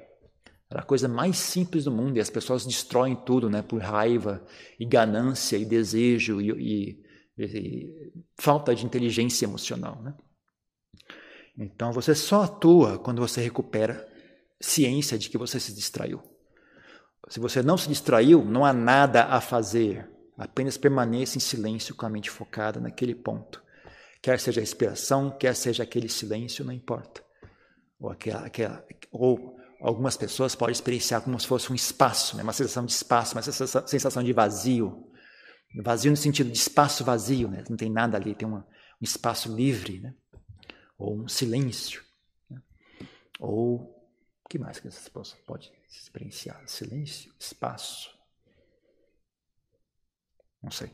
Era 0.69 0.81
a 0.81 0.85
coisa 0.85 1.07
mais 1.07 1.37
simples 1.37 1.85
do 1.85 1.91
mundo 1.91 2.17
e 2.17 2.19
as 2.19 2.29
pessoas 2.29 2.65
destroem 2.65 3.15
tudo, 3.15 3.49
né? 3.49 3.61
Por 3.63 3.81
raiva 3.81 4.45
e 4.79 4.85
ganância 4.85 5.57
e 5.57 5.65
desejo 5.65 6.39
e, 6.39 6.51
e, 6.51 7.03
e 7.37 8.13
falta 8.37 8.75
de 8.75 8.85
inteligência 8.85 9.45
emocional, 9.45 10.01
né? 10.03 10.13
Então 11.57 11.91
você 11.91 12.13
só 12.13 12.43
atua 12.43 12.99
quando 12.99 13.19
você 13.19 13.41
recupera 13.41 14.07
ciência 14.61 15.17
de 15.17 15.29
que 15.29 15.37
você 15.37 15.59
se 15.59 15.73
distraiu. 15.73 16.21
Se 17.27 17.39
você 17.39 17.61
não 17.61 17.77
se 17.77 17.89
distraiu, 17.89 18.45
não 18.45 18.63
há 18.63 18.71
nada 18.71 19.25
a 19.25 19.41
fazer. 19.41 20.09
Apenas 20.37 20.77
permaneça 20.77 21.37
em 21.37 21.41
silêncio 21.41 21.95
com 21.95 22.05
a 22.05 22.09
mente 22.09 22.29
focada 22.29 22.79
naquele 22.79 23.13
ponto. 23.13 23.61
Quer 24.21 24.39
seja 24.39 24.59
a 24.59 24.63
respiração, 24.63 25.31
quer 25.37 25.55
seja 25.55 25.83
aquele 25.83 26.07
silêncio, 26.07 26.63
não 26.63 26.73
importa. 26.73 27.23
Ou 27.99 28.09
aquela, 28.09 28.45
aquela 28.45 28.85
ou 29.11 29.58
algumas 29.81 30.17
pessoas 30.17 30.55
podem 30.55 30.73
experienciar 30.73 31.21
como 31.21 31.39
se 31.39 31.47
fosse 31.47 31.71
um 31.71 31.75
espaço, 31.75 32.35
né? 32.35 32.43
uma 32.43 32.53
sensação 32.53 32.85
de 32.85 32.91
espaço, 32.91 33.35
uma 33.35 33.41
sensação 33.41 34.23
de 34.23 34.33
vazio. 34.33 35.05
Vazio 35.83 36.11
no 36.11 36.17
sentido 36.17 36.51
de 36.51 36.57
espaço 36.57 37.03
vazio, 37.03 37.47
né? 37.47 37.63
não 37.69 37.77
tem 37.77 37.89
nada 37.89 38.17
ali, 38.17 38.35
tem 38.35 38.47
uma, 38.47 38.67
um 38.99 39.03
espaço 39.03 39.53
livre, 39.53 39.99
né? 39.99 40.13
ou 40.97 41.21
um 41.21 41.27
silêncio. 41.27 42.03
Né? 42.49 42.61
Ou 43.39 43.75
o 44.43 44.49
que 44.49 44.57
mais 44.57 44.79
que 44.79 44.87
essas 44.87 45.07
pessoas 45.07 45.35
podem 45.45 45.71
experienciar? 45.89 46.61
Silêncio, 46.67 47.33
espaço. 47.39 48.17
Não 50.61 50.71
sei. 50.71 50.91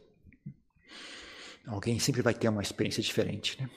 Alguém 1.66 1.98
sempre 2.00 2.22
vai 2.22 2.34
ter 2.34 2.48
uma 2.48 2.62
experiência 2.62 3.02
diferente, 3.02 3.60
né? 3.60 3.70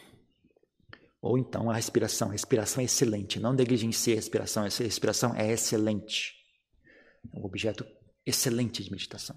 Ou 1.21 1.37
então 1.37 1.71
a 1.71 1.75
respiração. 1.75 2.29
Respiração 2.29 2.81
é 2.81 2.85
excelente. 2.85 3.41
Não 3.41 3.53
negligencie 3.53 4.13
a 4.13 4.17
respiração. 4.17 4.65
Essa 4.65 4.85
respiração 4.85 5.35
é 5.35 5.51
excelente. 5.51 6.35
É 7.33 7.39
um 7.39 7.45
objeto 7.45 7.85
excelente 8.25 8.85
de 8.85 8.91
meditação. 8.91 9.37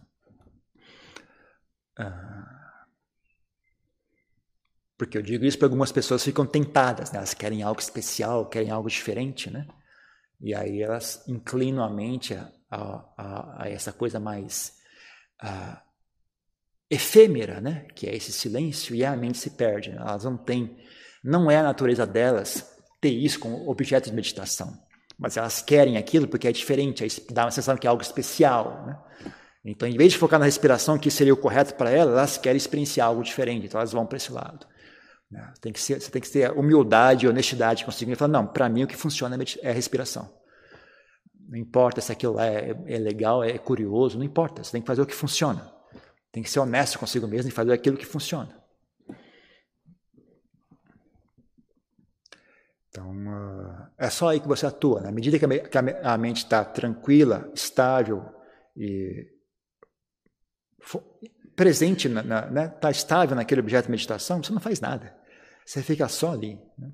Ah, 1.97 2.61
porque 5.01 5.17
eu 5.17 5.21
digo 5.23 5.43
isso 5.45 5.57
para 5.57 5.65
algumas 5.65 5.91
pessoas 5.91 6.23
ficam 6.23 6.45
tentadas, 6.45 7.11
né? 7.11 7.17
elas 7.17 7.33
querem 7.33 7.63
algo 7.63 7.81
especial, 7.81 8.47
querem 8.47 8.69
algo 8.69 8.87
diferente, 8.87 9.49
né? 9.49 9.67
E 10.39 10.53
aí 10.53 10.79
elas 10.79 11.27
inclinam 11.27 11.83
a 11.83 11.89
mente 11.89 12.35
a, 12.35 12.51
a, 12.69 13.63
a 13.63 13.67
essa 13.67 13.91
coisa 13.91 14.19
mais 14.19 14.79
a, 15.41 15.81
efêmera, 16.87 17.59
né? 17.59 17.87
Que 17.95 18.05
é 18.05 18.15
esse 18.15 18.31
silêncio 18.31 18.95
e 18.95 19.03
a 19.03 19.15
mente 19.15 19.39
se 19.39 19.49
perde. 19.49 19.89
Né? 19.89 19.97
Elas 19.97 20.23
não 20.23 20.37
têm 20.37 20.77
não 21.23 21.49
é 21.49 21.57
a 21.57 21.63
natureza 21.63 22.05
delas 22.05 22.69
ter 22.99 23.09
isso 23.09 23.39
como 23.39 23.69
objeto 23.69 24.09
de 24.09 24.15
meditação, 24.15 24.77
mas 25.17 25.37
elas 25.37 25.61
querem 25.61 25.97
aquilo 25.97 26.27
porque 26.27 26.47
é 26.47 26.51
diferente, 26.51 27.05
dá 27.31 27.45
uma 27.45 27.51
sensação 27.51 27.77
que 27.77 27.87
é 27.87 27.89
algo 27.89 28.01
especial. 28.01 28.83
Né? 28.85 28.97
Então, 29.65 29.87
em 29.87 29.97
vez 29.97 30.13
de 30.13 30.17
focar 30.17 30.39
na 30.39 30.45
respiração, 30.45 30.97
que 30.97 31.11
seria 31.11 31.33
o 31.33 31.37
correto 31.37 31.75
para 31.75 31.89
elas, 31.89 32.13
elas 32.13 32.37
querem 32.37 32.57
experienciar 32.57 33.07
algo 33.07 33.23
diferente, 33.23 33.65
então 33.65 33.79
elas 33.79 33.91
vão 33.91 34.05
para 34.05 34.17
esse 34.17 34.31
lado. 34.31 34.65
Né? 35.29 35.53
Tem 35.61 35.71
que 35.71 35.79
ser, 35.79 36.01
você 36.01 36.11
tem 36.11 36.21
que 36.21 36.29
ter 36.29 36.51
humildade 36.51 37.25
e 37.25 37.29
honestidade 37.29 37.85
e 37.87 38.15
falar: 38.15 38.31
não, 38.31 38.45
para 38.45 38.67
mim 38.67 38.83
o 38.83 38.87
que 38.87 38.97
funciona 38.97 39.35
é, 39.35 39.67
é 39.67 39.69
a 39.71 39.73
respiração. 39.73 40.29
Não 41.47 41.57
importa 41.57 42.01
se 42.01 42.11
aquilo 42.11 42.39
é, 42.39 42.75
é 42.87 42.97
legal, 42.97 43.43
é 43.43 43.57
curioso, 43.57 44.17
não 44.17 44.25
importa, 44.25 44.63
você 44.63 44.71
tem 44.71 44.81
que 44.81 44.87
fazer 44.87 45.01
o 45.01 45.05
que 45.05 45.15
funciona. 45.15 45.71
Tem 46.31 46.41
que 46.41 46.49
ser 46.49 46.59
honesto 46.59 46.97
consigo 46.97 47.27
mesmo 47.27 47.49
e 47.49 47.51
fazer 47.51 47.73
aquilo 47.73 47.97
que 47.97 48.05
funciona. 48.05 48.60
Então, 52.91 53.09
uh, 53.09 53.87
é 53.97 54.09
só 54.09 54.29
aí 54.29 54.41
que 54.41 54.47
você 54.49 54.65
atua. 54.65 54.99
Né? 54.99 55.07
À 55.07 55.11
medida 55.13 55.39
que 55.39 55.45
a, 55.45 55.69
que 55.69 55.77
a 55.77 56.17
mente 56.17 56.43
está 56.43 56.65
tranquila, 56.65 57.49
estável 57.55 58.35
e 58.75 59.31
presente, 61.55 62.09
está 62.09 62.21
né? 62.51 62.67
Tá 62.67 62.91
estável 62.91 63.35
naquele 63.35 63.61
objeto 63.61 63.85
de 63.85 63.91
meditação, 63.91 64.43
você 64.43 64.51
não 64.51 64.59
faz 64.59 64.81
nada. 64.81 65.15
Você 65.65 65.81
fica 65.81 66.09
só 66.09 66.33
ali. 66.33 66.59
Né? 66.77 66.91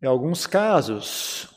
Em 0.00 0.06
alguns 0.06 0.46
casos, 0.46 1.54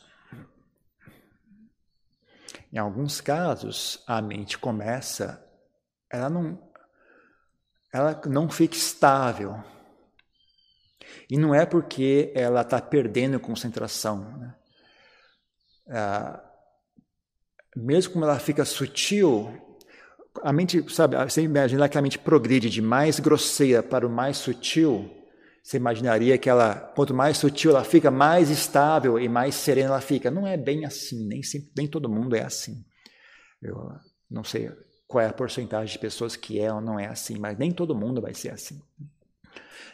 em 2.70 2.76
alguns 2.76 3.22
casos, 3.22 4.02
a 4.06 4.20
mente 4.20 4.58
começa, 4.58 5.42
ela 6.10 6.28
não, 6.28 6.70
ela 7.90 8.20
não 8.26 8.50
fica 8.50 8.76
estável 8.76 9.72
e 11.30 11.36
não 11.36 11.54
é 11.54 11.64
porque 11.64 12.32
ela 12.34 12.62
está 12.62 12.80
perdendo 12.80 13.40
concentração. 13.40 14.38
Né? 14.38 14.54
Ah, 15.88 16.42
mesmo 17.76 18.12
como 18.12 18.24
ela 18.24 18.38
fica 18.38 18.64
sutil, 18.64 19.52
a 20.42 20.52
mente, 20.52 20.84
sabe, 20.92 21.16
você 21.16 21.42
imagina 21.42 21.88
que 21.88 21.98
a 21.98 22.02
mente 22.02 22.18
progride 22.18 22.70
de 22.70 22.80
mais 22.80 23.20
grosseira 23.20 23.82
para 23.82 24.06
o 24.06 24.10
mais 24.10 24.36
sutil, 24.36 25.10
você 25.62 25.76
imaginaria 25.76 26.36
que 26.38 26.50
ela, 26.50 26.74
quanto 26.74 27.14
mais 27.14 27.38
sutil 27.38 27.70
ela 27.70 27.84
fica, 27.84 28.10
mais 28.10 28.50
estável 28.50 29.18
e 29.18 29.28
mais 29.28 29.54
serena 29.54 29.90
ela 29.90 30.00
fica. 30.00 30.30
Não 30.30 30.46
é 30.46 30.56
bem 30.56 30.84
assim, 30.84 31.26
nem, 31.26 31.42
sempre, 31.42 31.70
nem 31.76 31.86
todo 31.86 32.08
mundo 32.08 32.34
é 32.34 32.42
assim. 32.42 32.84
Eu 33.60 33.92
não 34.28 34.42
sei 34.42 34.70
qual 35.06 35.22
é 35.22 35.28
a 35.28 35.32
porcentagem 35.32 35.92
de 35.92 35.98
pessoas 35.98 36.34
que 36.34 36.58
é 36.58 36.72
ou 36.72 36.80
não 36.80 36.98
é 36.98 37.06
assim, 37.06 37.38
mas 37.38 37.56
nem 37.56 37.70
todo 37.70 37.94
mundo 37.94 38.20
vai 38.20 38.34
ser 38.34 38.50
assim. 38.50 38.82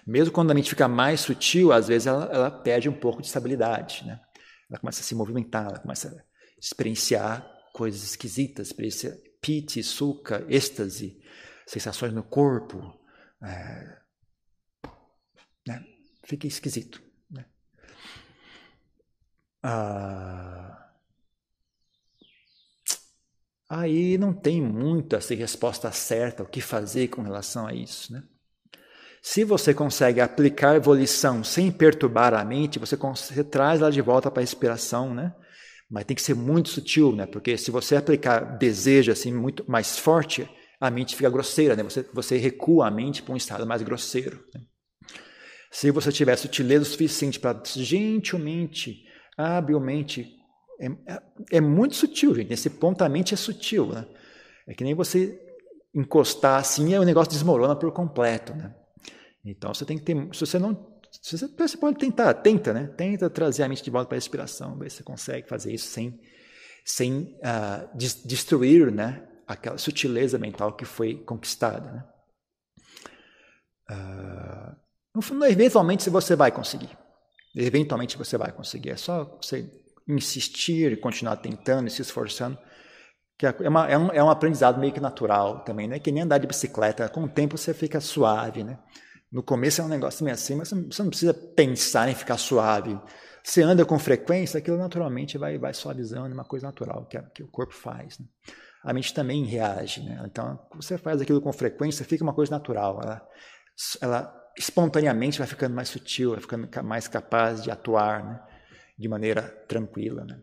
Mesmo 0.09 0.33
quando 0.33 0.51
a 0.51 0.55
mente 0.55 0.71
fica 0.71 0.89
mais 0.89 1.21
sutil, 1.21 1.71
às 1.71 1.87
vezes 1.87 2.07
ela, 2.07 2.25
ela 2.33 2.51
perde 2.51 2.89
um 2.89 2.99
pouco 2.99 3.21
de 3.21 3.29
estabilidade. 3.29 4.07
Né? 4.07 4.19
Ela 4.71 4.81
começa 4.81 5.03
a 5.03 5.05
se 5.05 5.15
movimentar, 5.15 5.67
ela 5.67 5.79
começa 5.79 6.09
a 6.09 6.59
experienciar 6.59 7.47
coisas 7.75 8.03
esquisitas, 8.03 8.69
experienciar 8.69 9.15
piti, 9.43 9.83
suca, 9.83 10.47
êxtase, 10.49 11.21
sensações 11.67 12.15
no 12.15 12.23
corpo. 12.23 12.99
É, 13.43 13.99
né? 15.67 15.85
Fica 16.25 16.47
esquisito. 16.47 17.03
Né? 17.31 17.45
Ah, 19.63 20.91
aí 23.69 24.17
não 24.17 24.33
tem 24.33 24.63
muita 24.63 25.19
assim, 25.19 25.35
resposta 25.35 25.93
certa, 25.93 26.43
o 26.43 26.49
que 26.49 26.63
fazer 26.63 27.09
com 27.09 27.21
relação 27.21 27.67
a 27.67 27.75
isso. 27.75 28.11
Né? 28.11 28.23
Se 29.23 29.45
você 29.45 29.75
consegue 29.75 30.21
aplicar 30.21 30.77
a 30.77 30.79
volição 30.79 31.43
sem 31.43 31.71
perturbar 31.71 32.35
a 32.35 32.45
mente, 32.45 32.79
você, 32.79 32.97
você 32.97 33.45
traz 33.45 33.81
ela 33.81 33.91
de 33.91 34.01
volta 34.01 34.31
para 34.31 34.41
a 34.41 34.45
respiração, 34.45 35.13
né? 35.13 35.35
Mas 35.91 36.05
tem 36.05 36.15
que 36.15 36.23
ser 36.23 36.35
muito 36.35 36.69
sutil, 36.69 37.15
né? 37.15 37.27
Porque 37.27 37.57
se 37.57 37.71
você 37.71 37.97
aplicar 37.97 38.59
desejo 38.59 39.11
assim 39.11 39.33
muito 39.33 39.65
mais 39.69 39.99
forte, 39.99 40.49
a 40.81 40.91
mente 40.91 41.17
fica 41.17 41.31
grosseira, 41.31 41.75
né? 41.75 41.83
Você, 41.83 42.07
você 42.13 42.37
recua 42.37 42.87
a 42.87 42.91
mente 42.91 43.23
para 43.23 43.35
um 43.35 43.37
estado 43.37 43.67
mais 43.67 43.83
grosseiro. 43.83 44.45
Né? 44.55 44.61
Se 45.71 45.91
você 45.91 46.13
tiver 46.13 46.37
sutileza 46.37 46.85
suficiente 46.85 47.41
para 47.41 47.61
gentilmente, 47.65 49.03
habilmente, 49.37 50.37
é, 50.81 50.87
é, 50.87 51.23
é, 51.53 51.61
muito 51.61 51.97
sutil, 51.97 52.35
gente. 52.35 52.51
Nesse 52.51 52.71
ponto 52.71 53.03
a 53.03 53.09
mente 53.09 53.35
é 53.35 53.37
sutil, 53.37 53.87
né? 53.89 54.07
É 54.67 54.75
que 54.75 54.85
nem 54.85 54.95
você 54.95 55.39
encostar 55.95 56.61
assim 56.61 56.93
e 56.93 56.99
o 56.99 57.05
negócio 57.05 57.33
desmorona 57.33 57.75
por 57.75 57.91
completo, 57.93 58.55
né? 58.55 58.75
Então 59.51 59.73
você 59.73 59.85
tem 59.85 59.99
que 59.99 60.05
ter, 60.05 60.15
se 60.35 60.41
você 60.41 60.59
não, 60.59 60.99
se 61.11 61.39
você, 61.39 61.49
você 61.49 61.77
pode 61.77 61.99
tentar, 61.99 62.33
tenta, 62.35 62.73
né? 62.73 62.87
Tenta 62.97 63.31
trazer 63.31 63.63
a 63.63 63.69
mente 63.69 63.83
de 63.83 63.91
volta 63.91 64.09
para 64.09 64.17
a 64.17 64.19
respiração, 64.19 64.79
ver 64.79 64.91
se 64.91 64.99
você 64.99 65.03
consegue 65.03 65.49
fazer 65.49 65.73
isso 65.73 65.89
sem, 65.89 66.21
sem 66.85 67.39
uh, 67.39 67.97
destruir, 68.25 68.93
né? 68.93 69.27
Aquela 69.47 69.79
sutileza 69.79 70.39
mental 70.39 70.77
que 70.77 70.85
foi 70.85 71.15
conquistada, 71.25 71.91
né? 71.91 72.05
Uh, 73.91 75.47
eventualmente 75.49 76.09
você 76.11 76.37
vai 76.37 76.53
conseguir. 76.53 76.91
Eventualmente 77.57 78.19
você 78.19 78.37
vai 78.37 78.53
conseguir. 78.53 78.91
É 78.91 78.97
só 78.97 79.25
você 79.41 79.69
insistir 80.07 80.93
e 80.93 80.97
continuar 80.97 81.37
tentando 81.37 81.89
e 81.89 81.91
se 81.91 82.03
esforçando. 82.03 82.59
Que 83.39 83.47
é, 83.47 83.55
é, 83.61 83.69
uma, 83.69 83.89
é, 83.89 83.97
um, 83.97 84.13
é 84.13 84.23
um 84.23 84.31
aprendizado 84.31 84.79
meio 84.79 84.93
que 84.93 85.01
natural 85.01 85.65
também, 85.65 85.89
né? 85.89 85.99
Que 85.99 86.13
nem 86.13 86.23
andar 86.23 86.39
de 86.39 86.47
bicicleta. 86.47 87.09
Com 87.09 87.25
o 87.25 87.29
tempo 87.29 87.57
você 87.57 87.73
fica 87.73 88.01
suave, 88.01 88.63
né? 88.63 88.79
No 89.31 89.43
começo 89.43 89.81
é 89.81 89.85
um 89.85 89.89
negócio 89.89 90.25
meio 90.25 90.35
assim, 90.35 90.55
mas 90.55 90.71
você 90.71 91.03
não 91.03 91.11
precisa 91.11 91.35
pensar 91.35 92.09
em 92.09 92.15
ficar 92.15 92.39
suave. 92.39 92.99
Você 93.45 93.63
anda 93.63 93.85
com 93.85 93.99
frequência, 93.99 94.59
aquilo 94.59 94.79
naturalmente 94.79 95.37
vai, 95.37 95.59
vai 95.59 95.73
suavizando, 95.75 96.29
é 96.29 96.35
uma 96.35 96.45
coisa 96.45 96.67
natural 96.67 97.07
que, 97.07 97.17
a, 97.17 97.23
que 97.23 97.43
o 97.43 97.49
corpo 97.49 97.75
faz. 97.75 98.19
Né? 98.19 98.27
A 98.83 98.93
mente 98.93 99.13
também 99.13 99.45
reage. 99.45 100.03
Né? 100.03 100.23
Então, 100.25 100.59
você 100.75 100.97
faz 100.97 101.21
aquilo 101.21 101.41
com 101.41 101.53
frequência, 101.53 102.05
fica 102.05 102.25
uma 102.25 102.35
coisa 102.35 102.51
natural. 102.51 103.01
Ela, 103.03 103.29
ela 104.01 104.51
espontaneamente 104.57 105.39
vai 105.39 105.47
ficando 105.47 105.75
mais 105.75 105.89
sutil, 105.89 106.33
vai 106.33 106.41
ficando 106.41 106.69
mais 106.83 107.07
capaz 107.07 107.63
de 107.63 107.71
atuar 107.71 108.25
né? 108.25 108.41
de 108.99 109.09
maneira 109.09 109.43
tranquila. 109.69 110.25
Né? 110.25 110.41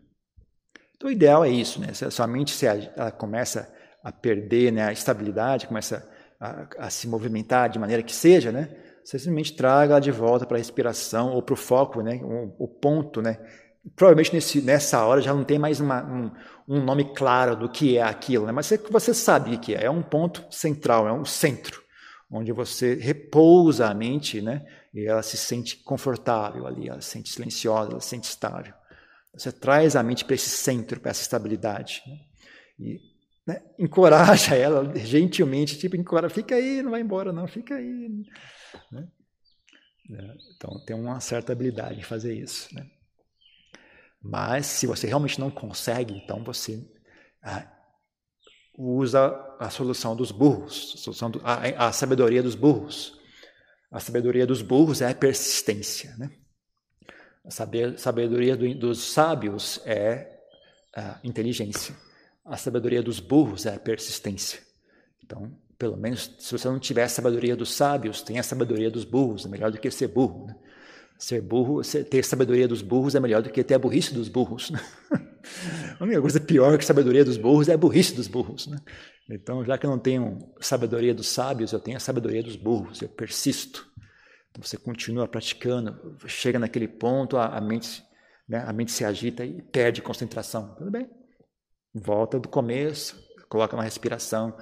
Então, 0.96 1.08
o 1.08 1.12
ideal 1.12 1.44
é 1.44 1.50
isso. 1.50 1.80
Né? 1.80 1.92
Se 1.92 2.04
a 2.04 2.10
sua 2.10 2.26
mente 2.26 2.52
se, 2.52 2.66
ela 2.66 3.10
começa 3.10 3.72
a 4.02 4.12
perder 4.12 4.72
né, 4.72 4.84
a 4.84 4.92
estabilidade, 4.92 5.66
começa 5.66 6.08
a, 6.40 6.66
a, 6.78 6.90
se 6.90 7.08
movimentar 7.08 7.68
de 7.68 7.78
maneira 7.78 8.02
que 8.02 8.14
seja, 8.14 8.52
né? 8.52 8.68
Você 9.02 9.18
simplesmente 9.18 9.54
traga 9.54 9.94
ela 9.94 10.00
de 10.00 10.10
volta 10.10 10.44
para 10.44 10.56
a 10.56 10.58
respiração 10.58 11.32
ou 11.32 11.42
para 11.42 11.54
o 11.54 11.56
foco, 11.56 12.02
né? 12.02 12.20
O, 12.22 12.64
o, 12.64 12.68
ponto, 12.68 13.22
né? 13.22 13.38
Provavelmente 13.94 14.34
nesse, 14.34 14.60
nessa 14.60 15.04
hora 15.04 15.20
já 15.20 15.32
não 15.32 15.44
tem 15.44 15.58
mais 15.58 15.80
uma, 15.80 16.04
um, 16.04 16.30
um, 16.68 16.84
nome 16.84 17.14
claro 17.14 17.54
do 17.56 17.68
que 17.68 17.96
é 17.96 18.02
aquilo, 18.02 18.46
né? 18.46 18.52
Mas 18.52 18.66
você, 18.66 18.78
você 18.78 19.14
sabe 19.14 19.54
o 19.54 19.60
que 19.60 19.74
é. 19.74 19.84
É 19.84 19.90
um 19.90 20.02
ponto 20.02 20.44
central, 20.50 21.06
é 21.06 21.12
um 21.12 21.24
centro, 21.24 21.80
onde 22.30 22.52
você 22.52 22.94
repousa 22.94 23.86
a 23.86 23.94
mente, 23.94 24.42
né? 24.42 24.64
E 24.92 25.06
ela 25.06 25.22
se 25.22 25.36
sente 25.36 25.76
confortável 25.84 26.66
ali, 26.66 26.88
ela 26.88 27.00
se 27.00 27.10
sente 27.10 27.30
silenciosa, 27.30 27.92
ela 27.92 28.00
se 28.00 28.08
sente 28.08 28.28
estável. 28.28 28.74
Você 29.36 29.52
traz 29.52 29.94
a 29.94 30.02
mente 30.02 30.24
para 30.24 30.34
esse 30.34 30.48
centro, 30.48 30.98
para 30.98 31.10
essa 31.10 31.20
estabilidade. 31.20 32.02
Né? 32.06 32.16
E 32.80 33.00
né? 33.46 33.62
encoraja 33.78 34.54
ela 34.56 34.92
gentilmente, 34.98 35.78
tipo, 35.78 35.96
encoraja, 35.96 36.34
fica 36.34 36.56
aí, 36.56 36.82
não 36.82 36.90
vai 36.90 37.00
embora 37.00 37.32
não, 37.32 37.46
fica 37.46 37.76
aí. 37.76 38.24
Né? 38.90 39.08
É, 40.10 40.34
então 40.56 40.84
tem 40.84 40.96
uma 40.96 41.20
certa 41.20 41.52
habilidade 41.52 42.00
em 42.00 42.02
fazer 42.02 42.34
isso. 42.34 42.74
Né? 42.74 42.86
Mas 44.20 44.66
se 44.66 44.86
você 44.86 45.06
realmente 45.06 45.38
não 45.38 45.50
consegue, 45.50 46.14
então 46.14 46.42
você 46.42 46.84
ah, 47.42 47.70
usa 48.76 49.32
a 49.58 49.70
solução 49.70 50.16
dos 50.16 50.32
burros, 50.32 50.94
a, 50.94 50.98
solução 50.98 51.30
do, 51.30 51.40
a, 51.44 51.88
a, 51.88 51.92
sabedoria 51.92 52.42
dos 52.42 52.54
burros. 52.54 53.16
A 53.90 54.00
sabedoria 54.00 54.46
dos 54.46 54.62
burros 54.62 55.00
é 55.00 55.08
a 55.08 55.14
persistência. 55.14 56.14
Né? 56.16 56.30
A 57.44 57.50
sabedoria 57.96 58.56
do, 58.56 58.74
dos 58.74 59.00
sábios 59.12 59.80
é 59.86 60.40
a 60.94 61.20
inteligência. 61.22 61.94
A 62.46 62.56
sabedoria 62.56 63.02
dos 63.02 63.20
burros 63.20 63.66
é 63.66 63.74
a 63.74 63.78
persistência. 63.78 64.60
Então, 65.24 65.52
pelo 65.78 65.96
menos, 65.96 66.34
se 66.38 66.52
você 66.52 66.68
não 66.68 66.78
tiver 66.78 67.02
a 67.02 67.08
sabedoria 67.08 67.56
dos 67.56 67.74
sábios, 67.74 68.22
tem 68.22 68.38
a 68.38 68.42
sabedoria 68.42 68.90
dos 68.90 69.04
burros, 69.04 69.44
é 69.44 69.48
melhor 69.48 69.70
do 69.70 69.78
que 69.78 69.90
ser 69.90 70.08
burro. 70.08 70.46
Né? 70.46 70.56
Ser 71.18 71.40
burro, 71.40 71.82
ter 71.82 72.24
sabedoria 72.24 72.68
dos 72.68 72.82
burros 72.82 73.14
é 73.14 73.20
melhor 73.20 73.42
do 73.42 73.50
que 73.50 73.62
ter 73.64 73.74
a 73.74 73.78
burrice 73.78 74.14
dos 74.14 74.28
burros. 74.28 74.70
Né? 74.70 74.80
a 75.98 76.04
única 76.04 76.20
coisa 76.20 76.40
pior 76.40 76.76
que 76.78 76.84
a 76.84 76.86
sabedoria 76.86 77.24
dos 77.24 77.36
burros 77.36 77.68
é 77.68 77.74
a 77.74 77.76
burrice 77.76 78.14
dos 78.14 78.28
burros. 78.28 78.66
Né? 78.66 78.78
Então, 79.28 79.64
já 79.64 79.76
que 79.76 79.84
eu 79.84 79.90
não 79.90 79.98
tenho 79.98 80.38
sabedoria 80.60 81.14
dos 81.14 81.28
sábios, 81.28 81.72
eu 81.72 81.80
tenho 81.80 81.96
a 81.96 82.00
sabedoria 82.00 82.42
dos 82.42 82.56
burros, 82.56 83.02
eu 83.02 83.08
persisto. 83.08 83.86
Então, 84.50 84.62
você 84.62 84.76
continua 84.76 85.26
praticando, 85.26 86.16
chega 86.26 86.58
naquele 86.58 86.88
ponto, 86.88 87.36
a, 87.36 87.56
a 87.56 87.60
mente, 87.60 88.02
né, 88.48 88.64
a 88.66 88.72
mente 88.72 88.92
se 88.92 89.04
agita 89.04 89.44
e 89.44 89.60
perde 89.60 90.00
concentração. 90.00 90.74
Tudo 90.76 90.90
bem, 90.90 91.08
Volta 91.98 92.38
do 92.38 92.48
começo, 92.48 93.16
coloca 93.48 93.74
uma 93.74 93.82
respiração, 93.82 94.54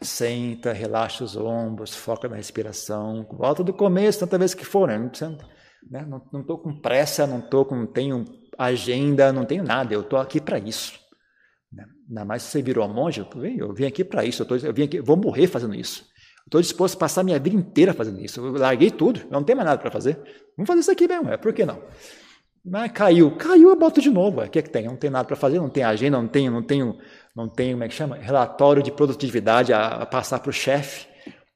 senta, 0.00 0.72
relaxa 0.72 1.22
os 1.22 1.36
ombros, 1.36 1.94
foca 1.94 2.28
na 2.28 2.36
respiração. 2.36 3.26
Volta 3.30 3.62
do 3.62 3.72
começo, 3.72 4.20
tanta 4.20 4.38
vez 4.38 4.54
que 4.54 4.64
for. 4.64 4.88
Né? 4.88 4.98
Não 4.98 6.18
estou 6.40 6.56
né? 6.56 6.62
com 6.62 6.80
pressa, 6.80 7.26
não 7.26 7.40
tô 7.40 7.64
com, 7.64 7.84
tenho 7.86 8.24
agenda, 8.56 9.32
não 9.32 9.44
tenho 9.44 9.64
nada. 9.64 9.92
Eu 9.92 10.00
estou 10.00 10.18
aqui 10.18 10.40
para 10.40 10.58
isso. 10.58 10.98
Né? 11.70 11.84
Ainda 12.08 12.24
mais 12.24 12.42
se 12.42 12.50
você 12.50 12.62
virou 12.62 12.88
monge, 12.88 13.26
eu 13.58 13.74
vim 13.74 13.84
aqui 13.84 14.02
para 14.02 14.24
isso. 14.24 14.42
Eu, 14.42 14.46
tô, 14.46 14.56
eu 14.56 14.72
vim 14.72 14.84
aqui, 14.84 15.00
vou 15.00 15.16
morrer 15.16 15.46
fazendo 15.46 15.74
isso. 15.74 16.06
Estou 16.46 16.62
disposto 16.62 16.94
a 16.94 17.00
passar 17.00 17.22
minha 17.22 17.38
vida 17.38 17.56
inteira 17.56 17.92
fazendo 17.92 18.20
isso. 18.20 18.40
Eu 18.40 18.52
larguei 18.52 18.90
tudo, 18.90 19.20
eu 19.20 19.30
não 19.30 19.44
tenho 19.44 19.58
mais 19.58 19.68
nada 19.68 19.80
para 19.80 19.90
fazer. 19.90 20.14
Vamos 20.56 20.66
fazer 20.66 20.80
isso 20.80 20.90
aqui 20.90 21.06
mesmo, 21.06 21.28
é, 21.28 21.36
por 21.36 21.52
que 21.52 21.66
não? 21.66 21.82
Mas 22.70 22.92
caiu, 22.92 23.34
caiu, 23.36 23.70
eu 23.70 23.76
boto 23.76 24.00
de 24.00 24.10
novo. 24.10 24.42
O 24.42 24.48
que 24.48 24.58
é 24.58 24.62
que 24.62 24.70
tem? 24.70 24.86
Não 24.86 24.96
tem 24.96 25.10
nada 25.10 25.24
para 25.24 25.36
fazer, 25.36 25.58
não 25.58 25.70
tem 25.70 25.82
agenda, 25.82 26.20
não 26.20 26.28
tenho, 26.28 26.50
não 26.50 26.62
tenho, 26.62 26.98
não 27.34 27.48
tenho, 27.48 27.72
como 27.72 27.84
é 27.84 27.88
que 27.88 27.94
chama? 27.94 28.16
Relatório 28.16 28.82
de 28.82 28.92
produtividade 28.92 29.72
a, 29.72 29.86
a 29.86 30.06
passar 30.06 30.40
para 30.40 30.50
o 30.50 30.52
chefe. 30.52 31.06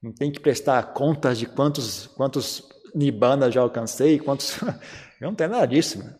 Não 0.01 0.11
tem 0.11 0.31
que 0.31 0.39
prestar 0.39 0.93
contas 0.93 1.37
de 1.37 1.45
quantos, 1.45 2.07
quantos 2.07 2.67
nibanas 2.95 3.53
já 3.53 3.61
alcancei, 3.61 4.19
quantos. 4.19 4.61
eu 5.21 5.27
não 5.27 5.35
tenho 5.35 5.51
nada 5.51 5.65
disso. 5.65 5.99
Né? 5.99 6.15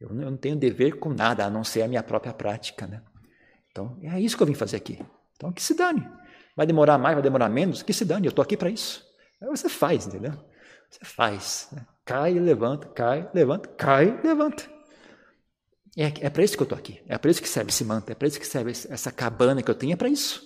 Eu 0.00 0.14
não 0.14 0.36
tenho 0.36 0.56
dever 0.56 0.98
com 0.98 1.10
nada, 1.10 1.44
a 1.44 1.50
não 1.50 1.62
ser 1.62 1.82
a 1.82 1.88
minha 1.88 2.02
própria 2.02 2.32
prática. 2.32 2.86
Né? 2.86 3.02
Então, 3.70 3.98
é 4.02 4.20
isso 4.20 4.36
que 4.36 4.42
eu 4.42 4.46
vim 4.46 4.54
fazer 4.54 4.76
aqui. 4.76 4.98
Então, 5.36 5.52
que 5.52 5.62
se 5.62 5.74
dane. 5.74 6.08
Vai 6.56 6.66
demorar 6.66 6.98
mais, 6.98 7.14
vai 7.14 7.22
demorar 7.22 7.48
menos, 7.48 7.82
que 7.82 7.92
se 7.92 8.04
dane, 8.04 8.26
eu 8.26 8.30
estou 8.30 8.42
aqui 8.42 8.56
para 8.56 8.70
isso. 8.70 9.04
Aí 9.42 9.48
você 9.48 9.68
faz, 9.68 10.06
entendeu? 10.06 10.32
Você 10.88 11.04
faz. 11.04 11.68
Né? 11.72 11.84
Cai, 12.04 12.34
levanta, 12.34 12.86
cai, 12.88 13.30
levanta, 13.32 13.68
cai, 13.68 14.20
levanta. 14.22 14.74
É, 15.96 16.26
é 16.26 16.30
para 16.30 16.42
isso 16.42 16.56
que 16.56 16.62
eu 16.62 16.64
estou 16.64 16.78
aqui. 16.78 17.00
É 17.06 17.16
para 17.16 17.30
isso 17.30 17.40
que 17.40 17.48
serve 17.48 17.70
esse 17.70 17.84
manto. 17.84 18.10
É 18.10 18.14
para 18.14 18.28
isso 18.28 18.38
que 18.38 18.46
serve 18.46 18.72
essa 18.72 19.12
cabana 19.12 19.62
que 19.62 19.70
eu 19.70 19.74
tenho. 19.74 19.92
É 19.92 19.96
para 19.96 20.08
isso. 20.08 20.42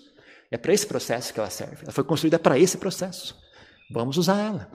É 0.51 0.57
para 0.57 0.73
esse 0.73 0.87
processo 0.87 1.33
que 1.33 1.41
ela 1.41 1.51
serve. 1.51 1.83
Ela 1.83 1.93
foi 1.93 2.05
construída 2.05 2.39
para 2.39 2.59
esse 2.59 2.79
processo. 2.79 3.37
Vamos 3.91 4.17
usar 4.19 4.39
ela. 4.39 4.71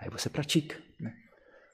Aí 0.00 0.10
você 0.10 0.28
pratica. 0.28 0.76
Né? 1.00 1.12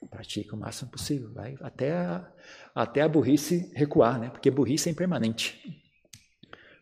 Pratica 0.08 0.54
o 0.54 0.58
máximo 0.58 0.90
possível. 0.90 1.32
Vai 1.34 1.56
até 1.60 1.92
a, 1.92 2.32
até 2.74 3.02
a 3.02 3.08
burrice 3.08 3.70
recuar, 3.74 4.18
né? 4.18 4.30
porque 4.30 4.50
burrice 4.50 4.88
é 4.88 4.92
impermanente. 4.92 5.60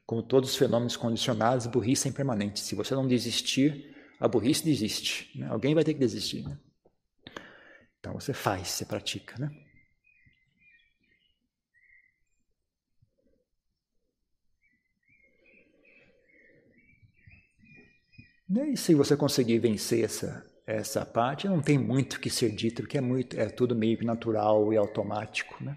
Como 0.06 0.22
todos 0.22 0.50
os 0.50 0.56
fenômenos 0.56 0.96
condicionados, 0.96 1.66
burrice 1.66 2.06
é 2.06 2.10
impermanente. 2.10 2.60
Se 2.60 2.74
você 2.74 2.94
não 2.94 3.06
desistir, 3.06 3.96
a 4.18 4.28
burrice 4.28 4.64
desiste. 4.64 5.30
Né? 5.38 5.46
Alguém 5.48 5.74
vai 5.74 5.84
ter 5.84 5.94
que 5.94 6.00
desistir. 6.00 6.42
Né? 6.42 6.56
Então 8.00 8.14
você 8.14 8.32
faz, 8.32 8.68
você 8.68 8.84
pratica, 8.84 9.36
né? 9.38 9.50
E 18.72 18.76
se 18.76 18.94
você 18.96 19.16
conseguir 19.16 19.60
vencer 19.60 20.04
essa, 20.04 20.44
essa 20.66 21.06
parte, 21.06 21.46
não 21.46 21.60
tem 21.60 21.78
muito 21.78 22.18
que 22.18 22.28
ser 22.28 22.50
dito, 22.50 22.82
porque 22.82 22.98
é, 22.98 23.00
muito, 23.00 23.38
é 23.38 23.48
tudo 23.48 23.76
meio 23.76 24.04
natural 24.04 24.72
e 24.72 24.76
automático. 24.76 25.62
Né? 25.62 25.76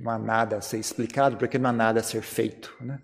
Não 0.00 0.10
há 0.10 0.18
nada 0.18 0.56
a 0.56 0.60
ser 0.62 0.78
explicado, 0.78 1.36
porque 1.36 1.58
não 1.58 1.68
há 1.68 1.72
nada 1.72 2.00
a 2.00 2.02
ser 2.02 2.22
feito. 2.22 2.74
Né? 2.80 2.98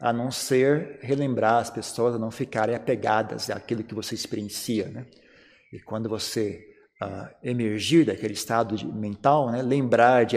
A 0.00 0.14
não 0.14 0.30
ser 0.30 0.98
relembrar 1.02 1.56
as 1.56 1.68
pessoas 1.68 2.14
a 2.14 2.18
não 2.18 2.30
ficarem 2.30 2.74
apegadas 2.74 3.50
àquilo 3.50 3.84
que 3.84 3.94
você 3.94 4.14
experiencia. 4.14 4.88
Né? 4.88 5.06
E 5.70 5.78
quando 5.78 6.08
você 6.08 6.71
emergir 7.42 8.06
daquele 8.06 8.34
estado 8.34 8.76
de, 8.76 8.86
mental, 8.86 9.50
né? 9.50 9.62
lembrar 9.62 10.24
de 10.24 10.36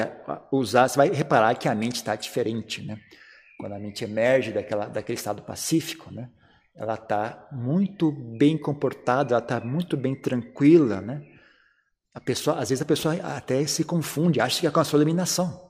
usar, 0.52 0.88
você 0.88 0.98
vai 0.98 1.10
reparar 1.10 1.56
que 1.56 1.68
a 1.68 1.76
mente 1.76 1.96
está 1.96 2.16
diferente. 2.16 2.86
Né? 2.86 2.98
Quando 3.60 3.74
a 3.74 3.80
mente 3.80 4.04
emerge 4.04 4.52
daquela, 4.52 4.88
daquele 4.88 5.18
estado 5.18 5.42
pacífico, 5.42 6.14
né? 6.14 6.30
ela 6.76 6.96
está 6.96 7.48
muito 7.52 8.12
bem 8.12 8.58
comportada, 8.58 9.34
ela 9.34 9.42
está 9.42 9.62
muito 9.62 9.96
bem 9.96 10.14
tranquila, 10.14 11.00
né? 11.00 11.22
A 12.14 12.20
pessoa, 12.20 12.60
às 12.60 12.70
vezes 12.70 12.82
a 12.82 12.86
pessoa 12.86 13.16
até 13.16 13.66
se 13.66 13.84
confunde, 13.84 14.40
acha 14.40 14.60
que 14.60 14.68
alcançou 14.68 14.98
a 14.98 15.02
iluminação, 15.02 15.70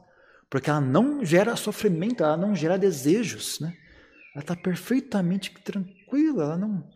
porque 0.50 0.70
ela 0.70 0.82
não 0.82 1.24
gera 1.24 1.56
sofrimento, 1.56 2.24
ela 2.24 2.38
não 2.38 2.56
gera 2.56 2.78
desejos, 2.78 3.60
né? 3.60 3.74
Ela 4.34 4.42
está 4.44 4.56
perfeitamente 4.56 5.52
tranquila, 5.64 6.44
ela 6.44 6.58
não, 6.58 6.88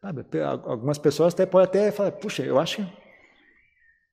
sabe? 0.00 0.24
Algumas 0.42 0.98
pessoas 0.98 1.34
até 1.34 1.44
podem 1.44 1.66
até 1.66 1.92
falar, 1.92 2.12
puxa, 2.12 2.42
eu 2.42 2.58
acho 2.58 2.76
que 2.76 2.99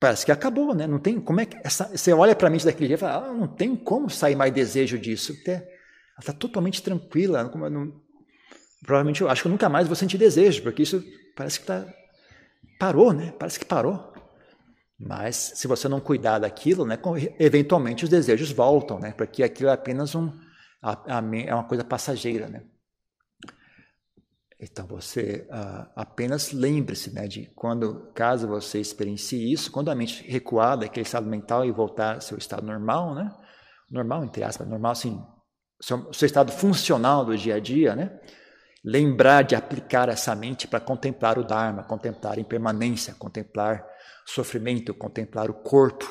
parece 0.00 0.24
que 0.24 0.32
acabou, 0.32 0.74
né? 0.74 0.86
Não 0.86 0.98
tem 0.98 1.20
como 1.20 1.40
é 1.40 1.46
que 1.46 1.56
essa, 1.64 1.84
você 1.88 2.12
olha 2.12 2.34
para 2.34 2.50
mim 2.50 2.58
daquele 2.58 2.86
dia 2.86 2.94
e 2.94 2.98
fala, 2.98 3.26
ah, 3.26 3.32
não 3.32 3.48
tem 3.48 3.74
como 3.74 4.08
sair 4.08 4.36
mais 4.36 4.52
desejo 4.52 4.98
disso, 4.98 5.36
até 5.40 5.54
ela 5.54 6.20
está 6.20 6.32
totalmente 6.32 6.82
tranquila, 6.82 7.44
não, 7.44 8.00
provavelmente 8.84 9.20
eu 9.20 9.28
acho 9.28 9.42
que 9.42 9.48
eu 9.48 9.52
nunca 9.52 9.68
mais 9.68 9.86
vou 9.86 9.96
sentir 9.96 10.18
desejo, 10.18 10.62
porque 10.62 10.82
isso 10.82 11.04
parece 11.36 11.60
que 11.60 11.66
tá, 11.66 11.86
parou, 12.78 13.12
né? 13.12 13.32
Parece 13.38 13.58
que 13.58 13.64
parou. 13.64 14.12
Mas 14.98 15.52
se 15.54 15.68
você 15.68 15.88
não 15.88 16.00
cuidar 16.00 16.40
daquilo, 16.40 16.84
né, 16.84 16.98
eventualmente 17.38 18.02
os 18.02 18.10
desejos 18.10 18.50
voltam, 18.50 18.98
né? 18.98 19.12
Porque 19.12 19.44
aquilo 19.44 19.68
é 19.70 19.72
apenas 19.72 20.14
um, 20.14 20.32
a, 20.82 21.18
a, 21.18 21.22
é 21.36 21.54
uma 21.54 21.64
coisa 21.64 21.84
passageira, 21.84 22.48
né? 22.48 22.62
Então 24.60 24.86
você 24.86 25.46
uh, 25.50 25.88
apenas 25.94 26.52
lembre-se, 26.52 27.12
né, 27.12 27.28
de 27.28 27.46
quando, 27.54 28.10
caso 28.12 28.48
você 28.48 28.80
experiencie 28.80 29.52
isso, 29.52 29.70
quando 29.70 29.90
a 29.90 29.94
mente 29.94 30.28
recuar 30.28 30.76
daquele 30.76 31.06
estado 31.06 31.28
mental 31.28 31.64
e 31.64 31.70
voltar 31.70 32.16
ao 32.16 32.20
seu 32.20 32.36
estado 32.36 32.66
normal, 32.66 33.14
né? 33.14 33.32
Normal 33.90 34.24
entre 34.24 34.42
aspas, 34.42 34.68
normal 34.68 34.92
assim, 34.92 35.22
seu, 35.80 36.12
seu 36.12 36.26
estado 36.26 36.50
funcional 36.50 37.24
do 37.24 37.36
dia 37.36 37.54
a 37.54 37.60
dia, 37.60 37.94
né? 37.94 38.18
lembrar 38.84 39.42
de 39.42 39.54
aplicar 39.54 40.08
essa 40.08 40.34
mente 40.34 40.66
para 40.66 40.80
contemplar 40.80 41.38
o 41.38 41.44
Dharma, 41.44 41.82
contemplar 41.82 42.38
a 42.38 42.40
impermanência, 42.40 43.14
contemplar 43.14 43.84
sofrimento, 44.24 44.94
contemplar 44.94 45.50
o 45.50 45.54
corpo, 45.54 46.06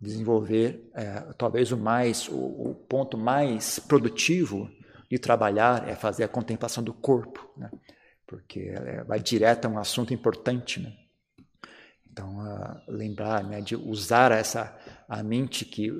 desenvolver 0.00 0.90
é, 0.94 1.20
talvez 1.38 1.72
o 1.72 1.76
mais 1.76 2.28
o, 2.28 2.34
o, 2.34 2.74
ponto 2.88 3.16
mais 3.16 3.78
produtivo 3.78 4.70
de 5.10 5.18
trabalhar 5.18 5.88
é 5.88 5.94
fazer 5.94 6.24
a 6.24 6.28
contemplação 6.28 6.82
do 6.82 6.92
corpo, 6.92 7.50
né? 7.56 7.70
porque 8.26 8.60
é, 8.74 9.04
vai 9.04 9.20
direto 9.20 9.66
a 9.66 9.68
um 9.68 9.78
assunto 9.78 10.12
importante, 10.12 10.80
né? 10.80 10.92
Então, 12.10 12.38
uh, 12.38 12.80
lembrar 12.88 13.44
né, 13.44 13.60
de 13.60 13.76
usar 13.76 14.32
essa 14.32 14.74
a 15.06 15.22
mente 15.22 15.66
que 15.66 15.92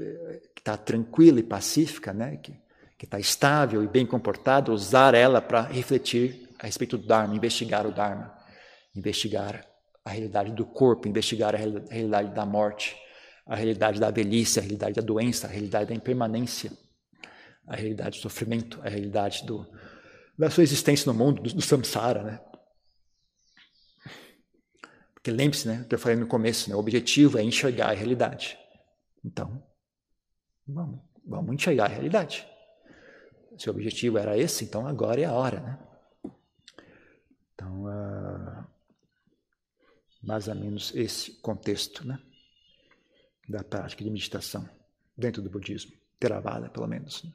está 0.56 0.74
tranquila 0.74 1.38
e 1.40 1.42
pacífica, 1.42 2.12
né, 2.12 2.38
que 2.38 2.56
está 3.04 3.18
estável 3.18 3.84
e 3.84 3.86
bem 3.86 4.06
comportada, 4.06 4.72
usar 4.72 5.14
ela 5.14 5.42
para 5.42 5.60
refletir 5.60 6.48
a 6.58 6.64
respeito 6.64 6.96
do 6.96 7.06
Dharma, 7.06 7.36
investigar 7.36 7.86
o 7.86 7.92
Dharma, 7.92 8.34
investigar 8.94 9.64
a 10.04 10.10
realidade 10.10 10.52
do 10.52 10.64
corpo, 10.64 11.06
investigar 11.06 11.54
a 11.54 11.58
realidade 11.58 12.34
da 12.34 12.46
morte, 12.46 12.96
a 13.44 13.54
realidade 13.54 14.00
da 14.00 14.10
velhice, 14.10 14.58
a 14.58 14.62
realidade 14.62 14.94
da 14.94 15.02
doença, 15.02 15.46
a 15.46 15.50
realidade 15.50 15.90
da 15.90 15.94
impermanência, 15.94 16.72
a 17.66 17.74
realidade 17.74 18.18
do 18.18 18.22
sofrimento, 18.22 18.80
a 18.82 18.88
realidade 18.88 19.44
do, 19.44 19.66
da 20.38 20.50
sua 20.50 20.62
existência 20.62 21.10
no 21.10 21.18
mundo, 21.18 21.42
do, 21.42 21.54
do 21.54 21.62
samsara, 21.62 22.22
né? 22.22 22.40
Porque 25.14 25.30
lembre-se, 25.30 25.66
né, 25.66 25.84
que 25.88 25.94
eu 25.94 25.98
falei 25.98 26.16
no 26.16 26.28
começo, 26.28 26.70
né, 26.70 26.76
o 26.76 26.78
objetivo 26.78 27.36
é 27.36 27.42
enxergar 27.42 27.90
a 27.90 27.94
realidade. 27.94 28.56
Então, 29.24 29.60
vamos, 30.66 31.00
vamos 31.24 31.54
enxergar 31.54 31.86
a 31.86 31.88
realidade. 31.88 32.46
Se 33.58 33.68
o 33.68 33.72
objetivo 33.72 34.18
era 34.18 34.38
esse, 34.38 34.64
então 34.64 34.86
agora 34.86 35.20
é 35.20 35.24
a 35.24 35.32
hora, 35.32 35.60
né? 35.60 35.78
Então, 37.54 37.84
uh, 37.86 38.66
mais 40.22 40.46
ou 40.46 40.54
menos 40.54 40.94
esse 40.94 41.32
contexto, 41.40 42.06
né? 42.06 42.20
Da 43.48 43.64
prática 43.64 44.04
de 44.04 44.10
meditação 44.10 44.68
dentro 45.16 45.40
do 45.42 45.48
budismo, 45.48 45.92
Theravada, 46.20 46.68
pelo 46.68 46.86
menos. 46.86 47.24
Né? 47.24 47.32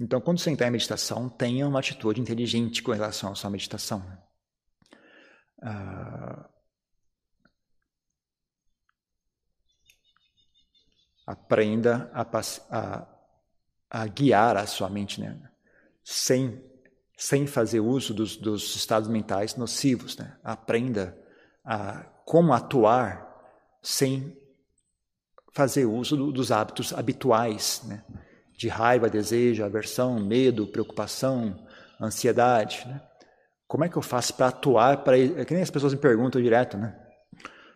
Então, 0.00 0.18
quando 0.18 0.38
você 0.38 0.50
entrar 0.50 0.68
em 0.68 0.70
meditação, 0.70 1.28
tenha 1.28 1.68
uma 1.68 1.78
atitude 1.78 2.20
inteligente 2.20 2.82
com 2.82 2.90
relação 2.90 3.32
à 3.32 3.34
sua 3.34 3.50
meditação. 3.50 4.00
Uh, 5.58 6.48
aprenda 11.26 12.10
a, 12.14 12.26
a, 12.70 13.06
a, 13.90 14.06
guiar 14.06 14.56
a 14.56 14.66
sua 14.66 14.88
mente, 14.88 15.20
né? 15.20 15.38
sem, 16.02 16.64
sem 17.14 17.46
fazer 17.46 17.80
uso 17.80 18.14
dos, 18.14 18.38
dos 18.38 18.74
estados 18.74 19.06
mentais 19.06 19.54
nocivos. 19.54 20.16
Né? 20.16 20.34
Aprenda 20.42 21.14
a 21.62 22.04
como 22.24 22.54
atuar 22.54 23.28
sem 23.82 24.34
fazer 25.52 25.84
uso 25.84 26.16
do, 26.16 26.32
dos 26.32 26.50
hábitos 26.50 26.94
habituais, 26.94 27.82
né? 27.84 28.04
De 28.60 28.68
raiva, 28.68 29.08
desejo, 29.08 29.64
aversão, 29.64 30.20
medo, 30.20 30.66
preocupação, 30.66 31.56
ansiedade. 31.98 32.84
Né? 32.86 33.00
Como 33.66 33.84
é 33.84 33.88
que 33.88 33.96
eu 33.96 34.02
faço 34.02 34.34
para 34.34 34.48
atuar? 34.48 34.98
Para 34.98 35.18
é 35.18 35.46
que 35.46 35.54
nem 35.54 35.62
as 35.62 35.70
pessoas 35.70 35.94
me 35.94 35.98
perguntam 35.98 36.42
direto, 36.42 36.76
né? 36.76 36.94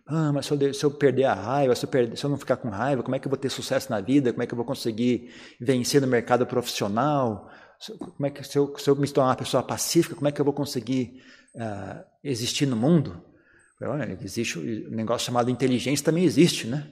Ah, 0.07 0.31
mas 0.31 0.45
se 0.45 0.53
eu, 0.53 0.75
se 0.75 0.85
eu 0.85 0.91
perder 0.91 1.25
a 1.25 1.33
raiva, 1.33 1.75
se 1.75 1.87
eu, 1.87 1.89
perder, 1.89 2.19
se 2.19 2.27
eu 2.27 2.29
não 2.29 2.37
ficar 2.37 2.59
com 2.59 2.69
raiva, 2.69 3.03
como 3.03 3.17
é 3.17 3.19
que 3.19 3.27
eu 3.27 3.31
vou 3.31 3.39
ter 3.39 3.49
sucesso 3.49 3.91
na 3.91 4.03
vida? 4.03 4.31
Como 4.31 4.43
é 4.43 4.47
que 4.47 4.53
eu 4.53 4.57
vou 4.57 4.67
conseguir 4.67 5.33
vencer 5.59 6.03
no 6.03 6.07
mercado 6.07 6.47
profissional? 6.47 7.49
Como 7.99 8.27
é 8.27 8.29
que 8.29 8.45
se 8.45 8.59
eu, 8.59 8.77
se 8.77 8.91
eu 8.91 8.95
me 8.95 9.09
tornar 9.09 9.31
uma 9.31 9.37
pessoa 9.37 9.63
pacífica, 9.63 10.15
como 10.15 10.29
é 10.29 10.33
que 10.33 10.39
eu 10.39 10.45
vou 10.45 10.53
conseguir 10.53 11.23
uh, 11.55 12.05
existir 12.23 12.67
no 12.67 12.77
mundo? 12.77 13.25
Olha, 13.81 14.19
existe 14.23 14.59
um 14.59 14.95
negócio 14.95 15.25
chamado 15.25 15.51
inteligência 15.51 16.05
também 16.05 16.25
existe, 16.25 16.67
né? 16.67 16.87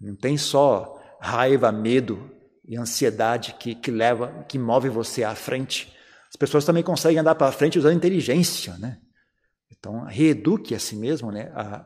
Não 0.00 0.16
tem 0.16 0.36
só 0.36 1.00
raiva, 1.20 1.70
medo 1.70 2.39
e 2.70 2.78
ansiedade 2.78 3.56
que, 3.58 3.74
que 3.74 3.90
leva, 3.90 4.46
que 4.48 4.58
move 4.58 4.88
você 4.88 5.22
à 5.22 5.34
frente. 5.34 5.92
As 6.30 6.36
pessoas 6.36 6.64
também 6.64 6.82
conseguem 6.82 7.18
andar 7.18 7.34
para 7.34 7.52
frente 7.52 7.78
usando 7.78 7.96
inteligência, 7.96 8.78
né? 8.78 8.98
Então, 9.70 10.04
reeduque 10.04 10.74
a 10.74 10.78
si 10.78 10.96
mesmo, 10.96 11.30
né? 11.30 11.52
A, 11.54 11.84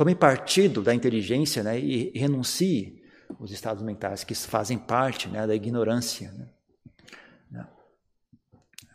Tome 0.00 0.14
partido 0.14 0.80
da 0.80 0.94
inteligência 0.94 1.62
né, 1.62 1.78
e 1.78 2.10
renuncie 2.18 3.02
os 3.38 3.52
estados 3.52 3.82
mentais 3.82 4.24
que 4.24 4.34
fazem 4.34 4.78
parte 4.78 5.28
né, 5.28 5.46
da 5.46 5.54
ignorância. 5.54 6.32
Né? 6.32 6.48
né? 7.50 7.68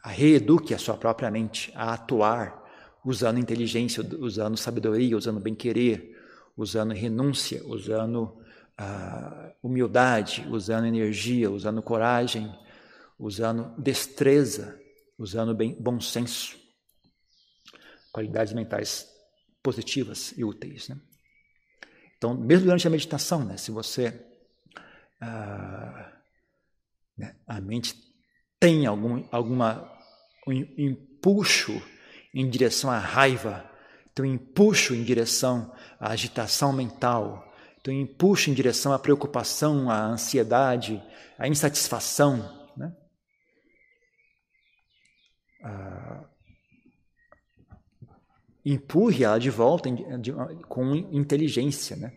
A 0.01 0.09
reeduque 0.09 0.73
a 0.73 0.80
sua 0.80 0.97
própria 0.97 1.30
mente 1.30 1.71
a 1.76 1.93
atuar 1.93 2.59
usando 3.05 3.38
inteligência, 3.38 4.03
usando 4.17 4.57
sabedoria, 4.57 5.15
usando 5.15 5.39
bem-querer, 5.39 6.17
usando 6.57 6.91
renúncia, 6.91 7.61
usando 7.67 8.36
humildade, 9.63 10.45
usando 10.49 10.86
energia, 10.86 11.49
usando 11.49 11.82
coragem, 11.82 12.53
usando 13.17 13.73
destreza, 13.82 14.80
usando 15.17 15.53
bem, 15.55 15.76
bom 15.80 15.99
senso. 15.99 16.57
Qualidades 18.11 18.53
mentais 18.53 19.07
positivas 19.63 20.34
e 20.38 20.43
úteis. 20.43 20.89
Né? 20.89 20.97
Então, 22.17 22.36
mesmo 22.36 22.65
durante 22.65 22.88
a 22.88 22.91
meditação, 22.91 23.43
né, 23.43 23.57
se 23.57 23.71
você 23.71 24.26
ah, 25.19 26.11
né, 27.17 27.36
a 27.47 27.61
mente 27.61 27.95
tem 28.59 28.86
algum 28.86 29.26
alguma 29.32 29.91
um 30.47 30.53
empuxo 30.53 31.82
em 32.34 32.49
direção 32.49 32.91
à 32.91 32.99
raiva, 32.99 33.69
tem 34.13 34.26
um 34.26 34.34
empuxo 34.36 34.93
em 34.93 35.03
direção 35.03 35.73
à 35.99 36.11
agitação 36.11 36.71
mental, 36.71 37.55
tem 37.86 38.00
um 38.00 38.02
empuxo 38.02 38.50
em 38.50 38.54
direção 38.56 38.92
à 38.92 38.98
preocupação, 38.98 39.92
à 39.92 40.06
ansiedade, 40.06 41.00
à 41.38 41.48
insatisfação, 41.48 42.72
né? 42.76 42.92
uh, 45.62 46.28
empurre 48.66 49.24
ela 49.24 49.40
de 49.40 49.52
volta 49.52 49.88
com 50.68 50.96
inteligência, 50.96 51.96
né? 51.96 52.12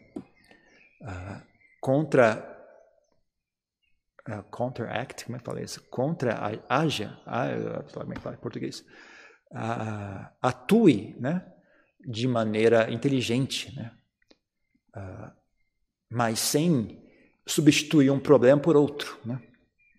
Uh, 1.03 1.47
contra 1.83 2.67
uh, 4.27 4.43
counteract, 4.45 5.27
como 5.27 5.37
é 5.37 5.39
que 5.39 5.45
fala 5.45 5.61
isso? 5.61 5.87
Contra, 5.91 6.63
haja, 6.67 7.21
como 7.93 8.13
é 8.15 8.17
que 8.17 8.23
fala 8.23 8.37
em 8.37 8.41
português? 8.41 8.81
Uh, 9.51 10.33
atue, 10.41 11.15
né? 11.21 11.47
De 12.01 12.27
maneira 12.27 12.91
inteligente, 12.91 13.77
né? 13.77 13.95
Uh, 14.97 15.38
mas 16.11 16.39
sem 16.39 17.03
substituir 17.47 18.11
um 18.11 18.19
problema 18.19 18.61
por 18.61 18.77
outro, 18.77 19.19
né? 19.25 19.41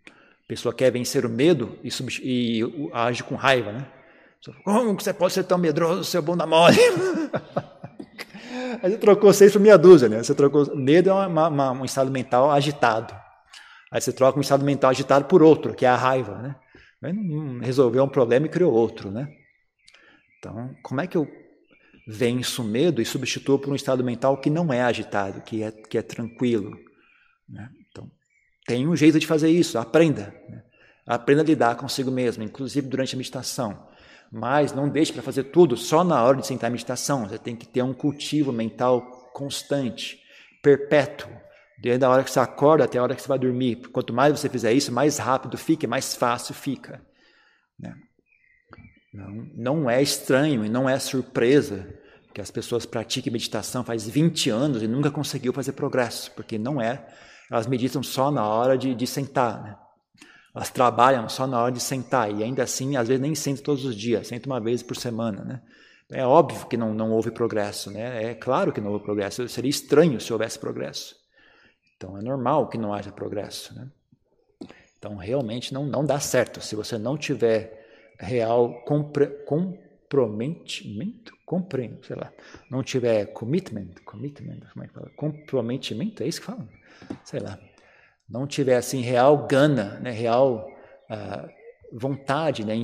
A 0.07 0.47
pessoa 0.47 0.73
quer 0.73 0.91
vencer 0.91 1.25
o 1.25 1.29
medo 1.29 1.77
e, 1.83 1.89
e 2.23 2.89
age 2.93 3.23
com 3.23 3.35
raiva, 3.35 3.71
né? 3.71 3.87
Como 4.63 4.93
você 4.93 5.13
pode 5.13 5.33
ser 5.33 5.43
tão 5.43 5.57
medroso, 5.57 6.03
seu 6.03 6.21
bunda 6.21 6.45
mole? 6.45 6.77
Aí 8.81 8.91
você 8.91 8.97
trocou 8.97 9.33
seis 9.33 9.51
por 9.51 9.61
meia 9.61 9.77
dúzia, 9.77 10.07
né? 10.07 10.23
Você 10.23 10.33
trocou. 10.33 10.75
Medo 10.75 11.09
é 11.09 11.13
uma, 11.13 11.47
uma, 11.47 11.71
um 11.71 11.85
estado 11.85 12.09
mental 12.09 12.49
agitado. 12.49 13.13
Aí 13.91 13.99
você 13.99 14.13
troca 14.13 14.37
um 14.37 14.41
estado 14.41 14.63
mental 14.63 14.91
agitado 14.91 15.25
por 15.25 15.43
outro, 15.43 15.73
que 15.73 15.85
é 15.85 15.89
a 15.89 15.95
raiva, 15.95 16.37
né? 16.37 16.55
Resolveu 17.61 18.03
um 18.03 18.09
problema 18.09 18.45
e 18.45 18.49
criou 18.49 18.73
outro, 18.73 19.11
né? 19.11 19.27
Então, 20.37 20.75
como 20.83 21.01
é 21.01 21.07
que 21.07 21.17
eu 21.17 21.27
venço 22.11 22.63
o 22.63 22.65
medo 22.65 23.03
e 23.03 23.05
substituo 23.05 23.59
por 23.59 23.71
um 23.71 23.75
estado 23.75 24.03
mental 24.03 24.35
que 24.37 24.49
não 24.49 24.73
é 24.73 24.81
agitado, 24.81 25.41
que 25.41 25.61
é, 25.61 25.71
que 25.71 25.95
é 25.95 26.01
tranquilo? 26.01 26.75
Né? 27.47 27.69
Então, 27.87 28.09
tem 28.65 28.87
um 28.87 28.95
jeito 28.95 29.19
de 29.19 29.27
fazer 29.27 29.49
isso, 29.49 29.77
aprenda. 29.77 30.33
Né? 30.49 30.63
Aprenda 31.05 31.43
a 31.43 31.45
lidar 31.45 31.75
consigo 31.75 32.09
mesmo, 32.09 32.43
inclusive 32.43 32.87
durante 32.87 33.13
a 33.13 33.17
meditação. 33.17 33.87
Mas 34.31 34.73
não 34.73 34.89
deixe 34.89 35.13
para 35.13 35.21
fazer 35.21 35.45
tudo 35.45 35.77
só 35.77 36.03
na 36.03 36.23
hora 36.23 36.37
de 36.37 36.47
sentar 36.47 36.71
em 36.71 36.73
meditação. 36.73 37.27
Você 37.27 37.37
tem 37.37 37.55
que 37.55 37.67
ter 37.67 37.83
um 37.83 37.93
cultivo 37.93 38.51
mental 38.51 39.29
constante, 39.31 40.19
perpétuo, 40.63 41.29
desde 41.79 42.03
a 42.05 42.09
hora 42.09 42.23
que 42.23 42.31
você 42.31 42.39
acorda 42.39 42.85
até 42.85 42.97
a 42.97 43.03
hora 43.03 43.13
que 43.13 43.21
você 43.21 43.27
vai 43.27 43.39
dormir. 43.39 43.87
Quanto 43.91 44.13
mais 44.13 44.37
você 44.37 44.49
fizer 44.49 44.73
isso, 44.73 44.91
mais 44.91 45.19
rápido 45.19 45.57
fica, 45.59 45.87
mais 45.87 46.15
fácil 46.15 46.55
fica. 46.55 47.05
Né? 47.77 47.93
Não, 49.13 49.47
não 49.55 49.89
é 49.89 50.01
estranho 50.01 50.63
e 50.63 50.69
não 50.69 50.87
é 50.87 50.99
surpresa 50.99 51.87
que 52.33 52.41
as 52.41 52.51
pessoas 52.51 52.85
pratiquem 52.85 53.33
meditação 53.33 53.83
faz 53.83 54.07
20 54.07 54.49
anos 54.49 54.83
e 54.83 54.87
nunca 54.87 55.09
conseguiu 55.09 55.51
fazer 55.51 55.71
progresso, 55.71 56.31
porque 56.31 56.57
não 56.57 56.81
é. 56.81 57.07
Elas 57.49 57.65
meditam 57.65 58.03
só 58.03 58.29
na 58.29 58.47
hora 58.47 58.77
de, 58.77 58.93
de 58.93 59.07
sentar. 59.07 59.63
Né? 59.63 59.75
Elas 60.55 60.69
trabalham 60.69 61.27
só 61.27 61.47
na 61.47 61.61
hora 61.61 61.71
de 61.71 61.79
sentar 61.79 62.31
e 62.31 62.43
ainda 62.43 62.63
assim, 62.63 62.95
às 62.95 63.07
vezes 63.07 63.21
nem 63.21 63.33
sentam 63.33 63.63
todos 63.63 63.83
os 63.83 63.95
dias, 63.95 64.27
sentam 64.27 64.51
uma 64.51 64.59
vez 64.59 64.83
por 64.83 64.95
semana, 64.95 65.43
né? 65.43 65.61
É 66.11 66.25
óbvio 66.25 66.65
que 66.65 66.75
não, 66.75 66.91
não 66.91 67.11
houve 67.11 67.29
progresso, 67.29 67.91
né? 67.91 68.31
É 68.31 68.33
claro 68.33 68.73
que 68.73 68.81
não 68.81 68.91
houve 68.91 69.03
progresso. 69.03 69.47
Seria 69.47 69.69
estranho 69.69 70.19
se 70.19 70.33
houvesse 70.33 70.57
progresso. 70.57 71.15
Então 71.95 72.17
é 72.17 72.21
normal 72.21 72.67
que 72.67 72.79
não 72.79 72.93
haja 72.93 73.11
progresso, 73.11 73.75
né? 73.75 73.87
Então 74.97 75.15
realmente 75.15 75.71
não, 75.71 75.85
não 75.85 76.03
dá 76.03 76.19
certo. 76.19 76.61
Se 76.61 76.75
você 76.75 76.97
não 76.97 77.15
tiver 77.15 77.78
real 78.19 78.83
compre, 78.83 79.27
comprometimento, 79.45 81.33
compreendo, 81.45 82.05
sei 82.05 82.15
lá, 82.15 82.31
não 82.69 82.83
tiver 82.83 83.27
commitment, 83.27 83.95
commitment, 84.05 84.59
como 84.73 84.85
é 84.85 84.87
que 84.87 84.93
fala? 84.93 85.09
Comprometimento, 85.15 86.21
é 86.23 86.27
isso 86.27 86.41
que 86.41 86.47
fala? 86.47 86.67
Sei 87.23 87.39
lá 87.39 87.59
não 88.29 88.45
tiver 88.45 88.77
assim 88.77 89.01
real 89.01 89.47
gana, 89.47 89.99
né, 89.99 90.11
real 90.11 90.69
uh, 91.09 91.49
vontade, 91.91 92.63
né, 92.63 92.75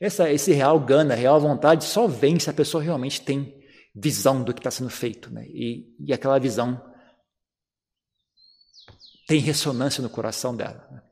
essa, 0.00 0.30
esse 0.30 0.52
real 0.52 0.80
gana, 0.80 1.14
real 1.14 1.40
vontade 1.40 1.84
só 1.84 2.08
vem 2.08 2.38
se 2.40 2.50
a 2.50 2.54
pessoa 2.54 2.82
realmente 2.82 3.22
tem 3.22 3.56
visão 3.94 4.42
do 4.42 4.52
que 4.52 4.60
está 4.60 4.70
sendo 4.70 4.90
feito, 4.90 5.32
né, 5.32 5.46
e, 5.46 5.94
e 6.00 6.12
aquela 6.12 6.38
visão 6.38 6.84
tem 9.28 9.38
ressonância 9.38 10.02
no 10.02 10.10
coração 10.10 10.56
dela. 10.56 10.88
Né. 10.90 11.02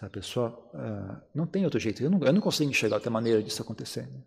A 0.00 0.08
pessoa 0.08 0.50
uh, 0.74 1.20
não 1.34 1.46
tem 1.46 1.64
outro 1.64 1.80
jeito, 1.80 2.02
eu 2.02 2.10
não, 2.10 2.20
eu 2.22 2.32
não 2.32 2.40
consigo 2.40 2.70
enxergar 2.70 2.96
outra 2.96 3.10
maneira 3.10 3.42
disso 3.42 3.62
acontecer. 3.62 4.06
Né. 4.06 4.22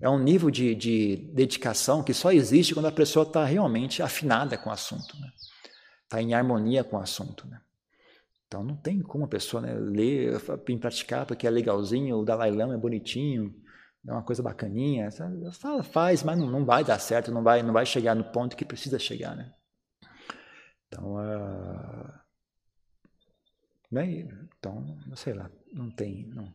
É 0.00 0.08
um 0.08 0.18
nível 0.18 0.50
de, 0.50 0.74
de 0.74 1.30
dedicação 1.32 2.02
que 2.02 2.14
só 2.14 2.32
existe 2.32 2.74
quando 2.74 2.86
a 2.86 2.92
pessoa 2.92 3.24
está 3.24 3.44
realmente 3.44 4.02
afinada 4.02 4.56
com 4.58 4.70
o 4.70 4.72
assunto. 4.72 5.18
Né 5.18 5.28
está 6.12 6.20
em 6.20 6.34
harmonia 6.34 6.84
com 6.84 6.96
o 6.96 7.00
assunto. 7.00 7.48
Né? 7.48 7.58
Então 8.46 8.62
não 8.62 8.76
tem 8.76 9.00
como 9.00 9.24
a 9.24 9.28
pessoa 9.28 9.62
né, 9.62 9.74
ler 9.74 10.38
praticar 10.78 11.24
porque 11.24 11.46
é 11.46 11.50
legalzinho, 11.50 12.18
o 12.18 12.24
Dalai 12.24 12.50
Lama 12.50 12.74
é 12.74 12.78
bonitinho, 12.78 13.54
é 14.06 14.12
uma 14.12 14.22
coisa 14.22 14.42
bacaninha. 14.42 15.08
Fala, 15.52 15.82
faz, 15.82 16.22
mas 16.22 16.38
não, 16.38 16.50
não 16.50 16.64
vai 16.64 16.84
dar 16.84 16.98
certo, 16.98 17.32
não 17.32 17.42
vai, 17.42 17.62
não 17.62 17.72
vai 17.72 17.86
chegar 17.86 18.14
no 18.14 18.24
ponto 18.24 18.56
que 18.56 18.64
precisa 18.64 18.98
chegar. 18.98 19.34
Né? 19.34 19.52
Então, 20.86 21.14
uh, 21.14 22.12
né? 23.90 24.28
Então, 24.62 24.96
sei 25.16 25.34
lá, 25.34 25.50
não 25.72 25.90
tem. 25.90 26.24
Não. 26.28 26.52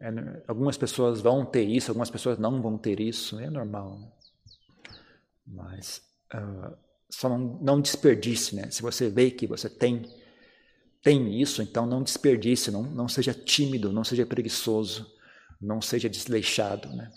É, 0.00 0.08
algumas 0.48 0.76
pessoas 0.76 1.20
vão 1.20 1.46
ter 1.46 1.62
isso, 1.62 1.92
algumas 1.92 2.10
pessoas 2.10 2.38
não 2.38 2.60
vão 2.60 2.76
ter 2.76 2.98
isso, 2.98 3.38
é 3.38 3.48
normal. 3.48 4.00
Né? 4.00 4.08
Mas. 5.46 6.02
Uh, 6.34 6.76
só 7.08 7.28
não, 7.28 7.38
não 7.60 7.80
desperdice, 7.80 8.56
né? 8.56 8.68
Se 8.70 8.82
você 8.82 9.08
vê 9.08 9.30
que 9.30 9.46
você 9.46 9.68
tem 9.68 10.04
tem 11.02 11.40
isso, 11.40 11.62
então 11.62 11.86
não 11.86 12.02
desperdice, 12.02 12.70
não, 12.70 12.82
não 12.82 13.08
seja 13.08 13.32
tímido, 13.32 13.90
não 13.92 14.04
seja 14.04 14.26
preguiçoso, 14.26 15.10
não 15.60 15.80
seja 15.80 16.10
desleixado, 16.10 16.88
né? 16.94 17.10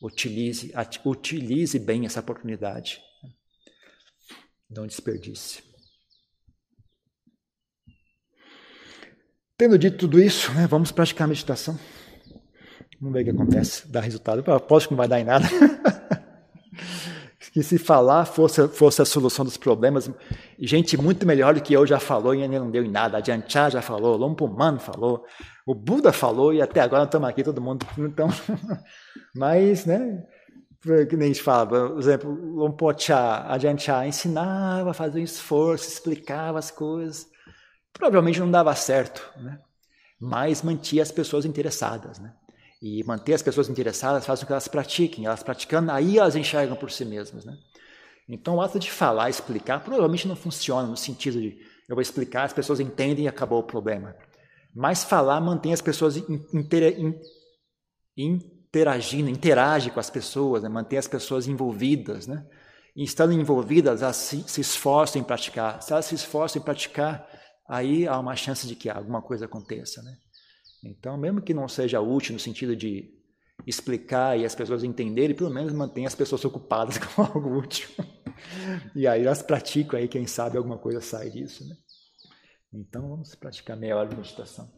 Utilize, 0.00 0.72
utilize 1.04 1.78
bem 1.78 2.06
essa 2.06 2.20
oportunidade. 2.20 3.02
Né? 3.22 3.30
Não 4.70 4.86
desperdice. 4.86 5.67
Tendo 9.58 9.76
dito 9.76 9.98
tudo 9.98 10.20
isso, 10.20 10.52
né, 10.52 10.68
vamos 10.68 10.92
praticar 10.92 11.24
a 11.24 11.28
meditação. 11.28 11.76
Vamos 13.00 13.12
ver 13.12 13.22
o 13.22 13.24
que 13.24 13.30
acontece, 13.30 13.88
dá 13.88 14.00
resultado. 14.00 14.44
Eu 14.46 14.54
aposto 14.54 14.86
que 14.86 14.92
não 14.92 14.98
vai 14.98 15.08
dar 15.08 15.18
em 15.18 15.24
nada. 15.24 15.46
que 17.52 17.60
se 17.64 17.76
falar 17.76 18.24
fosse, 18.24 18.68
fosse 18.68 19.02
a 19.02 19.04
solução 19.04 19.44
dos 19.44 19.56
problemas, 19.56 20.08
gente 20.60 20.96
muito 20.96 21.26
melhor 21.26 21.54
do 21.54 21.60
que 21.60 21.72
eu 21.72 21.84
já 21.84 21.98
falou 21.98 22.36
e 22.36 22.42
ainda 22.44 22.56
não 22.56 22.70
deu 22.70 22.84
em 22.84 22.90
nada. 22.90 23.18
A 23.18 23.20
Janchá 23.20 23.68
já 23.68 23.82
falou, 23.82 24.16
Lompuman 24.16 24.78
falou, 24.78 25.24
o 25.66 25.74
Buda 25.74 26.12
falou 26.12 26.54
e 26.54 26.62
até 26.62 26.80
agora 26.80 27.02
estamos 27.02 27.28
aqui 27.28 27.42
todo 27.42 27.60
mundo. 27.60 27.84
Então, 27.98 28.28
mas, 29.34 29.86
né, 29.86 30.22
que 31.10 31.16
nem 31.16 31.24
a 31.24 31.32
gente 31.32 31.42
fala, 31.42 31.66
por 31.66 31.98
exemplo, 31.98 32.30
Lompochá, 32.30 33.44
a 33.48 33.58
Janchá 33.58 34.06
ensinava, 34.06 34.94
fazia 34.94 35.20
um 35.20 35.24
esforço, 35.24 35.88
explicava 35.88 36.60
as 36.60 36.70
coisas. 36.70 37.26
Provavelmente 37.98 38.38
não 38.38 38.50
dava 38.50 38.74
certo, 38.76 39.28
né? 39.36 39.58
mas 40.20 40.62
mantinha 40.62 41.02
as 41.02 41.10
pessoas 41.10 41.44
interessadas. 41.44 42.20
Né? 42.20 42.32
E 42.80 43.02
manter 43.04 43.34
as 43.34 43.42
pessoas 43.42 43.68
interessadas 43.68 44.24
faz 44.24 44.40
com 44.40 44.46
que 44.46 44.52
elas 44.52 44.68
pratiquem. 44.68 45.26
Elas 45.26 45.42
praticando, 45.42 45.90
aí 45.90 46.16
elas 46.16 46.36
enxergam 46.36 46.76
por 46.76 46.92
si 46.92 47.04
mesmas. 47.04 47.44
Né? 47.44 47.58
Então, 48.28 48.56
o 48.56 48.62
ato 48.62 48.78
de 48.78 48.90
falar, 48.90 49.28
explicar, 49.28 49.80
provavelmente 49.80 50.28
não 50.28 50.36
funciona 50.36 50.86
no 50.86 50.96
sentido 50.96 51.40
de 51.40 51.58
eu 51.88 51.96
vou 51.96 52.02
explicar, 52.02 52.44
as 52.44 52.52
pessoas 52.52 52.80
entendem 52.80 53.24
e 53.24 53.28
acabou 53.28 53.60
o 53.60 53.64
problema. 53.64 54.14
Mas 54.74 55.02
falar 55.02 55.40
mantém 55.40 55.72
as 55.72 55.80
pessoas 55.80 56.22
interagindo, 58.16 59.30
interage 59.30 59.90
com 59.90 59.98
as 59.98 60.10
pessoas, 60.10 60.62
né? 60.62 60.68
mantém 60.68 60.98
as 60.98 61.08
pessoas 61.08 61.48
envolvidas. 61.48 62.26
Né? 62.26 62.46
E 62.94 63.02
estando 63.02 63.32
envolvidas, 63.32 64.02
elas 64.02 64.16
se, 64.16 64.44
se 64.46 64.60
esforçam 64.60 65.20
em 65.20 65.24
praticar. 65.24 65.82
Se 65.82 65.92
elas 65.92 66.04
se 66.04 66.14
esforçam 66.14 66.60
em 66.60 66.64
praticar, 66.64 67.26
aí 67.68 68.06
há 68.06 68.18
uma 68.18 68.34
chance 68.34 68.66
de 68.66 68.74
que 68.74 68.88
alguma 68.88 69.20
coisa 69.20 69.44
aconteça. 69.44 70.02
Né? 70.02 70.16
Então, 70.82 71.16
mesmo 71.16 71.42
que 71.42 71.52
não 71.52 71.68
seja 71.68 72.00
útil 72.00 72.32
no 72.32 72.40
sentido 72.40 72.74
de 72.74 73.14
explicar 73.66 74.38
e 74.38 74.44
as 74.44 74.54
pessoas 74.54 74.84
entenderem, 74.84 75.36
pelo 75.36 75.50
menos 75.50 75.72
mantém 75.72 76.06
as 76.06 76.14
pessoas 76.14 76.44
ocupadas 76.44 76.96
com 76.98 77.22
algo 77.22 77.58
útil. 77.58 77.88
e 78.94 79.06
aí 79.06 79.22
elas 79.24 79.42
praticam 79.42 79.98
aí, 79.98 80.08
quem 80.08 80.26
sabe 80.26 80.56
alguma 80.56 80.78
coisa 80.78 81.00
sai 81.00 81.30
disso, 81.30 81.68
né? 81.68 81.76
Então 82.72 83.08
vamos 83.08 83.34
praticar 83.34 83.76
meia 83.76 83.96
hora 83.96 84.08
de 84.08 84.16
meditação. 84.16 84.77